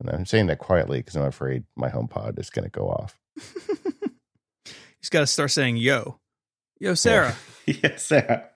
[0.00, 2.88] And I'm saying that quietly because I'm afraid my home pod is going to go
[2.88, 3.18] off.
[5.00, 6.18] He's got to start saying, Yo,
[6.78, 7.36] yo, Sarah.
[7.66, 7.74] Yeah.
[7.82, 8.50] yeah, Sarah.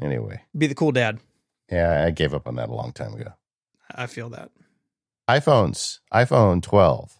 [0.00, 1.20] Anyway, be the cool dad.
[1.70, 3.32] Yeah, I gave up on that a long time ago.
[3.94, 4.50] I feel that
[5.28, 7.18] iPhones, iPhone 12.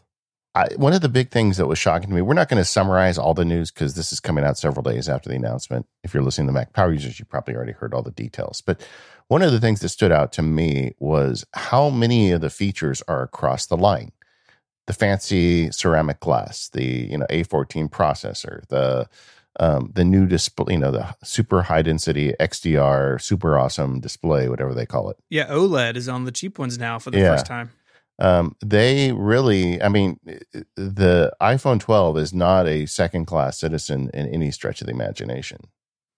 [0.57, 2.65] I, one of the big things that was shocking to me, we're not going to
[2.65, 5.87] summarize all the news because this is coming out several days after the announcement.
[6.05, 8.61] If you're listening to Mac Power users, you probably already heard all the details.
[8.61, 8.87] But
[9.27, 13.03] one of the things that stood out to me was how many of the features
[13.09, 14.13] are across the line.
[14.87, 19.09] The fancy ceramic glass, the you know A14 processor, the
[19.59, 24.75] um, the new display, you know, the super high density XDR, super awesome display, whatever
[24.75, 25.17] they call it.
[25.31, 27.31] Yeah, OLED is on the cheap ones now for the yeah.
[27.31, 27.71] first time
[28.19, 30.19] um, they really, I mean,
[30.77, 35.59] the iPhone 12 is not a second class citizen in any stretch of the imagination.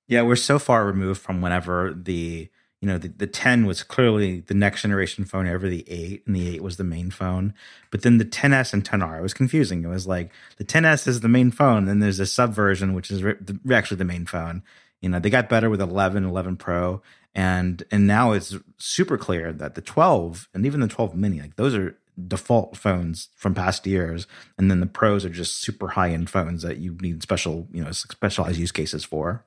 [0.08, 2.48] Yeah, we're so far removed from whenever the
[2.82, 6.36] you know the, the 10 was clearly the next generation phone over the 8 and
[6.36, 7.54] the 8 was the main phone.
[7.90, 9.82] But then the 10s and 10r it was confusing.
[9.82, 13.22] It was like the 10s is the main phone and there's a subversion which is
[13.22, 13.36] re-
[13.72, 14.62] actually the main phone.
[15.00, 17.02] You know they got better with 11 11 pro
[17.36, 21.56] and and now it's super clear that the 12 and even the 12 mini like
[21.56, 21.96] those are
[22.26, 24.26] default phones from past years.
[24.56, 27.84] And then the pros are just super high end phones that you need special you
[27.84, 29.44] know specialized use cases for.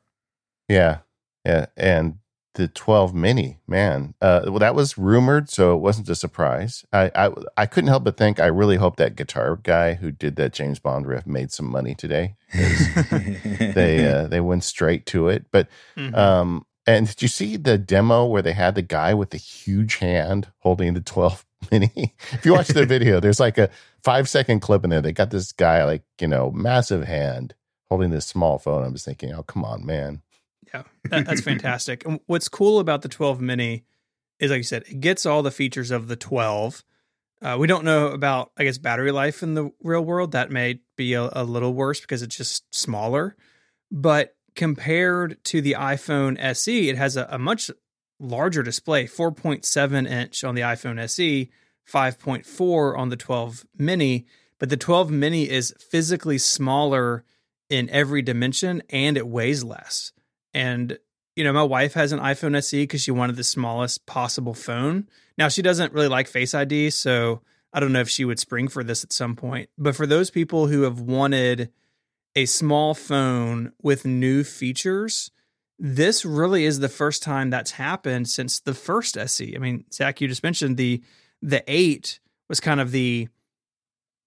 [0.70, 1.00] Yeah.
[1.44, 1.66] Yeah.
[1.76, 2.20] And
[2.56, 6.84] the 12 mini man uh well that was rumored so it wasn't a surprise.
[6.92, 10.36] I, I i couldn't help but think i really hope that guitar guy who did
[10.38, 15.46] that james bond riff made some money today they uh they went straight to it.
[15.52, 16.16] But mm-hmm.
[16.16, 19.98] um and did you see the demo where they had the guy with the huge
[19.98, 22.16] hand holding the 12 mini?
[22.32, 23.70] if you watch the video, there's like a
[24.04, 25.00] five second clip in there.
[25.00, 27.54] They got this guy, like, you know, massive hand
[27.90, 28.84] holding this small phone.
[28.84, 30.24] I'm just thinking, oh, come on, man.
[30.74, 32.06] Yeah, that, that's fantastic.
[32.06, 33.86] And what's cool about the 12 mini
[34.40, 36.84] is, like you said, it gets all the features of the 12.
[37.40, 40.32] Uh, we don't know about, I guess, battery life in the real world.
[40.32, 43.36] That may be a, a little worse because it's just smaller.
[43.92, 47.72] But compared to the iPhone SE, it has a, a much
[48.20, 51.50] larger display 4.7 inch on the iPhone SE,
[51.90, 54.26] 5.4 on the 12 mini.
[54.60, 57.24] But the 12 mini is physically smaller
[57.70, 60.12] in every dimension and it weighs less.
[60.54, 61.00] And,
[61.38, 65.08] you know, my wife has an iPhone SE because she wanted the smallest possible phone.
[65.38, 66.90] Now, she doesn't really like Face ID.
[66.90, 67.40] So
[67.72, 69.70] I don't know if she would spring for this at some point.
[69.78, 71.72] But for those people who have wanted,
[72.36, 75.32] a small phone with new features.
[75.78, 79.56] This really is the first time that's happened since the first SE.
[79.56, 81.02] I mean, Zac, you just mentioned the
[81.42, 82.20] the eight
[82.50, 83.30] was kind of the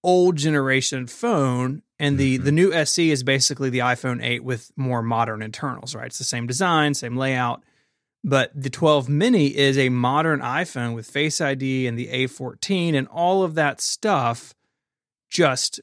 [0.03, 2.45] old generation phone, and the mm-hmm.
[2.45, 6.07] the new SE is basically the iPhone 8 with more modern internals, right?
[6.07, 7.63] It's the same design, same layout.
[8.25, 13.07] But the 12 mini is a modern iPhone with Face ID and the A14 and
[13.09, 14.53] all of that stuff
[15.29, 15.81] just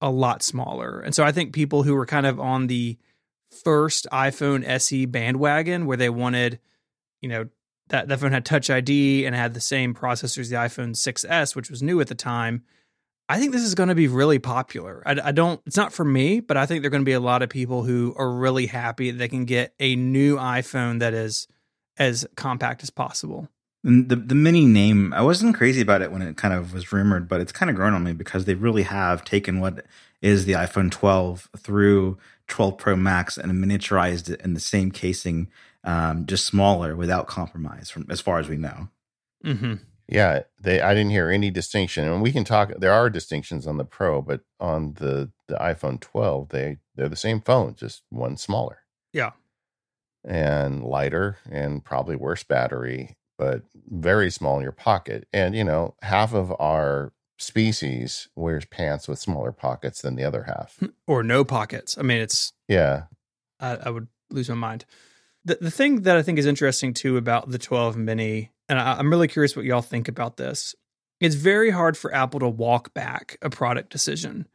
[0.00, 1.00] a lot smaller.
[1.00, 2.96] And so I think people who were kind of on the
[3.64, 6.60] first iPhone SE bandwagon where they wanted,
[7.20, 7.48] you know,
[7.88, 11.56] that that phone had Touch ID and had the same processors as the iPhone 6s,
[11.56, 12.62] which was new at the time.
[13.30, 15.02] I think this is going to be really popular.
[15.04, 15.60] I, I don't.
[15.66, 17.50] It's not for me, but I think there are going to be a lot of
[17.50, 21.46] people who are really happy that they can get a new iPhone that is
[21.98, 23.48] as compact as possible.
[23.84, 26.92] And the the mini name, I wasn't crazy about it when it kind of was
[26.92, 29.84] rumored, but it's kind of grown on me because they really have taken what
[30.20, 32.18] is the iPhone 12 through
[32.48, 35.48] 12 Pro Max and miniaturized it in the same casing,
[35.84, 38.88] um, just smaller without compromise, from as far as we know.
[39.44, 39.74] Mm-hmm.
[40.08, 40.80] Yeah, they.
[40.80, 42.72] I didn't hear any distinction, and we can talk.
[42.78, 47.16] There are distinctions on the Pro, but on the the iPhone 12, they they're the
[47.16, 48.78] same phone, just one smaller.
[49.12, 49.32] Yeah,
[50.24, 55.26] and lighter, and probably worse battery, but very small in your pocket.
[55.32, 60.42] And you know, half of our species wears pants with smaller pockets than the other
[60.42, 61.96] half, or no pockets.
[61.96, 63.04] I mean, it's yeah.
[63.60, 64.84] I, I would lose my mind.
[65.44, 68.94] The the thing that I think is interesting too about the 12 Mini and I,
[68.98, 70.74] I'm really curious what y'all think about this.
[71.20, 74.46] It's very hard for Apple to walk back a product decision.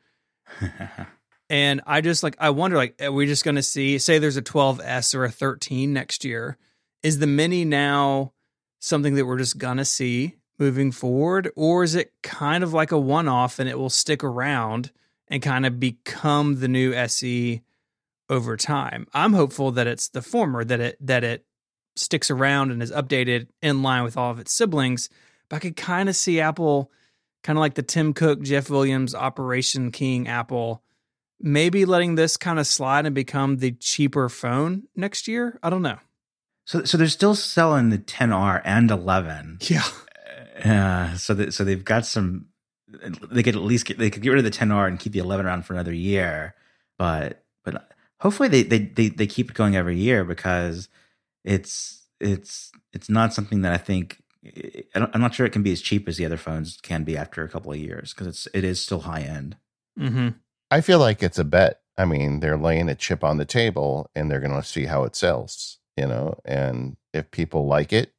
[1.50, 4.38] and I just like I wonder like are we just going to see say there's
[4.38, 6.58] a 12s or a 13 next year
[7.02, 8.34] is the mini now
[8.84, 12.92] something that we're just going to see moving forward or is it kind of like
[12.92, 14.92] a one off and it will stick around
[15.30, 17.62] and kind of become the new SE
[18.30, 19.08] over time.
[19.14, 21.46] I'm hopeful that it's the former that it that it
[21.96, 25.10] sticks around and is updated in line with all of its siblings.
[25.48, 26.92] But I could kind of see Apple,
[27.42, 30.84] kind of like the Tim Cook, Jeff Williams, Operation King Apple,
[31.40, 35.58] maybe letting this kind of slide and become the cheaper phone next year.
[35.64, 36.00] I don't know.
[36.66, 39.60] So, so they're still selling the 10R and 11.
[39.62, 39.84] Yeah.
[40.64, 42.46] Uh, so that so they've got some.
[43.32, 45.20] They could at least get they could get rid of the 10R and keep the
[45.20, 46.54] 11 around for another year,
[46.98, 50.90] but but hopefully they they they, they keep it going every year because
[51.44, 54.22] it's it's it's not something that I think
[54.94, 57.44] I'm not sure it can be as cheap as the other phones can be after
[57.44, 59.58] a couple of years because it's it is still high end.
[60.00, 60.30] Mm-hmm.
[60.70, 61.82] I feel like it's a bet.
[61.98, 65.04] I mean, they're laying a chip on the table and they're going to see how
[65.04, 66.40] it sells, you know.
[66.46, 68.14] And if people like it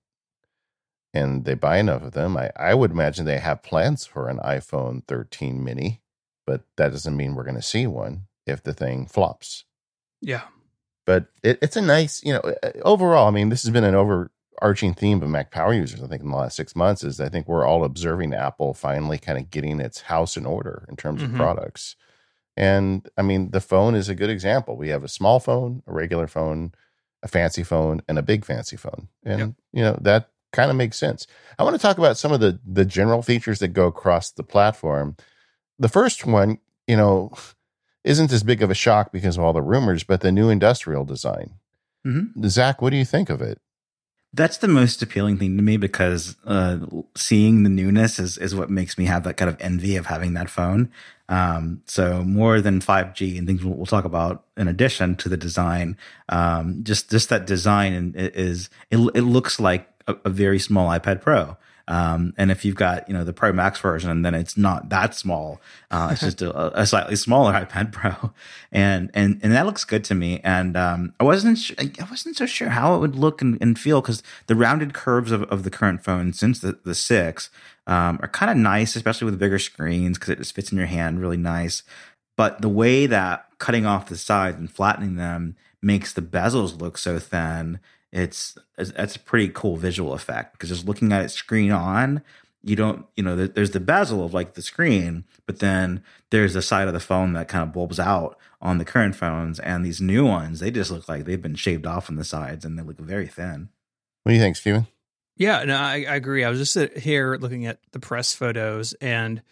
[1.12, 4.38] and they buy enough of them, I, I would imagine they have plans for an
[4.38, 6.02] iPhone 13 mini,
[6.46, 9.64] but that doesn't mean we're going to see one if the thing flops.
[10.20, 10.42] Yeah
[11.06, 13.28] but it, it's a nice, you know, uh, overall.
[13.28, 16.02] I mean, this has been an overarching theme of Mac Power users.
[16.02, 19.18] I think in the last six months is I think we're all observing Apple finally
[19.18, 21.32] kind of getting its house in order in terms mm-hmm.
[21.32, 21.96] of products.
[22.56, 24.76] And I mean, the phone is a good example.
[24.76, 26.72] We have a small phone, a regular phone,
[27.24, 29.50] a fancy phone, and a big fancy phone, and yep.
[29.72, 31.26] you know that kind of makes sense.
[31.58, 34.44] I want to talk about some of the the general features that go across the
[34.44, 35.16] platform.
[35.78, 37.32] The first one, you know,
[38.04, 41.04] isn't as big of a shock because of all the rumors, but the new industrial
[41.04, 41.54] design.
[42.06, 42.46] Mm-hmm.
[42.48, 43.58] Zac, what do you think of it?
[44.32, 46.80] That's the most appealing thing to me because uh,
[47.16, 50.34] seeing the newness is, is what makes me have that kind of envy of having
[50.34, 50.90] that phone.
[51.28, 55.96] Um, so more than 5G and things we'll, talk about in addition to the design,
[56.28, 61.22] um, just just that design is it, it looks like a, a very small iPad
[61.22, 61.56] Pro.
[61.86, 65.14] Um, and if you've got, you know, the Pro Max version, then it's not that
[65.14, 65.60] small.
[65.90, 68.32] Uh, it's just a, a, slightly smaller iPad Pro.
[68.72, 70.40] And, and, and that looks good to me.
[70.42, 73.78] And, um, I wasn't, sh- I wasn't so sure how it would look and, and
[73.78, 77.50] feel because the rounded curves of, of the current phone since the, the six,
[77.86, 80.86] um, are kind of nice, especially with bigger screens because it just fits in your
[80.86, 81.82] hand really nice.
[82.36, 86.96] But the way that cutting off the sides and flattening them makes the bezels look
[86.96, 87.78] so thin
[88.14, 92.22] it's that's a pretty cool visual effect because just looking at it screen on
[92.62, 96.62] you don't you know there's the bezel of like the screen but then there's the
[96.62, 100.00] side of the phone that kind of bulbs out on the current phones and these
[100.00, 102.82] new ones they just look like they've been shaved off on the sides and they
[102.82, 103.68] look very thin.
[104.22, 104.86] What do you think Stephen?
[105.36, 106.44] Yeah no i, I agree.
[106.44, 109.42] I was just uh, here looking at the press photos and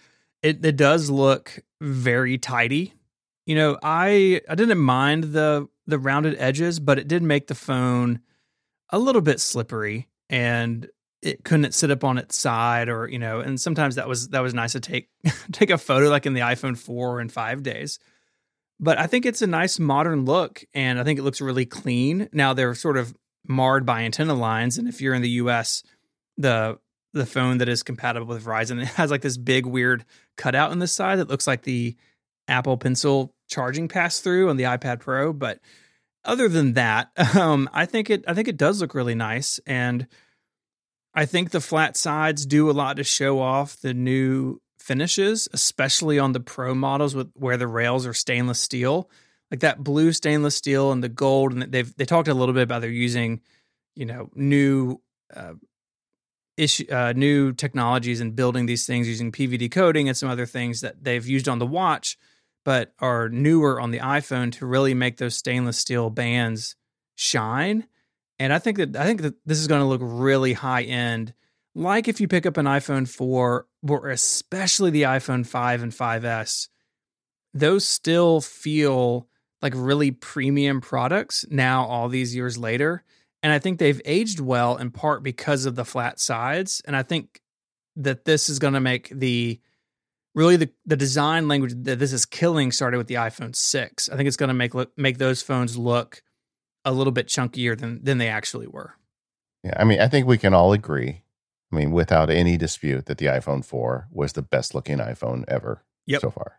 [0.41, 2.95] it, it does look very tidy.
[3.45, 7.57] You know i i didn't mind the the rounded edges but it did make the
[7.57, 8.21] phone
[8.93, 10.89] a little bit slippery and
[11.23, 14.41] it couldn't sit up on its side or you know and sometimes that was that
[14.41, 15.09] was nice to take
[15.53, 17.99] take a photo like in the iphone 4 and 5 days.
[18.79, 22.29] But i think it's a nice modern look and i think it looks really clean.
[22.33, 23.15] Now they're sort of
[23.47, 25.83] marred by antenna lines and if you're in the us
[26.37, 26.79] the
[27.13, 30.05] the phone that is compatible with verizon it has like this big weird
[30.37, 31.97] cutout on the side that looks like the
[32.47, 35.59] apple pencil charging pass through on the ipad pro but
[36.25, 40.07] other than that, um, I think it I think it does look really nice, and
[41.15, 46.19] I think the flat sides do a lot to show off the new finishes, especially
[46.19, 49.11] on the pro models with where the rails are stainless steel,
[49.51, 51.53] like that blue stainless steel and the gold.
[51.53, 53.41] And they've they talked a little bit about they're using,
[53.95, 55.01] you know, new.
[55.35, 55.55] Uh,
[56.59, 60.83] issue uh, new technologies and building these things using PVD coating and some other things
[60.83, 62.19] that they've used on the watch
[62.65, 66.77] but are newer on the iPhone to really make those stainless steel bands
[67.15, 67.87] shine.
[68.39, 71.35] And I think that I think that this is going to look really high end.
[71.75, 76.69] Like if you pick up an iPhone 4 or especially the iPhone 5 and 5S,
[77.55, 79.29] those still feel
[79.61, 83.05] like really premium products now all these years later.
[83.43, 86.83] And I think they've aged well in part because of the flat sides.
[86.85, 87.41] And I think
[87.97, 89.61] that this is going to make the
[90.35, 94.09] really the, the design language that this is killing started with the iPhone 6.
[94.09, 96.23] I think it's going to make make those phones look
[96.85, 98.95] a little bit chunkier than than they actually were.
[99.63, 101.23] Yeah, I mean, I think we can all agree,
[101.73, 105.85] I mean, without any dispute that the iPhone 4 was the best looking iPhone ever
[106.07, 106.21] yep.
[106.21, 106.59] so far.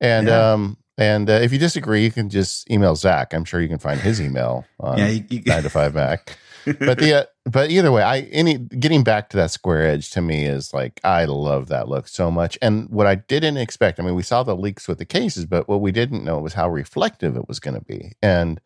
[0.00, 0.52] And yeah.
[0.52, 3.32] um and uh, if you disagree, you can just email Zac.
[3.32, 6.36] I'm sure you can find his email on yeah, you, you, nine to five Mac.
[6.64, 10.20] but the uh, but either way, I any getting back to that square edge to
[10.20, 12.58] me is like I love that look so much.
[12.60, 15.68] And what I didn't expect, I mean, we saw the leaks with the cases, but
[15.68, 18.14] what we didn't know was how reflective it was going to be.
[18.20, 18.60] And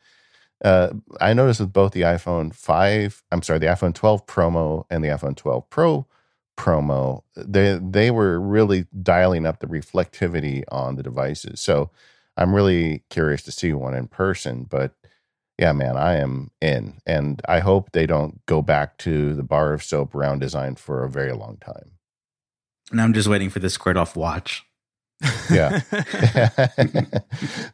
[0.64, 5.04] uh, I noticed with both the iPhone 5, I'm sorry, the iPhone 12 promo and
[5.04, 6.06] the iPhone 12 Pro
[6.56, 11.60] promo, they they were really dialing up the reflectivity on the devices.
[11.60, 11.90] So
[12.43, 14.93] I'm really curious to see one in person, but
[15.59, 16.98] yeah, man, I am in.
[17.06, 21.05] And I hope they don't go back to the bar of soap round design for
[21.05, 21.93] a very long time.
[22.90, 24.64] And I'm just waiting for the squared off watch.
[25.51, 25.82] yeah.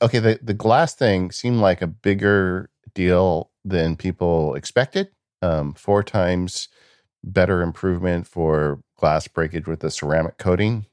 [0.03, 5.09] okay, the, the glass thing seemed like a bigger deal than people expected.
[5.40, 6.69] Um, four times
[7.24, 10.85] better improvement for glass breakage with the ceramic coating.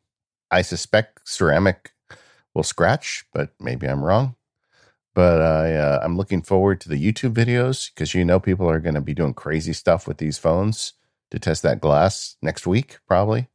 [0.50, 1.92] I suspect ceramic
[2.56, 4.36] will scratch, but maybe I'm wrong.
[5.14, 8.80] But I, uh, I'm looking forward to the YouTube videos because you know people are
[8.80, 10.94] going to be doing crazy stuff with these phones
[11.32, 13.48] to test that glass next week, probably.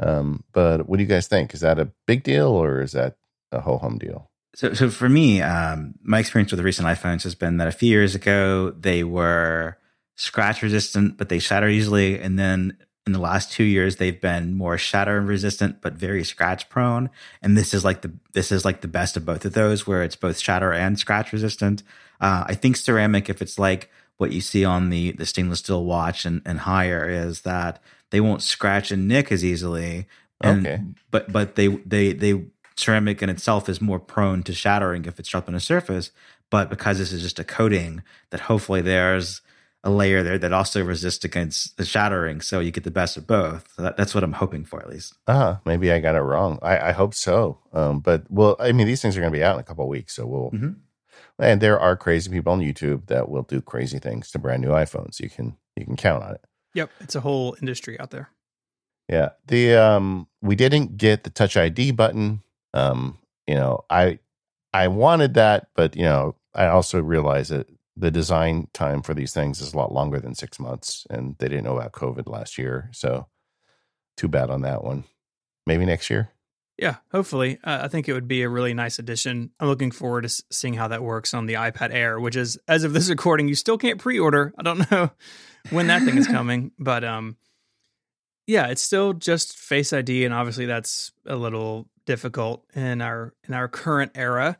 [0.00, 1.54] Um, but what do you guys think?
[1.54, 3.16] Is that a big deal or is that
[3.52, 4.30] a ho hum deal?
[4.54, 7.72] So, so for me, um, my experience with the recent iPhones has been that a
[7.72, 9.76] few years ago they were
[10.16, 12.76] scratch resistant, but they shatter easily, and then
[13.08, 17.10] in the last two years they've been more shatter resistant but very scratch prone.
[17.42, 20.02] And this is like the this is like the best of both of those where
[20.02, 21.82] it's both shatter and scratch resistant.
[22.20, 25.84] Uh, i think ceramic if it's like what you see on the the stainless steel
[25.84, 27.80] watch and, and higher is that
[28.10, 30.06] they won't scratch and nick as easily.
[30.40, 30.82] And, okay.
[31.10, 32.44] but but they they they
[32.76, 36.10] ceramic in itself is more prone to shattering if it's sharp on a surface.
[36.50, 39.40] But because this is just a coating that hopefully there's
[39.84, 43.26] a layer there that also resists against the shattering, so you get the best of
[43.26, 43.68] both.
[43.76, 45.14] So that, that's what I'm hoping for, at least.
[45.26, 46.58] Ah, uh, maybe I got it wrong.
[46.62, 47.58] I, I hope so.
[47.72, 49.88] Um, but well, I mean, these things are going to be out in a couple
[49.88, 50.50] weeks, so we'll.
[50.50, 50.72] Mm-hmm.
[51.40, 54.70] And there are crazy people on YouTube that will do crazy things to brand new
[54.70, 55.20] iPhones.
[55.20, 56.44] You can you can count on it.
[56.74, 58.30] Yep, it's a whole industry out there.
[59.08, 62.42] Yeah, the um, we didn't get the Touch ID button.
[62.74, 64.18] Um, you know, I
[64.74, 67.68] I wanted that, but you know, I also realized that
[67.98, 71.48] the design time for these things is a lot longer than six months, and they
[71.48, 73.26] didn't know about COVID last year, so
[74.16, 75.04] too bad on that one.
[75.66, 76.30] Maybe next year.
[76.78, 77.58] Yeah, hopefully.
[77.64, 79.50] Uh, I think it would be a really nice addition.
[79.58, 82.84] I'm looking forward to seeing how that works on the iPad Air, which is, as
[82.84, 84.54] of this recording, you still can't pre-order.
[84.56, 85.10] I don't know
[85.70, 87.36] when that thing is coming, but um,
[88.46, 93.54] yeah, it's still just Face ID, and obviously that's a little difficult in our in
[93.54, 94.56] our current era.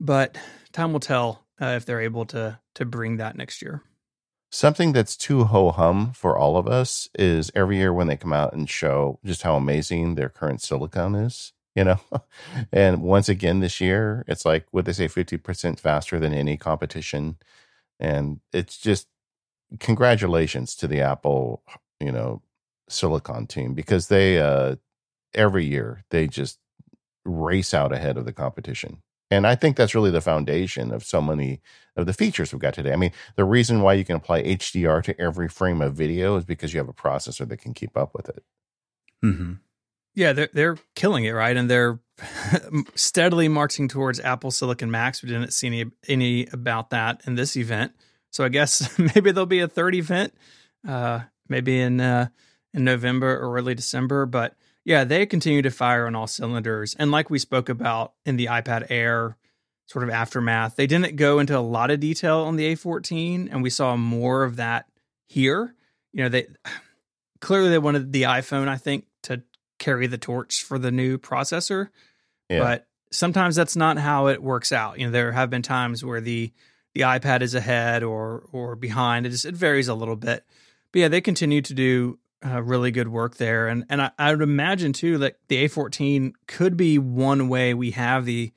[0.00, 0.36] But
[0.72, 3.82] time will tell uh, if they're able to to bring that next year.
[4.50, 8.32] Something that's too ho hum for all of us is every year when they come
[8.32, 12.00] out and show just how amazing their current silicon is, you know.
[12.72, 16.56] and once again this year, it's like what they say, fifty percent faster than any
[16.56, 17.36] competition,
[18.00, 19.08] and it's just
[19.80, 21.62] congratulations to the Apple,
[22.00, 22.40] you know,
[22.88, 24.76] silicon team because they uh
[25.34, 26.58] every year they just
[27.24, 31.20] race out ahead of the competition and I think that's really the foundation of so
[31.20, 31.60] many
[31.96, 32.92] of the features we've got today.
[32.92, 36.44] I mean, the reason why you can apply HDR to every frame of video is
[36.44, 38.44] because you have a processor that can keep up with it.
[39.24, 39.54] Mm-hmm.
[40.14, 41.56] Yeah, they're they're killing it, right?
[41.56, 42.00] And they're
[42.94, 45.22] steadily marching towards Apple Silicon Macs.
[45.22, 47.92] We didn't see any any about that in this event,
[48.30, 50.34] so I guess maybe there'll be a third event,
[50.86, 52.28] uh, maybe in uh,
[52.74, 54.26] in November or early December.
[54.26, 54.56] But
[54.88, 56.96] yeah, they continue to fire on all cylinders.
[56.98, 59.36] And like we spoke about in the iPad Air
[59.84, 63.62] sort of aftermath, they didn't go into a lot of detail on the A14, and
[63.62, 64.86] we saw more of that
[65.26, 65.74] here.
[66.14, 66.46] You know, they
[67.42, 69.42] clearly they wanted the iPhone, I think, to
[69.78, 71.90] carry the torch for the new processor.
[72.48, 72.60] Yeah.
[72.60, 74.98] But sometimes that's not how it works out.
[74.98, 76.50] You know, there have been times where the
[76.94, 79.26] the iPad is ahead or or behind.
[79.26, 80.46] It just it varies a little bit.
[80.92, 83.68] But yeah, they continue to do uh, really good work there.
[83.68, 87.90] And and I, I, would imagine too that the A14 could be one way we
[87.92, 88.52] have the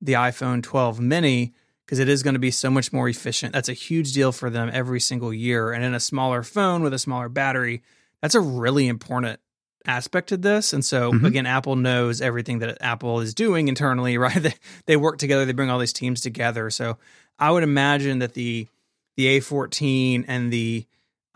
[0.00, 1.52] the iPhone 12 mini
[1.84, 3.52] because it is going to be so much more efficient.
[3.52, 5.72] That's a huge deal for them every single year.
[5.72, 7.82] And in a smaller phone with a smaller battery,
[8.22, 9.40] that's a really important
[9.86, 10.72] aspect to this.
[10.72, 11.24] And so Mhm.
[11.26, 14.42] again, Apple knows everything that Apple is doing internally, right?
[14.42, 14.54] They,
[14.86, 16.70] they work together, they bring all these teams together.
[16.70, 16.98] So
[17.38, 18.68] I would imagine that the
[19.16, 20.86] the A14 and the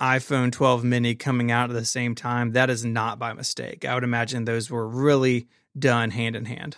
[0.00, 3.84] iPhone 12 mini coming out at the same time, that is not by mistake.
[3.84, 6.76] I would imagine those were really done hand in hand.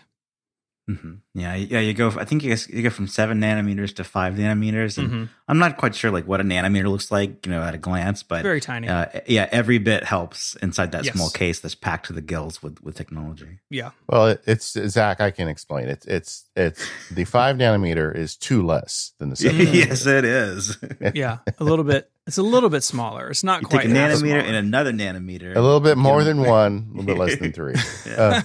[0.97, 1.79] Hmm Yeah, yeah.
[1.81, 2.09] You go.
[2.19, 5.29] I think you guys you go from seven nanometers to five nanometers, and Mhm.
[5.49, 8.23] I'm not quite sure like what a nanometer looks like, you know, at a glance,
[8.23, 8.89] but Very tiny.
[8.89, 11.15] uh, yeah, every bit helps inside that Yes.
[11.15, 13.59] small case that's packed to the gills with with technology.
[13.71, 13.91] yeah.
[14.09, 15.21] Well, it, it's Zac.
[15.21, 15.89] I can explain.
[15.89, 19.61] It's it's it's the five nanometer is two less than the seven.
[19.73, 20.77] Yes, it is.
[21.15, 21.39] Yeah.
[21.59, 22.11] A little bit.
[22.27, 23.29] It's a little bit smaller.
[23.31, 24.39] It's not You quite take a nanometer smaller.
[24.41, 25.57] and another nanometer.
[25.57, 27.75] A little bit more than one, a little bit less than three.
[28.07, 28.43] Yeah.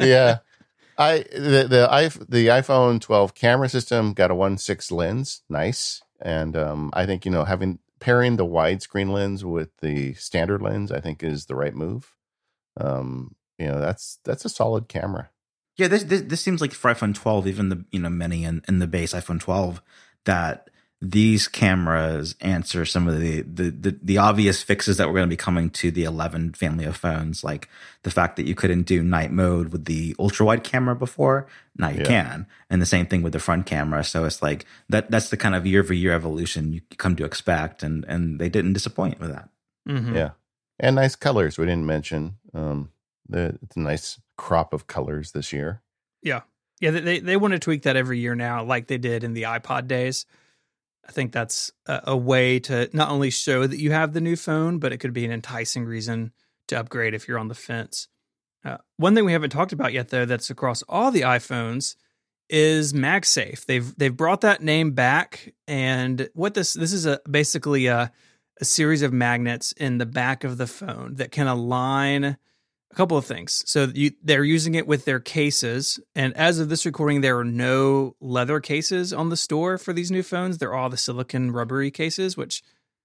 [0.00, 0.38] yeah.
[0.98, 6.56] I the the the iPhone 12 camera system got a one six lens, nice, and
[6.56, 11.00] um, I think you know having pairing the widescreen lens with the standard lens, I
[11.00, 12.14] think is the right move.
[12.78, 15.30] Um, you know that's that's a solid camera.
[15.76, 18.62] Yeah, this, this this seems like for iPhone 12, even the you know mini in,
[18.66, 19.82] in the base iPhone 12,
[20.24, 20.70] that
[21.02, 25.32] these cameras answer some of the, the the the obvious fixes that were going to
[25.32, 27.68] be coming to the 11 family of phones, like
[28.02, 31.46] the fact that you couldn't do night mode with the ultra wide camera before.
[31.76, 32.04] Now you Yeah.
[32.06, 34.02] can, and the same thing with the front camera.
[34.04, 37.24] So it's like that that's the kind of year over year evolution you come to
[37.26, 39.50] expect, and and they didn't disappoint with that.
[39.86, 40.14] Mhm.
[40.14, 40.30] Yeah,
[40.80, 41.58] and nice colors.
[41.58, 42.36] We didn't mention.
[42.54, 42.90] Um,
[43.28, 45.82] the, it's a nice crop of colors this year.
[46.22, 46.40] Yeah,
[46.80, 49.42] yeah they they want to tweak that every year now, like they did in the
[49.42, 50.24] iPod days.
[51.08, 54.36] I think that's a, a way to not only show that you have the new
[54.36, 56.32] phone, but it could be an enticing reason
[56.68, 58.08] to upgrade if you're on the fence.
[58.64, 61.94] Uh, one thing we haven't talked about yet, though, that's across all the iPhones
[62.48, 63.64] is MagSafe.
[63.66, 68.12] They've they've brought that name back, and what this this is a basically a
[68.60, 72.36] a series of magnets in the back of the phone that can align
[72.96, 73.62] a couple of things.
[73.66, 77.44] So you, they're using it with their cases, and as of this recording, there are
[77.44, 80.56] no leather cases on the store for these new phones.
[80.56, 82.62] They're all the silicone rubbery cases, which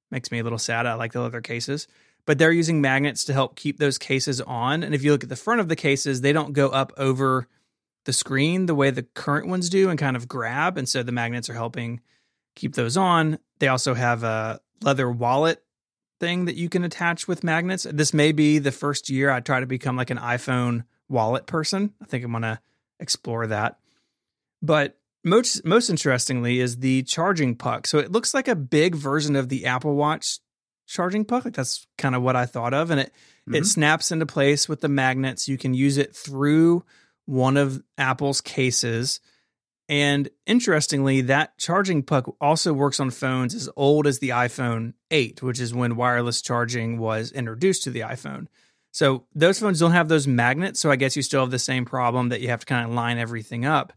[0.09, 0.85] makes me a little sad.
[0.85, 1.89] I like the leather cases,
[2.25, 4.81] but they're using magnets to help keep those cases on.
[4.83, 7.49] And if you look at the front of the cases, they don't go up over
[8.05, 11.11] the screen the way the current ones do and kind of grab, and so the
[11.11, 11.99] magnets are helping
[12.55, 13.39] keep those on.
[13.59, 15.61] They also have a leather wallet
[16.21, 17.85] thing that you can attach with magnets.
[17.91, 21.93] This may be the first year I try to become like an iPhone wallet person.
[22.01, 22.59] I think I'm going to
[22.99, 23.79] explore that.
[24.61, 27.87] But most most interestingly is the charging puck.
[27.87, 30.39] So it looks like a big version of the Apple Watch
[30.87, 31.43] charging puck.
[31.45, 33.11] Like that's kind of what I thought of and it
[33.47, 33.65] it Mhm.
[33.65, 35.47] snaps into place with the magnets.
[35.47, 36.83] You can use it through
[37.25, 39.19] one of Apple's cases.
[39.91, 45.43] And interestingly, that charging puck also works on phones as old as the iPhone 8,
[45.43, 48.47] which is when wireless charging was introduced to the iPhone.
[48.91, 50.79] So those phones don't have those magnets.
[50.79, 52.95] So I guess you still have the same problem that you have to kind of
[52.95, 53.91] line everything up.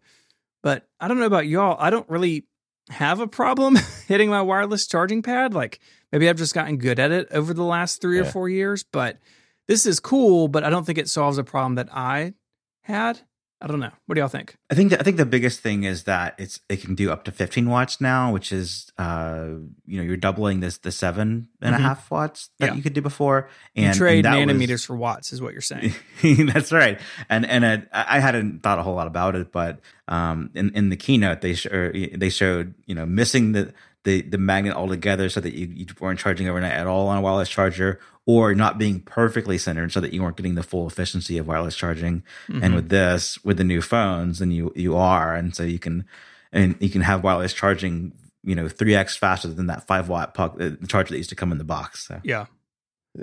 [0.65, 1.77] But I don't know about y'all.
[1.79, 2.49] I don't really
[2.91, 5.55] have a problem hitting my wireless charging pad.
[5.55, 5.79] Like
[6.11, 8.83] maybe I've just gotten good at it over the last three or four years.
[8.83, 9.21] But
[9.69, 12.35] this is cool, but I don't think it solves a problem that I
[12.83, 13.21] had.
[13.65, 13.91] I don't know.
[14.05, 14.59] What do y'all think?
[14.71, 17.25] I think that, I think the biggest thing is that it's it can do up
[17.25, 19.47] to 15 watts now, which is uh
[19.87, 22.75] you know you're doubling this the seven and a half watts that Yeah.
[22.75, 23.49] you could do before.
[23.75, 25.95] You And trade and that was- nanometers for watts, is what you're saying.
[26.53, 27.01] That's right.
[27.31, 30.91] And and I I hadn't thought a whole lot about it, but um, in in
[30.91, 33.73] the keynote they sh- they showed you know missing the
[34.05, 37.21] the the magnet altogether, so that you, you weren't charging overnight at all on a
[37.23, 41.39] wireless charger, or not being perfectly centered, so that you weren't getting the full efficiency
[41.39, 42.23] of wireless charging.
[42.49, 42.65] Mm-hmm.
[42.65, 46.05] And with this, with the new phones, then you you are, and so you can
[46.53, 48.13] and you can have wireless charging.
[48.43, 51.31] You know, three x faster than that five watt puck, uh, the charger that used
[51.31, 52.07] to come in the box.
[52.07, 52.21] So.
[52.25, 52.47] yeah.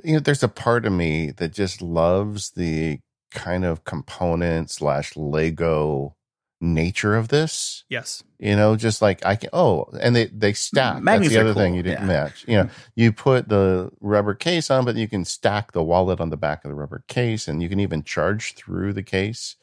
[0.04, 3.00] you know, there's a part of me that just loves the
[3.32, 6.16] kind of component slash Lego
[6.62, 7.84] nature of this.
[7.90, 8.24] Yes.
[8.40, 9.50] You know, just like I can.
[9.52, 11.02] Oh, and they they stack.
[11.02, 12.06] Magnets That's the other thing you didn't yeah.
[12.08, 12.46] match.
[12.48, 16.30] You know, you put the rubber case on, but you can stack the wallet on
[16.30, 19.56] the back of the rubber case, and you can even charge through the case.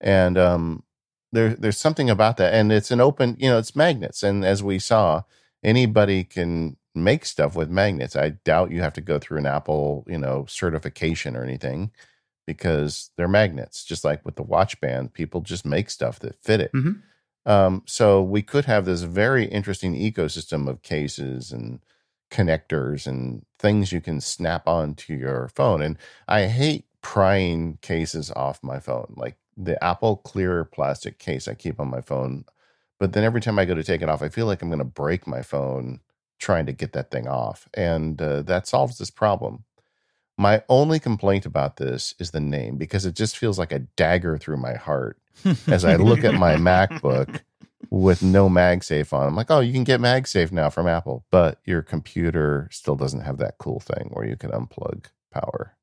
[0.00, 0.84] And um,
[1.32, 3.36] there there's something about that, and it's an open.
[3.38, 5.22] You know, it's magnets, and as we saw,
[5.62, 8.14] anybody can make stuff with magnets.
[8.14, 11.90] I doubt you have to go through an Apple, you know, certification or anything
[12.46, 13.84] because they're magnets.
[13.84, 16.72] Just like with the watch band, people just make stuff that fit it.
[16.72, 17.02] Mhm.
[17.46, 21.80] Um, so we could have this very interesting ecosystem of cases and
[22.30, 25.82] connectors and things you can snap onto your phone.
[25.82, 29.14] And I hate prying cases off my phone.
[29.16, 32.44] Like the Apple clear plastic case I keep on my phone
[33.00, 34.78] But then every time I go to take it off, I feel like I'm going
[34.78, 36.00] to break my phone
[36.38, 37.68] trying to get that thing off.
[37.74, 39.64] And uh, that solves this problem.
[40.36, 44.36] My only complaint about this is the name because it just feels like a dagger
[44.36, 45.18] through my heart
[45.66, 47.40] as I look at my MacBook
[47.90, 49.28] with no MagSafe on.
[49.28, 53.20] I'm like, oh, you can get MagSafe now from Apple, but your computer still doesn't
[53.20, 55.76] have that cool thing where you can unplug power.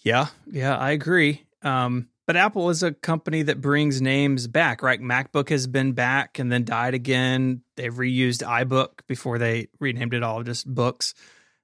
[0.00, 1.46] Yeah, yeah, I agree.
[1.62, 5.00] Um, but Apple is a company that brings names back, right?
[5.00, 7.62] MacBook has been back and then died again.
[7.76, 11.14] They've reused iBook before they renamed it all just books.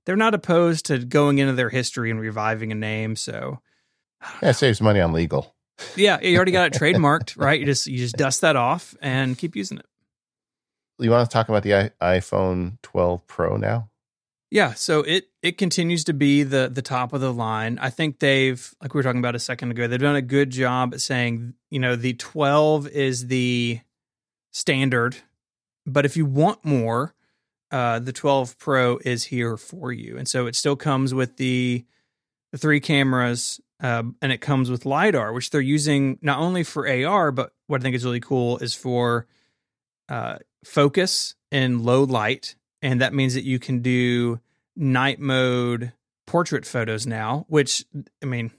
[0.08, 3.14] They're not opposed to going into their history and reviving a name.
[3.14, 3.60] So,
[4.42, 5.54] yeah, it saves money on legal.
[5.96, 7.60] Yeah, you already got it trademarked, right?
[7.60, 9.84] You just you just dust that off and keep using it.
[10.98, 13.90] You want to talk about the iPhone 12 Pro now?
[14.50, 17.78] Yeah, so it it continues to be the the top of the line.
[17.78, 20.48] I think they've like we were talking about a second ago, they've done a good
[20.48, 23.80] job at saying, you know, the 12 is the
[24.52, 25.18] standard,
[25.84, 27.14] but if you want more,
[27.70, 30.16] uh the 12 Pro is here for you.
[30.16, 31.84] And so it still comes with the
[32.52, 36.88] the three cameras uh, and it comes with lidar, which they're using not only for
[36.88, 39.26] AR, but what I think is really cool is for
[40.08, 44.40] uh, focus in low light and that means that you can do
[44.76, 45.92] night mode
[46.26, 47.84] portrait photos now which
[48.22, 48.50] i mean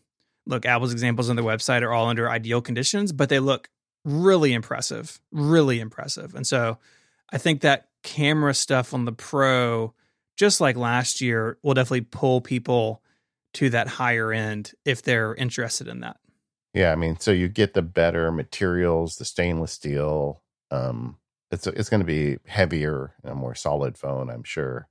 [0.45, 3.69] look apple's examples on their website are all under ideal conditions but they look
[4.03, 6.77] really impressive really impressive and so
[7.31, 9.93] i think that camera stuff on the pro
[10.37, 13.01] just like last year will definitely pull people
[13.53, 16.17] to that higher end if they're interested in that
[16.73, 21.17] yeah i mean so you get the better materials the stainless steel um
[21.51, 24.87] it's it's going to be heavier and a more solid phone, I'm sure.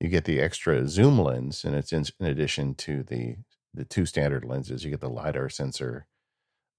[0.00, 3.36] You get the extra zoom lens, and it's in, in addition to the
[3.74, 4.84] the two standard lenses.
[4.84, 6.06] You get the lidar sensor.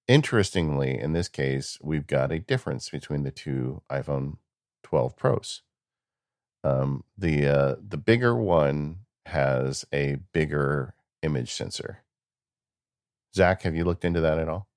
[0.08, 4.38] Interestingly, in this case, we've got a difference between the two iPhone
[4.90, 5.62] 12 Pros.
[6.64, 12.04] Um, the uh, the bigger one has a bigger image sensor.
[13.36, 14.70] Zac, have you looked into that at all?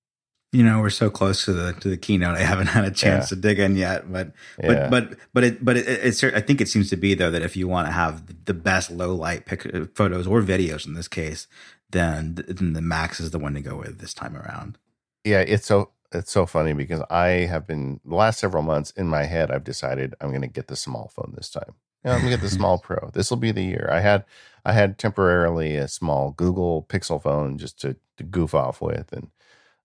[0.53, 3.25] you know we're so close to the to the keynote i haven't had a chance
[3.25, 3.35] yeah.
[3.35, 4.33] to dig in yet but
[4.63, 4.89] yeah.
[4.89, 7.43] but but but it but it, it's i think it seems to be though that
[7.43, 10.95] if you want to have the best low light pic, uh, photos or videos in
[10.95, 11.49] this case
[11.91, 14.79] then, then the max is the one to go with this time around
[15.25, 19.09] yeah it's so it's so funny because i have been the last several months in
[19.09, 21.75] my head i've decided i'm going to get the small phone this time
[22.05, 24.25] yeah, i'm going to get the small pro this will be the year i had
[24.65, 29.29] i had temporarily a small google pixel phone just to, to goof off with and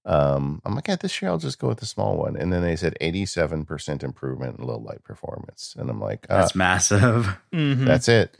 [0.08, 2.38] um, I'm like, yeah, this year I'll just go with the small one.
[2.38, 5.76] And then they said 87% improvement in low light performance.
[5.78, 7.38] And I'm like, that's ah, massive.
[7.54, 7.86] Mm-hmm.
[7.86, 8.38] That's it.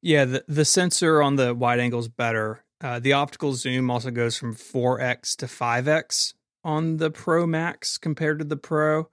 [0.00, 0.24] Yeah.
[0.26, 2.62] The, the sensor on the wide angle is better.
[2.80, 8.38] Uh, the optical zoom also goes from 4x to 5x on the Pro Max compared
[8.38, 9.08] to the Pro.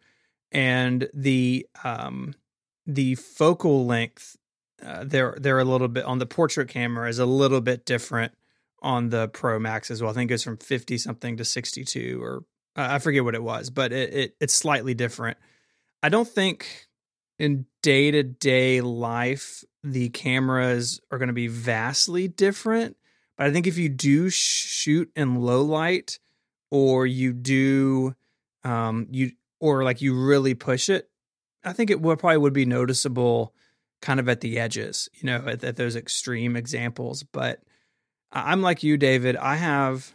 [0.52, 2.34] And the, um,
[2.86, 4.38] the focal length,
[4.84, 8.34] uh, they're, they're a little bit on the portrait camera is a little bit different
[8.82, 10.12] on the Pro Max as well.
[10.12, 12.44] I think it goes from 50 something to 62 or
[12.76, 15.38] uh, I forget what it was, but it, it it's slightly different.
[16.04, 16.88] I don't think
[17.40, 22.98] in day to day life the cameras are going to be vastly different,
[23.38, 26.20] but I think if you do shoot in low light
[26.76, 28.14] or you do
[28.64, 31.10] um you or like you really push it,
[31.64, 33.54] I think it probably would be noticeable
[34.02, 37.62] kind of at the edges, you know, at, at those extreme examples, but
[38.32, 39.38] I'm like you, David.
[39.38, 40.14] I have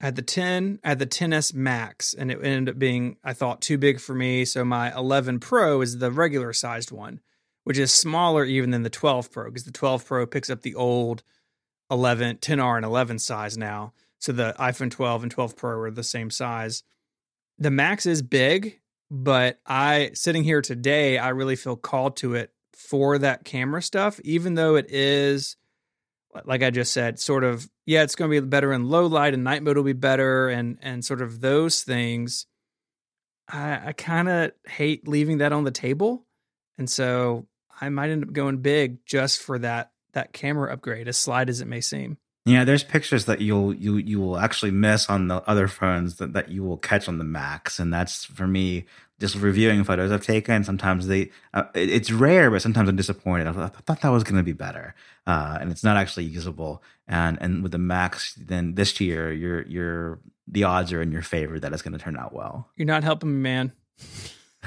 [0.00, 3.76] at the 10, at the 10s Max, and it ended up being, I thought, too
[3.76, 4.44] big for me.
[4.46, 7.20] So my 11 Pro is the regular sized one,
[7.64, 10.74] which is smaller even than the 12 Pro, because the 12 Pro picks up the
[10.74, 11.22] old
[11.90, 13.92] 11, 10R and 11 size now.
[14.18, 16.82] So the iPhone 12 and 12 Pro are the same size.
[17.58, 18.80] The Max is big,
[19.10, 24.20] but I, sitting here today, I really feel called to it for that camera stuff,
[24.20, 25.56] even though it is
[26.44, 29.34] like I just said, sort of, yeah, it's going to be better in low light
[29.34, 32.46] and night mode will be better and, and sort of those things.
[33.48, 36.26] I, I kind of hate leaving that on the table.
[36.78, 37.46] And so
[37.80, 41.60] I might end up going big just for that, that camera upgrade, as slight as
[41.60, 42.18] it may seem.
[42.46, 46.32] Yeah, there's pictures that you'll you you will actually miss on the other phones that,
[46.32, 48.86] that you will catch on the Max, and that's for me
[49.18, 50.62] just reviewing photos I've taken.
[50.62, 53.48] Sometimes they uh, it, it's rare, but sometimes I'm disappointed.
[53.48, 54.94] I thought, I thought that was going to be better,
[55.26, 56.84] uh, and it's not actually usable.
[57.08, 61.22] And and with the Max, then this year, you're you're the odds are in your
[61.22, 62.68] favor that it's going to turn out well.
[62.76, 63.72] You're not helping me, man.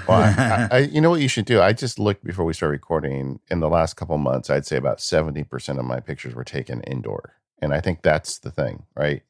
[0.05, 1.61] well, I, I, you know what you should do?
[1.61, 3.39] I just looked before we start recording.
[3.49, 6.81] In the last couple months, I'd say about seventy percent of my pictures were taken
[6.81, 7.35] indoor.
[7.61, 9.21] And I think that's the thing, right?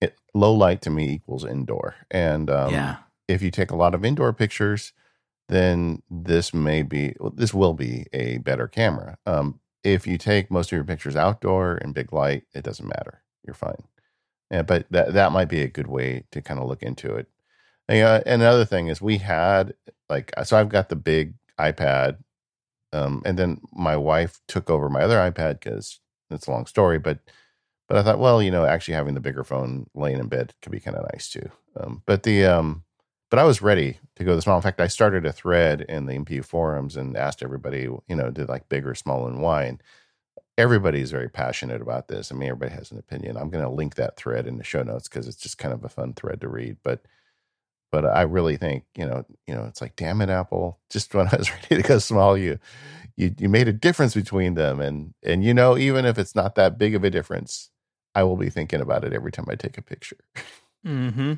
[0.00, 1.94] It, low light to me equals indoor.
[2.10, 2.96] And um, yeah.
[3.28, 4.92] if you take a lot of indoor pictures,
[5.48, 9.16] then this may be this will be a better camera.
[9.26, 13.22] Um, if you take most of your pictures outdoor in big light, it doesn't matter.
[13.44, 13.84] You're fine.
[14.50, 17.28] Yeah, but that that might be a good way to kind of look into it.
[17.88, 19.74] And, uh, another thing is we had
[20.08, 22.18] like so I've got the big iPad,
[22.92, 26.00] um, and then my wife took over my other iPad because
[26.30, 27.20] it's a long story, but
[27.88, 30.72] but I thought, well, you know, actually having the bigger phone laying in bed could
[30.72, 31.48] be kind of nice too.
[31.78, 32.84] Um, but the um,
[33.30, 34.56] but I was ready to go the small.
[34.56, 38.30] In fact, I started a thread in the MPU forums and asked everybody, you know,
[38.30, 39.64] did like big or small and why.
[39.64, 39.82] And
[40.58, 42.30] everybody's very passionate about this.
[42.30, 43.36] I mean, everybody has an opinion.
[43.36, 45.84] I'm going to link that thread in the show notes because it's just kind of
[45.84, 46.76] a fun thread to read.
[46.82, 47.02] But
[47.92, 50.78] but I really think you know you know it's like damn it, Apple.
[50.90, 52.58] Just when I was ready to go small, you
[53.16, 56.54] you you made a difference between them, and and you know even if it's not
[56.56, 57.70] that big of a difference,
[58.16, 60.16] I will be thinking about it every time I take a picture.
[60.86, 61.34] Mm-hmm.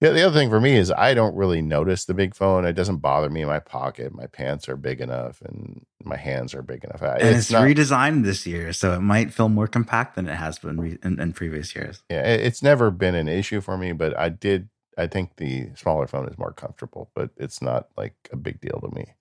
[0.00, 2.64] Yeah, the other thing for me is I don't really notice the big phone.
[2.64, 4.12] It doesn't bother me in my pocket.
[4.12, 7.02] My pants are big enough, and my hands are big enough.
[7.02, 10.34] And it's, it's not, redesigned this year, so it might feel more compact than it
[10.34, 12.02] has been re- in, in, previous years.
[12.10, 14.68] Yeah, it's never been an issue for me, but I did.
[14.96, 18.80] I think the smaller phone is more comfortable, but it's not like a big deal
[18.80, 19.14] to me.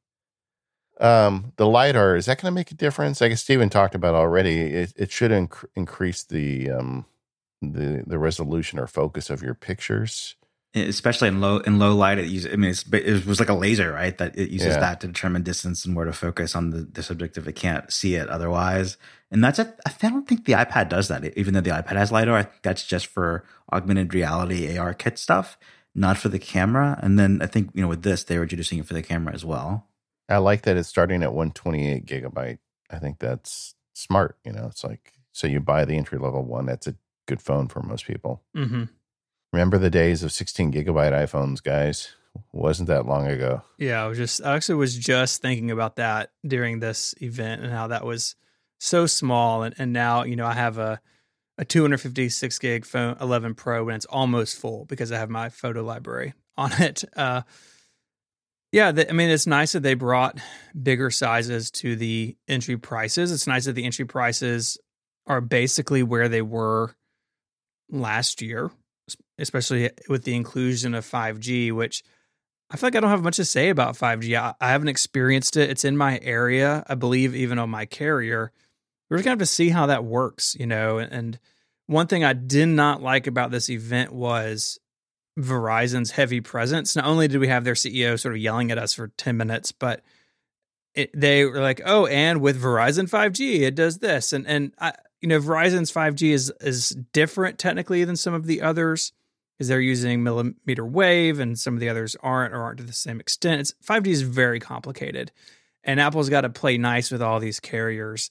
[0.99, 3.21] Um, the lidar is that going to make a difference?
[3.21, 4.61] I guess Stephen talked about already.
[4.61, 7.05] It, it should inc- increase the um,
[7.61, 10.35] the the resolution or focus of your pictures
[10.75, 13.91] especially in low in low light it uses i mean it was like a laser
[13.91, 14.79] right that it uses yeah.
[14.79, 17.91] that to determine distance and where to focus on the, the subject if it can't
[17.91, 18.97] see it otherwise
[19.31, 22.11] and that's a i don't think the ipad does that even though the ipad has
[22.11, 25.57] lidar i think that's just for augmented reality ARKit stuff
[25.95, 28.77] not for the camera and then i think you know with this they were introducing
[28.77, 29.87] it for the camera as well
[30.29, 32.59] i like that it's starting at 128 gigabyte
[32.89, 36.65] i think that's smart you know it's like so you buy the entry level one
[36.65, 36.95] that's a
[37.27, 38.83] good phone for most people mm-hmm.
[39.53, 42.09] Remember the days of 16 gigabyte iPhones, guys?
[42.51, 43.63] Wasn't that long ago?
[43.77, 47.71] Yeah, I was just I actually was just thinking about that during this event and
[47.71, 48.35] how that was
[48.79, 51.01] so small and, and now, you know, I have a
[51.57, 55.81] a 256 gig phone 11 Pro and it's almost full because I have my photo
[55.81, 57.03] library on it.
[57.15, 57.41] Uh,
[58.77, 60.39] yeah, the, I mean, it's nice that they brought
[60.81, 63.31] bigger sizes to the entry prices.
[63.31, 64.77] It's nice that the entry prices
[65.25, 66.95] are basically where they were
[67.89, 68.71] last year
[69.37, 72.03] especially with the inclusion of 5G, which
[72.69, 74.37] I feel like I don't have much to say about 5G.
[74.37, 75.69] I, I haven't experienced it.
[75.69, 78.51] It's in my area, I believe, even on my carrier.
[79.09, 80.97] We're just gonna have to see how that works, you know.
[80.97, 81.39] And
[81.85, 84.79] one thing I did not like about this event was
[85.37, 86.95] Verizon's heavy presence.
[86.95, 89.71] Not only did we have their CEO sort of yelling at us for 10 minutes,
[89.71, 90.01] but
[90.95, 94.93] it, they were like, "Oh, and with Verizon 5G, it does this." And and I,
[95.21, 99.13] you know, Verizon's 5G is is different technically than some of the others
[99.57, 102.93] because they're using millimeter wave and some of the others aren't or aren't to the
[102.93, 103.61] same extent.
[103.61, 105.31] It's 5G is very complicated.
[105.83, 108.29] And Apple's got to play nice with all these carriers.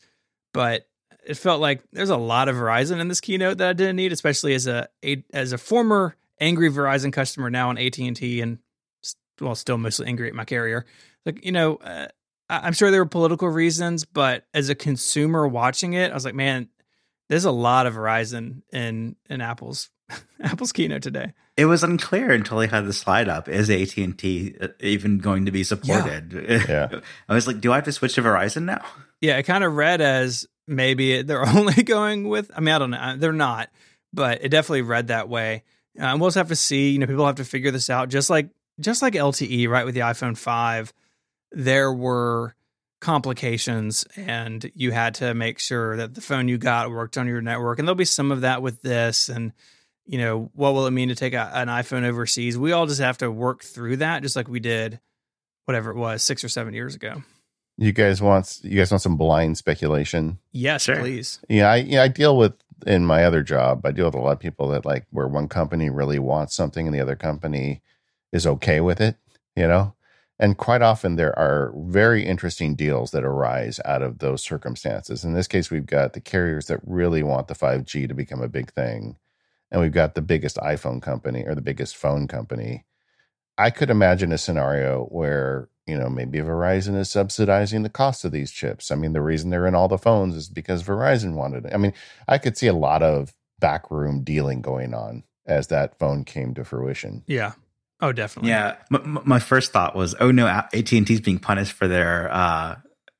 [0.52, 0.88] But
[1.26, 4.12] it felt like there's a lot of Verizon in this keynote that I didn't need,
[4.12, 4.88] especially as a,
[5.32, 8.58] as a former angry Verizon customer now on AT&T and
[9.40, 10.84] well still mostly angry at my carrier.
[11.24, 12.08] Like, you know, uh,
[12.48, 16.34] I'm sure there were political reasons, but as a consumer watching it, I was like,
[16.34, 16.68] man,
[17.28, 19.90] there's a lot of Verizon in in Apple's
[20.42, 21.32] Apple's keynote today.
[21.56, 23.48] It was unclear until they had the slide up.
[23.48, 26.32] Is AT and T uh, even going to be supported?
[26.32, 26.64] Yeah.
[26.68, 27.00] yeah.
[27.28, 28.84] I was like, do I have to switch to Verizon now?
[29.20, 32.50] Yeah, it kind of read as maybe they're only going with.
[32.54, 33.16] I mean, I don't know.
[33.16, 33.70] They're not,
[34.12, 35.64] but it definitely read that way.
[35.98, 36.90] Uh, and we'll just have to see.
[36.90, 38.08] You know, people have to figure this out.
[38.08, 38.48] Just like
[38.80, 39.84] just like LTE, right?
[39.84, 40.92] With the iPhone five,
[41.52, 42.54] there were
[43.00, 47.42] complications and you had to make sure that the phone you got worked on your
[47.42, 49.52] network and there'll be some of that with this and
[50.06, 53.00] you know what will it mean to take a, an iphone overseas we all just
[53.00, 54.98] have to work through that just like we did
[55.66, 57.22] whatever it was six or seven years ago
[57.76, 60.98] you guys want you guys want some blind speculation yes sure.
[60.98, 62.54] please yeah i yeah, i deal with
[62.86, 65.48] in my other job i deal with a lot of people that like where one
[65.48, 67.82] company really wants something and the other company
[68.32, 69.16] is okay with it
[69.54, 69.94] you know
[70.38, 75.24] and quite often, there are very interesting deals that arise out of those circumstances.
[75.24, 78.48] In this case, we've got the carriers that really want the 5G to become a
[78.48, 79.16] big thing.
[79.70, 82.84] And we've got the biggest iPhone company or the biggest phone company.
[83.56, 88.32] I could imagine a scenario where, you know, maybe Verizon is subsidizing the cost of
[88.32, 88.90] these chips.
[88.90, 91.74] I mean, the reason they're in all the phones is because Verizon wanted it.
[91.74, 91.92] I mean,
[92.26, 96.64] I could see a lot of backroom dealing going on as that phone came to
[96.64, 97.22] fruition.
[97.26, 97.52] Yeah.
[98.00, 98.50] Oh, definitely.
[98.50, 98.76] Yeah.
[98.92, 102.76] M- my first thought was, oh no, AT and T's being punished for their uh,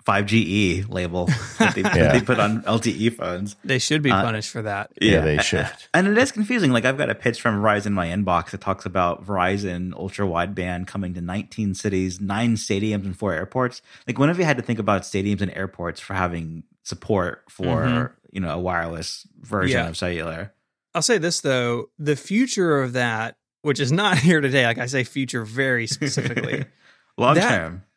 [0.07, 1.27] 5GE label
[1.59, 3.57] that they, that they put on LTE phones.
[3.65, 4.91] They should be Uh, punished for that.
[5.01, 5.69] Yeah, they should.
[5.93, 6.71] And it is confusing.
[6.73, 10.27] Like I've got a pitch from Verizon in my inbox that talks about Verizon ultra
[10.27, 13.83] wideband coming to 19 cities, nine stadiums, and four airports.
[14.07, 17.83] Like when have you had to think about stadiums and airports for having support for
[17.83, 18.11] Mhm.
[18.33, 19.89] you know a wireless version Yeah.
[19.89, 20.53] of cellular?
[20.95, 24.87] I'll say this though, the future of that, which is not here today, like I
[24.87, 26.65] say future very specifically,
[27.19, 27.49] Long That-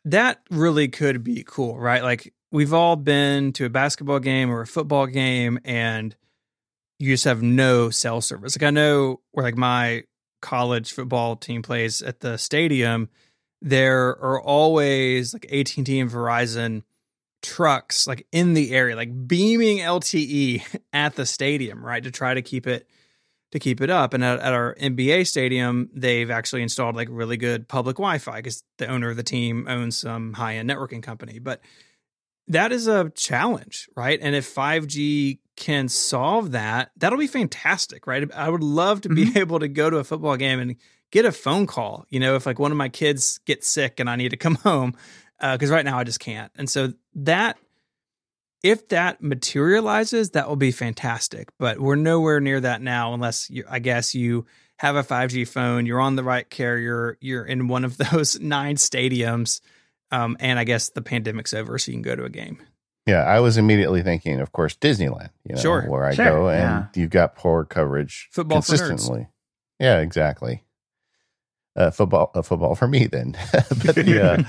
[0.04, 2.02] that really could be cool, right?
[2.02, 6.14] Like we've all been to a basketball game or a football game and
[6.98, 8.56] you just have no cell service.
[8.56, 10.04] Like I know where like my
[10.42, 13.08] college football team plays at the stadium,
[13.62, 16.82] there are always like AT&T and Verizon
[17.42, 22.02] trucks like in the area, like beaming LTE at the stadium, right?
[22.02, 22.86] To try to keep it
[23.52, 24.14] to keep it up.
[24.14, 28.62] And at, at our NBA stadium, they've actually installed like really good public Wi-Fi because
[28.78, 31.38] the owner of the team owns some high-end networking company.
[31.38, 31.60] But
[32.48, 34.18] that is a challenge, right?
[34.20, 38.30] And if 5G can solve that, that'll be fantastic, right?
[38.34, 39.38] I would love to be mm-hmm.
[39.44, 40.76] able to go to a football game and
[41.10, 42.06] get a phone call.
[42.08, 44.54] You know, if like one of my kids gets sick and I need to come
[44.64, 44.94] home,
[45.40, 46.52] uh, because right now I just can't.
[46.56, 47.56] And so that
[48.62, 51.48] if that materializes, that will be fantastic.
[51.58, 54.46] But we're nowhere near that now, unless you, I guess you
[54.78, 58.76] have a 5G phone, you're on the right carrier, you're in one of those nine
[58.76, 59.60] stadiums,
[60.10, 62.58] um, and I guess the pandemic's over, so you can go to a game.
[63.06, 65.30] Yeah, I was immediately thinking, of course, Disneyland.
[65.44, 65.82] You know, Sure.
[65.82, 66.86] where I Sure, go, and yeah.
[66.94, 68.88] you've got poor coverage Football for nerds.
[68.88, 69.28] consistently.
[69.78, 70.62] Yeah, exactly.
[71.76, 73.36] Uh, football, uh, football for me then.
[73.86, 74.42] but yeah,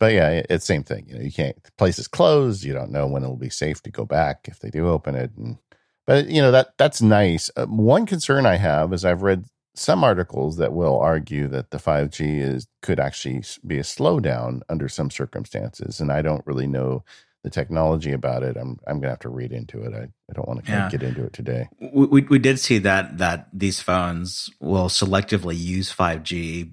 [0.00, 1.06] but yeah, it- it's same thing.
[1.08, 1.62] You know, you can't.
[1.62, 2.64] The place is closed.
[2.64, 5.30] You don't know when it'll be safe to go back if they do open it.
[5.36, 5.58] And
[6.06, 7.50] but you know that that's nice.
[7.56, 9.44] Uh, one concern I have is I've read
[9.76, 14.88] some articles that will argue that the 5G is could actually be a slowdown under
[14.88, 17.04] some circumstances, and I don't really know
[17.46, 18.56] the technology about it.
[18.56, 19.94] I'm I'm gonna have to read into it.
[19.94, 20.88] I, I don't want to Yeah.
[20.90, 21.68] get into it today.
[21.80, 26.72] we, we we did see that that these phones will selectively use 5G.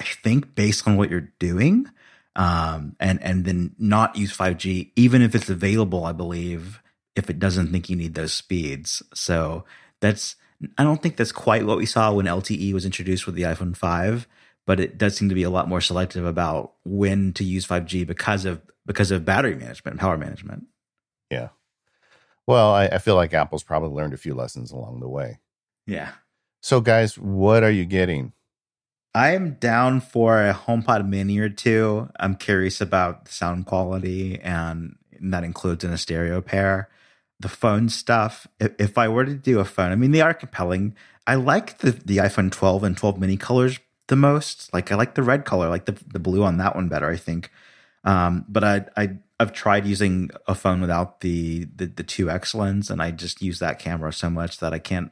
[0.00, 1.90] I think based on what you're doing,
[2.36, 6.06] um, and and then not use 5G even if it's available.
[6.06, 6.80] I believe
[7.14, 9.02] if it doesn't think you need those speeds.
[9.12, 9.66] So
[10.00, 10.36] that's
[10.78, 13.76] I don't think that's quite what we saw when LTE was introduced with the iPhone
[13.76, 14.26] 5,
[14.66, 18.06] but it does seem to be a lot more selective about when to use 5G
[18.06, 20.64] because of because of battery management and power management.
[21.30, 21.48] Yeah.
[22.46, 25.40] Well, I, I feel like Apple's probably learned a few lessons along the way.
[25.86, 26.12] Yeah.
[26.60, 28.32] So, guys, what are you getting?
[29.14, 32.10] I am down for a HomePod Mini or two.
[32.18, 36.88] I'm curious about the sound quality, and that includes in a stereo pair.
[37.40, 38.46] The phone stuff.
[38.58, 40.94] If, if I were to do a phone, I mean, they are compelling.
[41.26, 43.78] I like the the iPhone 12 and 12 mini colors
[44.08, 44.72] the most.
[44.72, 47.08] Like I like the red color, I like the the blue on that one better.
[47.10, 47.50] I think.
[48.04, 52.54] Um, but I I I've tried using a phone without the the the two X
[52.54, 55.10] lens, and I just use that camera so much that I can't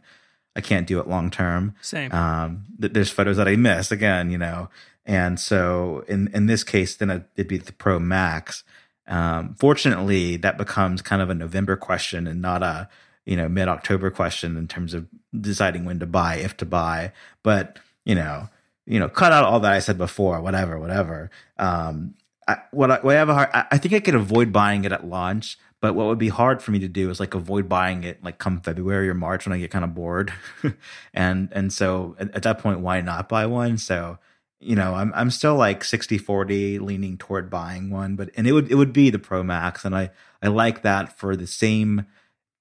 [0.54, 2.12] I can't do it long term Same.
[2.12, 4.68] um th- there's photos that i miss again you know
[5.06, 8.62] and so in in this case then it- it'd be the pro max
[9.08, 12.86] um fortunately that becomes kind of a november question and not a
[13.24, 15.06] you know mid october question in terms of
[15.40, 17.12] deciding when to buy if to buy
[17.42, 18.50] but you know
[18.86, 22.14] you know cut out all that i said before whatever whatever um
[22.48, 24.84] I, what I, what I have a hard, I, I think I could avoid buying
[24.84, 27.68] it at launch, but what would be hard for me to do is like avoid
[27.68, 30.32] buying it like come February or March when I get kind of bored,
[31.14, 33.78] and and so at, at that point, why not buy one?
[33.78, 34.18] So
[34.60, 38.70] you know, I'm I'm still like 60-40 leaning toward buying one, but and it would
[38.70, 40.10] it would be the Pro Max, and I
[40.42, 42.06] I like that for the same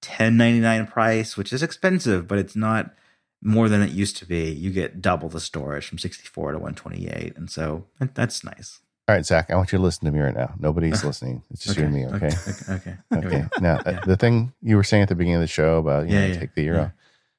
[0.00, 2.94] ten ninety nine price, which is expensive, but it's not
[3.42, 4.50] more than it used to be.
[4.50, 8.80] You get double the storage from 64 to 128, and so that- that's nice.
[9.08, 10.54] All right, Zac, I want you to listen to me right now.
[10.60, 11.42] Nobody's listening.
[11.50, 12.26] It's just you and me, okay?
[12.28, 12.32] Okay.
[12.70, 12.96] Okay.
[13.12, 13.26] okay.
[13.26, 13.44] Okay.
[13.60, 14.00] Now, uh, Yeah.
[14.06, 16.32] the thing you were saying at the beginning of the show about, you Yeah, know,
[16.34, 16.80] yeah, take the ear yeah.
[16.82, 16.92] off,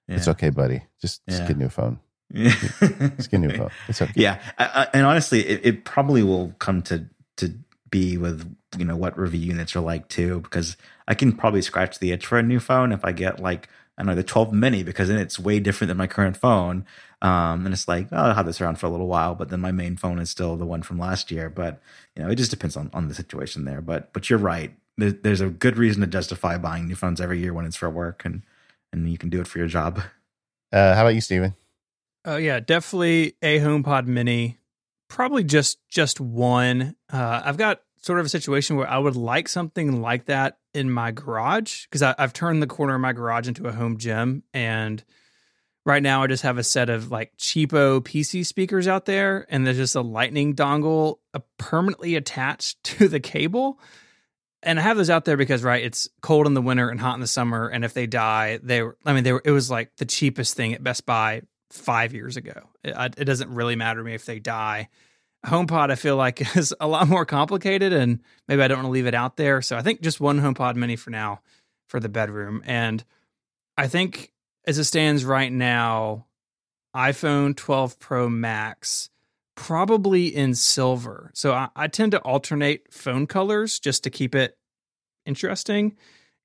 [0.10, 0.16] Yeah.
[0.18, 0.84] it's okay, buddy.
[1.02, 2.00] Just, just get a new phone.
[2.36, 2.50] Yeah.
[2.50, 3.70] Just get a new phone.
[3.88, 4.12] It's okay.
[4.16, 7.06] Yeah, I, I, and honestly, it, it probably will come to
[7.38, 7.54] to
[7.92, 10.76] be with you know what review units are like too, because
[11.08, 14.02] I can probably scratch the itch for a new phone if I get like I
[14.02, 16.86] don't know the 12 mini because then it's way different than my current phone.
[17.22, 19.62] Um, and it's like oh, I'll have this around for a little while, but then
[19.62, 21.50] my main phone is still the one from last year.
[21.50, 21.82] But
[22.16, 23.82] you know, it just depends on on the situation there.
[23.82, 24.74] But but you're right.
[24.98, 27.90] There's, there's a good reason to justify buying new phones every year when it's for
[27.90, 28.44] work and
[28.92, 30.02] and you can do it for your job.
[30.72, 31.56] Uh, how about you, Stephen?
[32.26, 34.60] Oh yeah, definitely a HomePod Mini.
[35.08, 36.96] Probably just just one.
[37.12, 40.92] Uh, I've got sort of a situation where I would like something like that in
[40.92, 45.04] my garage because I've turned the corner of my garage into a home gym, and
[45.86, 49.66] right now I just have a set of like cheapo PC speakers out there, and
[49.66, 53.80] there's just a lightning dongle uh, permanently attached to the cable.
[54.62, 57.16] and I have those out there because right, it's cold in the winter and hot
[57.16, 58.98] in the summer, and if they die, they were.
[59.06, 59.42] I mean, they were.
[59.46, 62.70] It was like the cheapest thing at Best Buy five years ago.
[62.84, 64.90] It, it doesn't really matter to me if they die.
[65.46, 68.92] HomePod, I feel like is a lot more complicated, and maybe I don't want to
[68.92, 69.62] leave it out there.
[69.62, 71.42] So I think just one HomePod Mini for now
[71.88, 73.04] for the bedroom, and
[73.78, 74.32] I think
[74.66, 76.26] as it stands right now,
[76.96, 79.10] iPhone 12 Pro Max
[79.56, 81.32] probably in silver.
[81.34, 84.58] So I, I, tend to alternate phone colors just to keep it
[85.26, 85.96] interesting.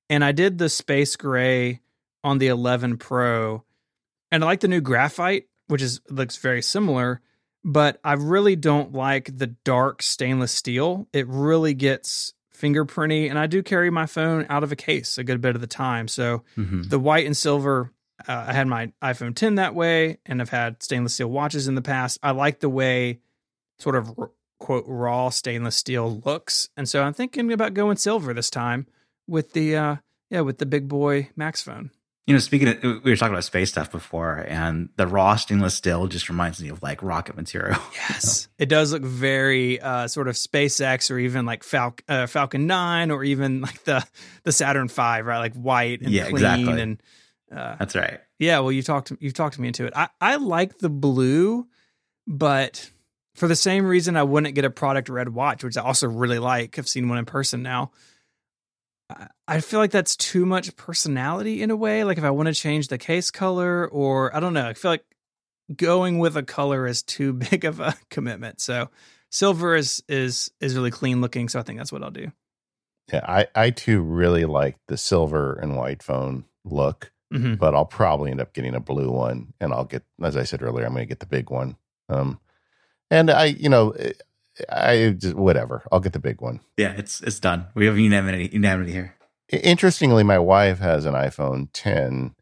[0.09, 1.81] And I did the space gray
[2.23, 3.63] on the 11 Pro,
[4.31, 7.21] and I like the new graphite, which is looks very similar.
[7.63, 11.07] But I really don't like the dark stainless steel.
[11.11, 15.23] It really gets fingerprinty, and I do carry my phone out of a case a
[15.23, 16.07] good bit of the time.
[16.07, 16.83] So mm-hmm.
[16.83, 17.91] the white and silver
[18.27, 21.75] uh, I had my iPhone 10 that way, and I've had stainless steel watches in
[21.75, 22.19] the past.
[22.21, 23.19] I like the way
[23.77, 24.13] sort of
[24.59, 28.87] quote raw stainless steel looks, and so I'm thinking about going silver this time
[29.27, 29.95] with the uh,
[30.29, 31.91] yeah with the big boy Max phone.
[32.29, 35.73] You know, speaking of, we were talking about space stuff before, and the raw stainless
[35.73, 37.81] steel just reminds me of like rocket material.
[37.95, 42.67] Yes, it does look very uh, sort of SpaceX, or even like Fal- uh, Falcon
[42.67, 44.05] Nine, or even like the
[44.43, 45.39] the Saturn Five, right?
[45.39, 46.81] Like white and yeah, clean exactly.
[46.81, 47.03] and
[47.51, 48.19] uh, That's right.
[48.37, 49.93] Yeah, well, you talked you've talked me into it.
[49.95, 51.65] I I like the blue,
[52.27, 52.91] but
[53.33, 56.37] for the same reason I wouldn't get a product red watch, which I also really
[56.37, 56.77] like.
[56.77, 57.89] I've seen one in person now.
[59.47, 62.03] I feel like that's too much personality in a way.
[62.03, 64.91] Like if I want to change the case color, or I don't know, I feel
[64.91, 65.05] like
[65.75, 68.61] going with a color is too big of a commitment.
[68.61, 68.89] So
[69.29, 71.49] silver is is is really clean looking.
[71.49, 72.31] So I think that's what I'll do.
[73.11, 77.11] Yeah, I I too really like the silver and white phone look.
[77.33, 77.55] Mm-hmm.
[77.55, 80.63] But I'll probably end up getting a blue one, and I'll get, as I said
[80.63, 81.77] earlier, I'm going to get the big one.
[82.09, 82.39] Um,
[83.11, 84.13] and I, you know, eh,
[84.71, 85.83] I just whatever.
[85.91, 86.59] I'll get the big one.
[86.77, 87.67] Yeah, it's it's done.
[87.75, 89.15] We have unanimity unanimity here.
[89.49, 92.35] Interestingly, my wife has an iPhone 10,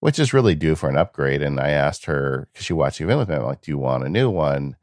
[0.00, 1.42] which is really due for an upgrade.
[1.42, 3.36] And I asked her because she watched the event with me.
[3.36, 4.76] I'm like, "Do you want a new one?"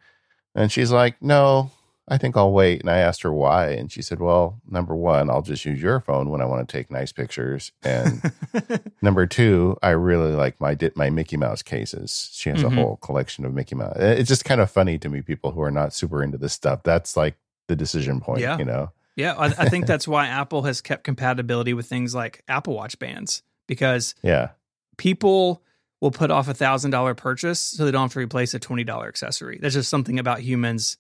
[0.54, 1.72] And she's like, "No,
[2.08, 2.82] I think I'll wait.
[2.82, 3.70] And I asked her why.
[3.70, 6.72] And she said, Well, number one, I'll just use your phone when I want to
[6.72, 7.72] take nice pictures.
[7.84, 8.32] And
[9.02, 12.30] number two, I really like my my Mickey Mouse cases.
[12.34, 12.78] She has mm-hmm.
[12.78, 13.96] a whole collection of Mickey Mouse.
[13.98, 16.84] It's just kind of funny to me, people who are not super into this stuff.
[16.84, 17.36] That's like
[17.68, 18.58] the decision point, yeah.
[18.58, 18.92] you know?
[19.16, 19.34] Yeah.
[19.34, 23.42] I, I think that's why Apple has kept compatibility with things like Apple Watch bands
[23.68, 24.50] because yeah,
[24.98, 25.64] people
[26.02, 28.84] will put off a thousand dollar purchase so they don't have to replace a twenty
[28.84, 29.58] dollar accessory.
[29.60, 30.98] That's just something about humans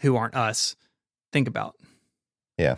[0.00, 0.76] who aren't us
[1.32, 1.76] think about.
[2.56, 2.76] Yeah.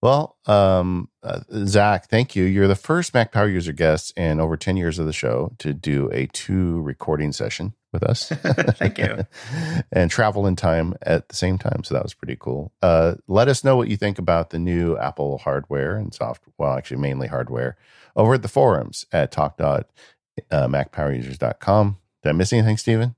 [0.00, 2.44] Well, um, uh, Zac, thank you.
[2.44, 5.74] You're the first Mac Power User guest in over 10 years of the show to
[5.74, 8.28] do a two recording session with us.
[8.76, 9.26] thank you.
[9.92, 11.82] and travel in time at the same time.
[11.82, 12.72] So that was pretty cool.
[12.80, 16.74] Uh, let us know what you think about the new Apple hardware and software, well,
[16.74, 17.76] actually, mainly hardware
[18.14, 21.96] over at the forums at talk.macpowerusers.com.
[22.22, 23.16] Did I miss anything, Stephen?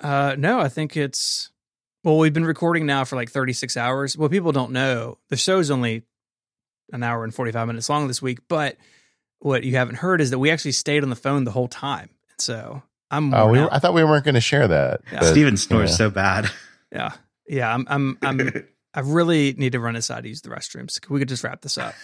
[0.00, 1.51] Uh, no, I think it's
[2.04, 4.16] well, we've been recording now for like 36 hours.
[4.16, 6.02] Well, people don't know the show's only
[6.92, 8.76] an hour and 45 minutes long this week, but
[9.38, 12.10] what you haven't heard is that we actually stayed on the phone the whole time.
[12.38, 13.32] So I'm.
[13.34, 15.02] Oh, we I thought we weren't going to share that.
[15.12, 15.20] Yeah.
[15.20, 15.96] But, Stephen snores yeah.
[15.96, 16.50] so bad.
[16.90, 17.12] Yeah,
[17.48, 17.72] yeah.
[17.72, 17.86] I'm.
[17.88, 18.18] I'm.
[18.22, 18.68] I'm.
[18.94, 20.98] I really need to run inside to use the restrooms.
[21.08, 21.94] We could just wrap this up.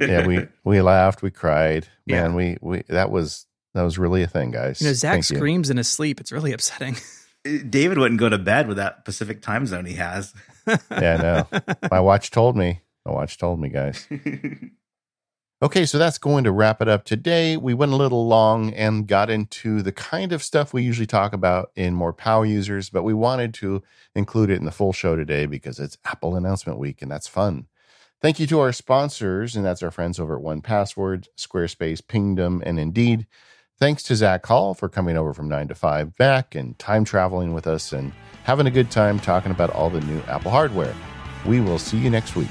[0.00, 1.86] yeah, we we laughed, we cried.
[2.06, 2.36] Man, yeah.
[2.36, 4.80] we we that was that was really a thing, guys.
[4.80, 5.72] You know, Zac Thank screams you.
[5.72, 6.20] in his sleep.
[6.20, 6.96] It's really upsetting.
[7.44, 10.34] David wouldn't go to bed with that Pacific time zone he has.
[10.66, 11.74] yeah, I know.
[11.90, 12.80] My watch told me.
[13.04, 14.06] My watch told me, guys.
[15.62, 17.54] Okay, so that's going to wrap it up today.
[17.54, 21.34] We went a little long and got into the kind of stuff we usually talk
[21.34, 23.82] about in more power users, but we wanted to
[24.14, 27.66] include it in the full show today because it's Apple announcement week and that's fun.
[28.22, 32.78] Thank you to our sponsors, and that's our friends over at 1Password, Squarespace, Pingdom, and
[32.80, 33.26] Indeed.
[33.80, 38.12] Thanks to Zac Hall for coming over from 9to5Mac and time traveling with us and
[38.44, 40.94] having a good time talking about all the new Apple hardware.
[41.46, 42.50] We will see you next week.